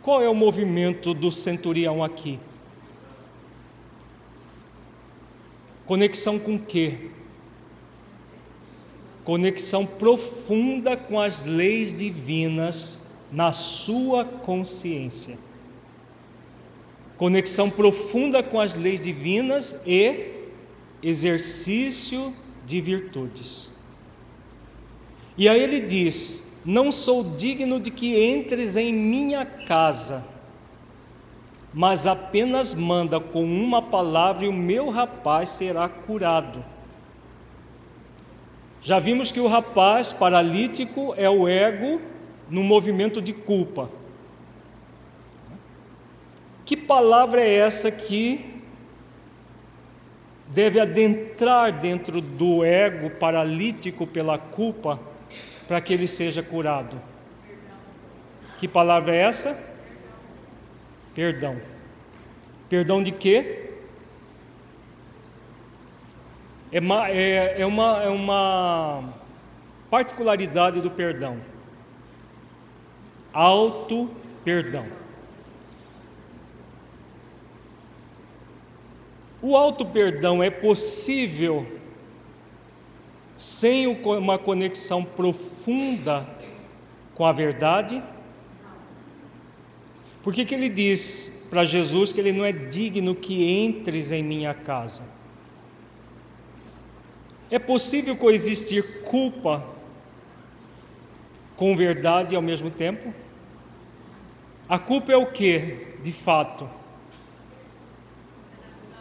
[0.03, 2.39] qual é o movimento do centurião aqui?
[5.85, 7.11] Conexão com quê?
[9.27, 13.03] conexão profunda com as leis divinas
[13.33, 15.37] na sua consciência.
[17.17, 20.36] Conexão profunda com as leis divinas e
[21.09, 22.35] exercício
[22.67, 23.73] de virtudes.
[25.39, 30.25] E aí ele diz: Não sou digno de que entres em minha casa,
[31.73, 36.65] mas apenas manda com uma palavra e o meu rapaz será curado.
[38.83, 42.01] Já vimos que o rapaz paralítico é o ego
[42.51, 43.91] no movimento de culpa.
[46.65, 48.56] Que palavra é essa que
[50.49, 55.01] deve adentrar dentro do ego paralítico pela culpa
[55.67, 57.01] para que ele seja curado?
[58.59, 59.59] Que palavra é essa?
[61.15, 61.61] Perdão.
[62.69, 63.67] Perdão de quê?
[66.77, 69.05] é uma, é, é uma, é uma
[69.91, 71.39] particularidade do perdão.
[73.33, 74.11] Auto
[74.45, 74.87] perdão.
[79.49, 81.65] O auto perdão é possível
[83.37, 86.29] sem uma conexão profunda
[87.15, 88.03] com a verdade?
[90.21, 94.21] Por que, que ele diz para Jesus que ele não é digno que entres em
[94.21, 95.05] minha casa?
[97.49, 99.65] É possível coexistir culpa
[101.55, 103.15] com verdade ao mesmo tempo?
[104.69, 106.69] A culpa é o que, de fato?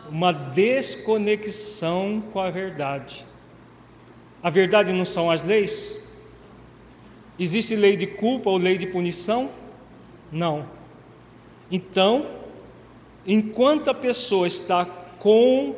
[0.09, 3.25] Uma desconexão com a verdade.
[4.41, 6.07] A verdade não são as leis?
[7.37, 9.49] Existe lei de culpa ou lei de punição?
[10.31, 10.69] Não.
[11.71, 12.27] Então,
[13.25, 15.75] enquanto a pessoa está com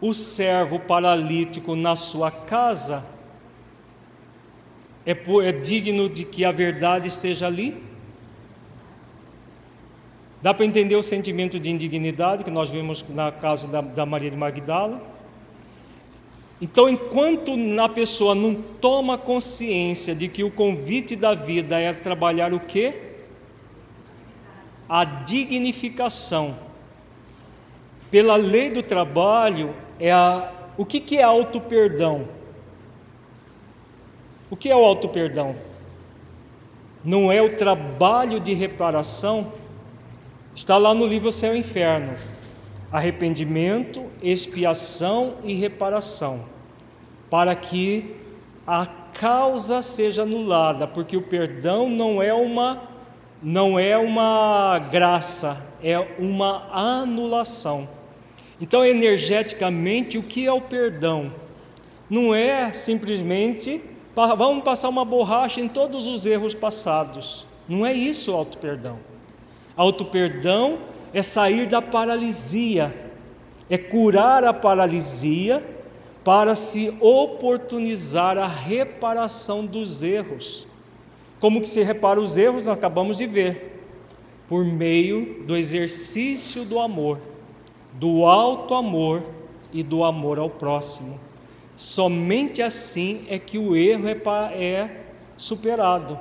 [0.00, 3.04] o servo paralítico na sua casa,
[5.04, 7.82] é, é digno de que a verdade esteja ali?
[10.42, 14.28] Dá para entender o sentimento de indignidade que nós vimos na casa da, da Maria
[14.28, 15.00] de Magdala?
[16.60, 22.52] Então, enquanto a pessoa não toma consciência de que o convite da vida é trabalhar
[22.52, 23.02] o quê?
[24.88, 26.58] A dignificação.
[28.10, 32.28] Pela lei do trabalho, é a, o que, que é auto-perdão?
[34.50, 35.56] O que é o auto-perdão?
[37.04, 39.52] Não é o trabalho de reparação?
[40.54, 42.14] Está lá no livro Céu e Inferno.
[42.90, 46.44] Arrependimento, expiação e reparação.
[47.30, 48.16] Para que
[48.66, 52.90] a causa seja anulada, porque o perdão não é uma
[53.42, 57.88] não é uma graça, é uma anulação.
[58.60, 61.32] Então, energeticamente, o que é o perdão?
[62.08, 63.80] Não é simplesmente
[64.14, 67.46] vamos passar uma borracha em todos os erros passados.
[67.66, 69.11] Não é isso o auto-perdão.
[69.76, 70.78] Auto-perdão
[71.12, 72.94] é sair da paralisia,
[73.68, 75.64] é curar a paralisia
[76.24, 80.66] para se oportunizar a reparação dos erros.
[81.40, 82.64] Como que se repara os erros?
[82.64, 83.70] Nós acabamos de ver.
[84.48, 87.18] Por meio do exercício do amor
[87.92, 89.22] do alto amor
[89.72, 91.20] e do amor ao próximo.
[91.76, 94.14] Somente assim é que o erro é,
[94.62, 95.04] é
[95.36, 96.18] superado.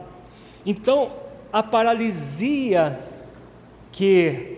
[0.65, 1.11] Então,
[1.51, 2.99] a paralisia
[3.91, 4.57] que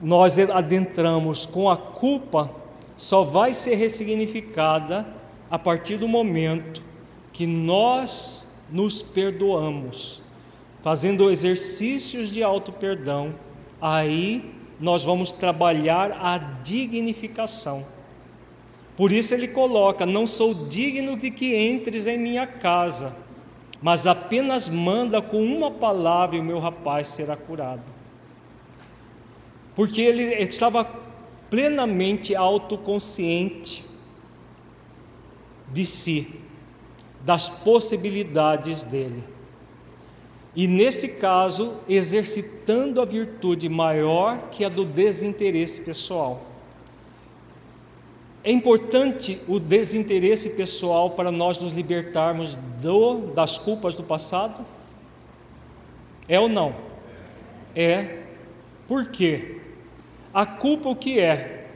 [0.00, 2.50] nós adentramos com a culpa
[2.96, 5.06] só vai ser ressignificada
[5.50, 6.82] a partir do momento
[7.32, 10.22] que nós nos perdoamos,
[10.82, 13.34] fazendo exercícios de auto-perdão,
[13.80, 17.86] aí nós vamos trabalhar a dignificação.
[18.96, 23.14] Por isso ele coloca: Não sou digno de que entres em minha casa,
[23.80, 27.97] mas apenas manda com uma palavra e o meu rapaz será curado.
[29.78, 30.84] Porque ele estava
[31.48, 33.84] plenamente autoconsciente
[35.72, 36.40] de si,
[37.24, 39.22] das possibilidades dele.
[40.56, 46.42] E nesse caso, exercitando a virtude maior que a do desinteresse pessoal.
[48.42, 54.66] É importante o desinteresse pessoal para nós nos libertarmos do, das culpas do passado?
[56.28, 56.74] É ou não?
[57.76, 58.24] É.
[58.88, 59.57] Por quê?
[60.38, 61.66] A culpa o que é?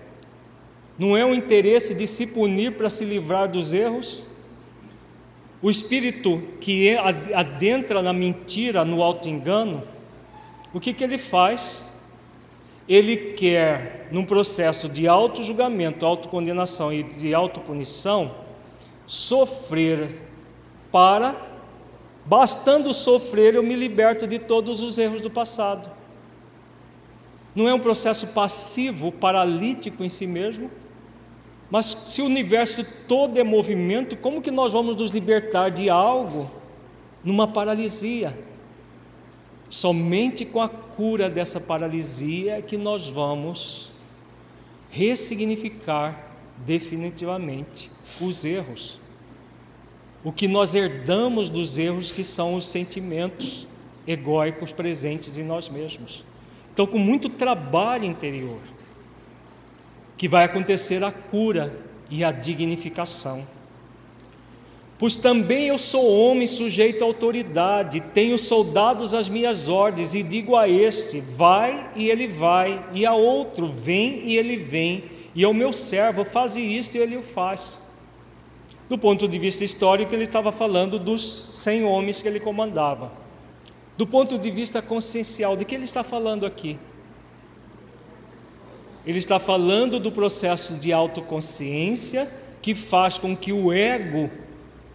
[0.96, 4.22] Não é o interesse de se punir para se livrar dos erros?
[5.60, 6.98] O espírito que é
[7.34, 9.82] adentra na mentira, no auto-engano,
[10.72, 11.90] o que, que ele faz?
[12.88, 18.34] ele quer, num processo de auto-julgamento, autocondenação e de autopunição,
[19.06, 20.10] sofrer
[20.90, 21.34] para,
[22.24, 26.01] bastando sofrer, eu me liberto de todos os erros do passado.
[27.54, 30.70] Não é um processo passivo, paralítico em si mesmo?
[31.70, 36.50] Mas se o universo todo é movimento, como que nós vamos nos libertar de algo
[37.24, 38.38] numa paralisia?
[39.70, 43.90] Somente com a cura dessa paralisia que nós vamos
[44.90, 49.00] ressignificar definitivamente os erros.
[50.22, 53.66] O que nós herdamos dos erros que são os sentimentos
[54.06, 56.24] egóicos presentes em nós mesmos.
[56.72, 58.60] Então, com muito trabalho interior,
[60.16, 61.76] que vai acontecer a cura
[62.10, 63.46] e a dignificação.
[64.98, 70.56] Pois também eu sou homem sujeito à autoridade, tenho soldados às minhas ordens, e digo
[70.56, 75.04] a este: vai, e ele vai, e a outro: vem, e ele vem,
[75.34, 77.80] e ao meu servo: faze isto, e ele o faz.
[78.88, 83.10] Do ponto de vista histórico, ele estava falando dos cem homens que ele comandava.
[83.96, 86.78] Do ponto de vista consciencial, de que ele está falando aqui?
[89.04, 92.32] Ele está falando do processo de autoconsciência
[92.62, 94.30] que faz com que o ego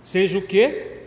[0.01, 1.01] seja o quê?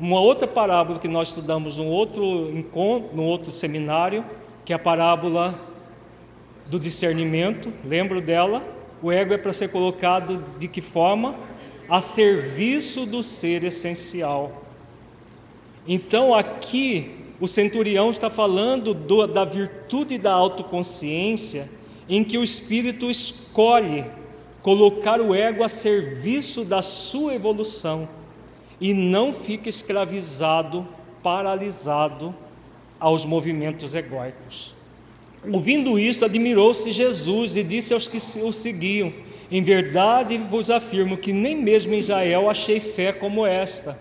[0.00, 4.24] Uma outra parábola que nós estudamos num outro encontro, num outro seminário,
[4.64, 5.54] que é a parábola
[6.66, 7.70] do discernimento.
[7.84, 8.62] Lembro dela?
[9.02, 11.38] O ego é para ser colocado de que forma?
[11.88, 14.62] A serviço do ser essencial.
[15.86, 17.10] Então aqui
[17.40, 21.68] o centurião está falando do, da virtude da autoconsciência,
[22.08, 24.04] em que o espírito escolhe
[24.62, 28.08] colocar o ego a serviço da sua evolução
[28.80, 30.86] e não fica escravizado,
[31.22, 32.34] paralisado
[32.98, 34.74] aos movimentos egóicos.
[35.52, 39.12] Ouvindo isto, admirou-se Jesus e disse aos que o seguiam:
[39.50, 43.98] Em verdade vos afirmo que nem mesmo em Israel achei fé como esta.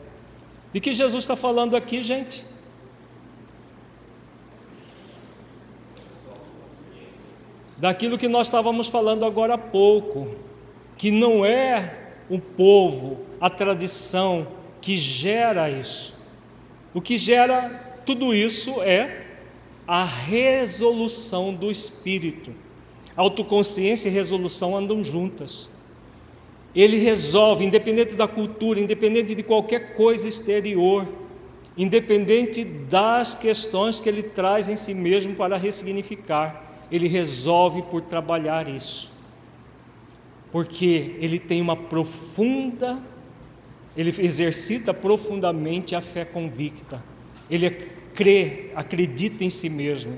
[0.74, 2.46] De que Jesus está falando aqui, gente?
[7.78, 10.36] Daquilo que nós estávamos falando agora há pouco,
[10.98, 14.48] que não é o povo, a tradição,
[14.80, 16.16] que gera isso.
[16.94, 19.26] O que gera tudo isso é
[19.88, 22.54] a resolução do espírito.
[23.16, 25.70] Autoconsciência e resolução andam juntas.
[26.74, 31.08] Ele resolve, independente da cultura, independente de qualquer coisa exterior,
[31.78, 38.68] independente das questões que ele traz em si mesmo para ressignificar, ele resolve por trabalhar
[38.68, 39.12] isso.
[40.52, 43.02] Porque ele tem uma profunda
[43.96, 47.04] ele exercita profundamente a fé convicta.
[47.50, 47.70] Ele
[48.14, 50.18] crê, acredita em si mesmo.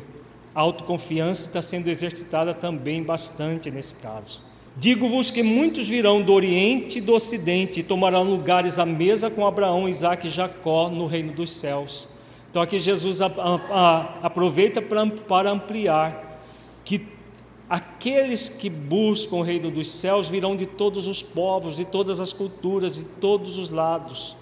[0.53, 4.43] A autoconfiança está sendo exercitada também bastante nesse caso.
[4.75, 9.45] Digo-vos que muitos virão do Oriente e do Ocidente e tomarão lugares à mesa com
[9.45, 12.07] Abraão, Isaac e Jacó no reino dos céus.
[12.49, 16.41] Então aqui Jesus aproveita para ampliar
[16.83, 17.13] que
[17.73, 22.31] Aqueles que buscam o reino dos céus virão de todos os povos, de todas as
[22.31, 24.35] culturas, de todos os lados,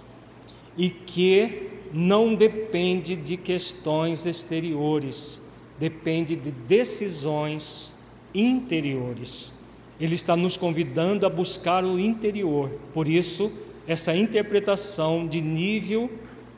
[0.77, 5.41] e que não depende de questões exteriores,
[5.79, 7.93] depende de decisões
[8.33, 9.53] interiores.
[10.01, 13.53] Ele está nos convidando a buscar o interior, por isso,
[13.87, 16.09] essa interpretação de nível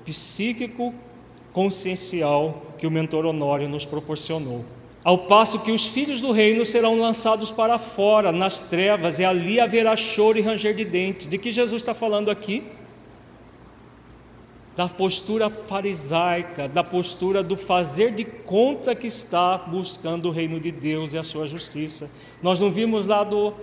[0.06, 0.94] psíquico
[1.52, 4.64] consciencial que o mentor Honório nos proporcionou.
[5.04, 9.60] Ao passo que os filhos do reino serão lançados para fora, nas trevas, e ali
[9.60, 11.28] haverá choro e ranger de dentes.
[11.28, 12.64] De que Jesus está falando aqui?
[14.76, 20.72] Da postura farisaica, da postura do fazer de conta que está buscando o reino de
[20.72, 22.10] Deus e a sua justiça.
[22.42, 23.54] Nós não vimos lá do,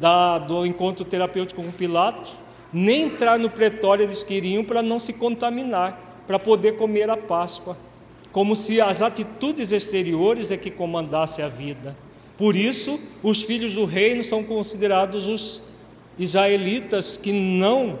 [0.00, 2.32] da, do encontro terapêutico com Pilatos?
[2.72, 7.76] nem entrar no pretório eles queriam para não se contaminar, para poder comer a Páscoa,
[8.32, 11.96] como se as atitudes exteriores é que comandasse a vida.
[12.38, 15.60] Por isso, os filhos do reino são considerados os
[16.18, 17.98] israelitas que não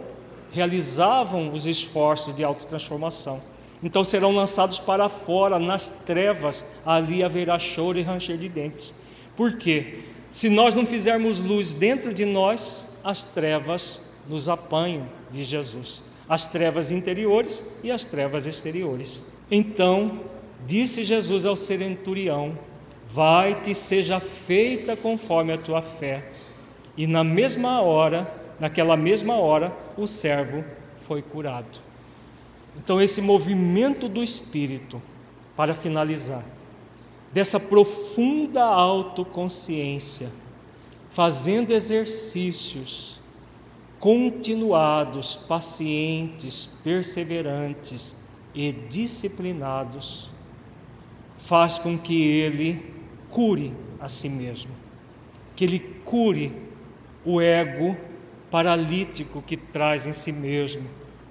[0.52, 3.40] realizavam os esforços de autotransformação.
[3.82, 8.94] Então serão lançados para fora, nas trevas, ali haverá choro e ranger de dentes.
[9.36, 10.00] Por quê?
[10.30, 16.04] Se nós não fizermos luz dentro de nós, as trevas nos apanham, diz Jesus.
[16.28, 19.22] As trevas interiores e as trevas exteriores.
[19.50, 20.20] Então,
[20.66, 22.56] disse Jesus ao centurião:
[23.06, 26.30] Vai-te, seja feita conforme a tua fé.
[26.96, 30.62] E na mesma hora, naquela mesma hora, o servo
[31.00, 31.80] foi curado.
[32.76, 35.02] Então, esse movimento do Espírito,
[35.56, 36.44] para finalizar,
[37.32, 40.30] dessa profunda autoconsciência,
[41.08, 43.18] fazendo exercícios
[43.98, 48.16] continuados, pacientes, perseverantes
[48.54, 50.30] e disciplinados,
[51.36, 52.94] faz com que ele
[53.28, 54.72] cure a si mesmo,
[55.54, 56.54] que ele cure
[57.24, 57.96] o ego
[58.50, 60.86] paralítico que traz em si mesmo,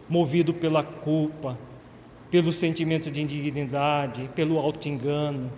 [0.07, 1.57] movido pela culpa,
[2.31, 5.51] pelo sentimento de indignidade, pelo auto-engano,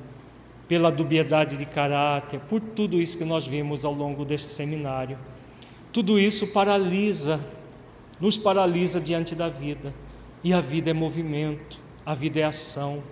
[0.68, 5.18] pela dubiedade de caráter, por tudo isso que nós vimos ao longo deste seminário.
[5.92, 7.40] Tudo isso paralisa,
[8.20, 9.94] nos paralisa diante da vida.
[10.44, 13.04] E a vida é movimento, a vida é ação,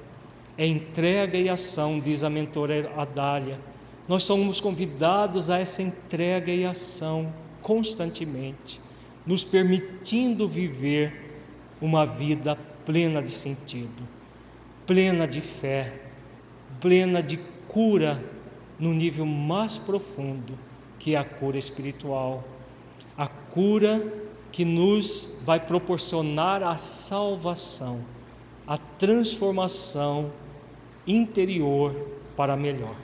[0.58, 3.60] é entrega e ação, diz a mentora Adália.
[4.08, 7.32] Nós somos convidados a essa entrega e ação
[7.70, 8.82] constantemente,
[9.24, 11.38] nos permitindo viver
[11.80, 14.08] uma vida plena de sentido,
[14.88, 16.02] plena de fé,
[16.82, 17.38] plena de
[17.68, 18.26] cura
[18.80, 20.58] no nível mais profundo,
[20.98, 22.44] que é a cura espiritual,
[23.16, 24.12] a cura
[24.52, 28.04] que nos vai proporcionar a salvação,
[28.66, 30.32] a transformação
[31.06, 31.94] interior
[32.36, 32.96] para melhor.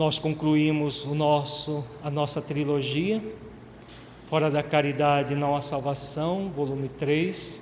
[0.00, 3.22] Nós concluímos o nosso a nossa trilogia
[4.30, 7.60] Fora da caridade não há salvação, volume 3.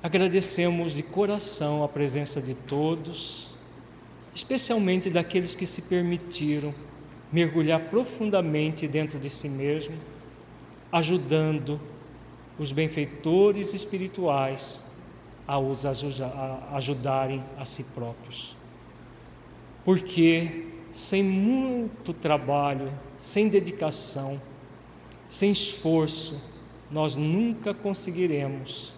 [0.00, 3.52] Agradecemos de coração a presença de todos,
[4.32, 6.72] especialmente daqueles que se permitiram
[7.32, 9.96] mergulhar profundamente dentro de si mesmo,
[10.92, 11.80] ajudando
[12.60, 14.86] os benfeitores espirituais
[15.48, 18.63] a os ajudarem a si próprios.
[19.84, 24.40] Porque sem muito trabalho, sem dedicação,
[25.28, 26.40] sem esforço,
[26.90, 28.94] nós nunca conseguiremos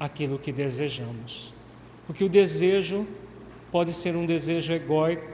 [0.00, 1.52] aquilo que desejamos.
[2.06, 3.06] Porque o desejo
[3.70, 5.26] pode ser um desejo egóico,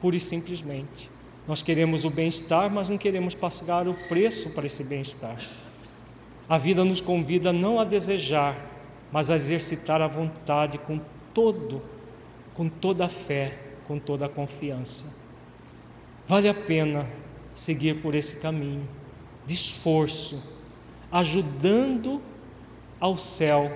[0.00, 1.10] pura e simplesmente.
[1.46, 5.38] Nós queremos o bem-estar, mas não queremos pagar o preço para esse bem-estar.
[6.48, 8.56] A vida nos convida não a desejar,
[9.12, 11.00] mas a exercitar a vontade com
[11.32, 11.82] todo,
[12.54, 15.06] com toda a fé, com toda a confiança.
[16.26, 17.06] Vale a pena
[17.54, 18.88] seguir por esse caminho
[19.46, 20.42] de esforço,
[21.10, 22.20] ajudando
[22.98, 23.70] ao céu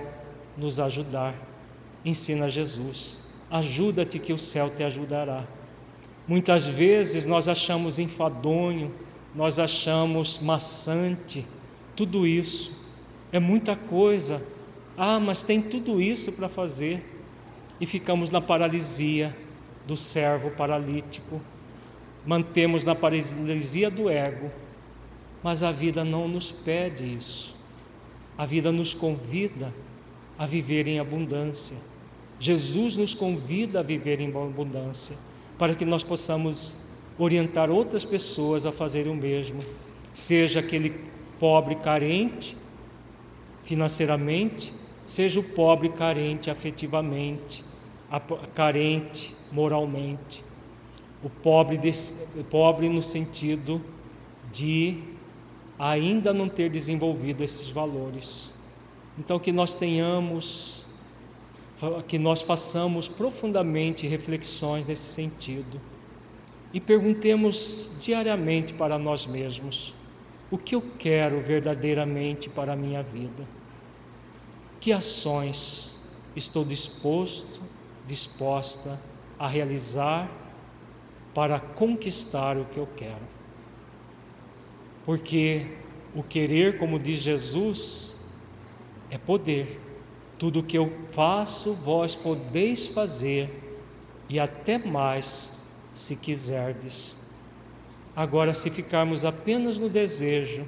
[0.57, 1.33] nos ajudar.
[2.03, 3.23] Ensina Jesus.
[3.49, 5.45] Ajuda-te que o céu te ajudará.
[6.27, 8.91] Muitas vezes nós achamos enfadonho,
[9.33, 11.45] nós achamos maçante,
[11.95, 12.79] tudo isso.
[13.31, 14.41] É muita coisa.
[14.97, 17.03] Ah, mas tem tudo isso para fazer.
[17.79, 19.35] E ficamos na paralisia
[19.91, 21.41] do servo paralítico.
[22.25, 24.49] Mantemos na paralisia do ego
[25.43, 27.55] mas a vida não nos pede isso.
[28.37, 29.73] A vida nos convida
[30.37, 31.75] a viver em abundância.
[32.39, 35.15] Jesus nos convida a viver em abundância,
[35.57, 36.75] para que nós possamos
[37.17, 39.59] orientar outras pessoas a fazer o mesmo,
[40.13, 40.95] seja aquele
[41.39, 42.57] pobre carente
[43.63, 44.73] financeiramente,
[45.05, 47.63] seja o pobre carente afetivamente,
[48.55, 50.43] carente moralmente,
[51.23, 51.79] o pobre,
[52.35, 53.83] o pobre no sentido
[54.51, 54.97] de
[55.77, 58.53] ainda não ter desenvolvido esses valores.
[59.17, 60.85] Então, que nós tenhamos,
[62.07, 65.81] que nós façamos profundamente reflexões nesse sentido
[66.73, 69.93] e perguntemos diariamente para nós mesmos:
[70.49, 73.47] o que eu quero verdadeiramente para a minha vida?
[74.79, 75.95] Que ações
[76.35, 77.61] estou disposto,
[78.07, 79.10] disposta a
[79.47, 80.29] realizar
[81.33, 83.31] para conquistar o que eu quero?
[85.05, 85.67] Porque
[86.15, 88.17] o querer, como diz Jesus,
[89.09, 89.79] é poder.
[90.37, 93.49] Tudo o que eu faço, vós podeis fazer,
[94.27, 95.51] e até mais,
[95.93, 97.15] se quiserdes.
[98.15, 100.65] Agora, se ficarmos apenas no desejo,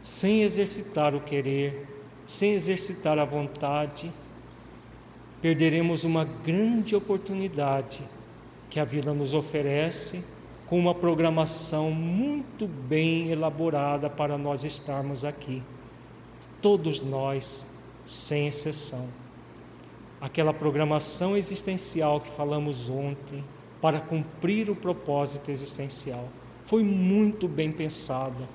[0.00, 1.86] sem exercitar o querer,
[2.26, 4.12] sem exercitar a vontade,
[5.42, 8.04] perderemos uma grande oportunidade
[8.70, 10.22] que a vida nos oferece
[10.66, 15.60] com uma programação muito bem elaborada para nós estarmos aqui.
[16.62, 17.66] Todos nós,
[18.06, 19.08] sem exceção.
[20.20, 23.44] Aquela programação existencial que falamos ontem
[23.80, 26.28] para cumprir o propósito existencial
[26.64, 28.48] foi muito bem pensada,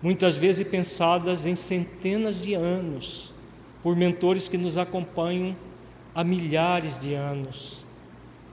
[0.00, 3.34] muitas vezes pensadas em centenas de anos,
[3.82, 5.56] por mentores que nos acompanham
[6.14, 7.84] há milhares de anos,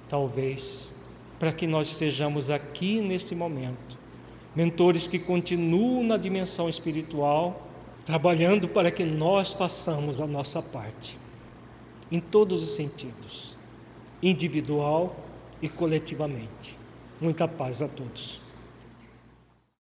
[0.07, 0.93] talvez,
[1.37, 3.97] para que nós estejamos aqui neste momento.
[4.55, 7.67] Mentores que continuam na dimensão espiritual,
[8.05, 11.17] trabalhando para que nós façamos a nossa parte,
[12.11, 13.55] em todos os sentidos,
[14.21, 15.15] individual
[15.61, 16.77] e coletivamente.
[17.21, 18.38] Muita paz a todos.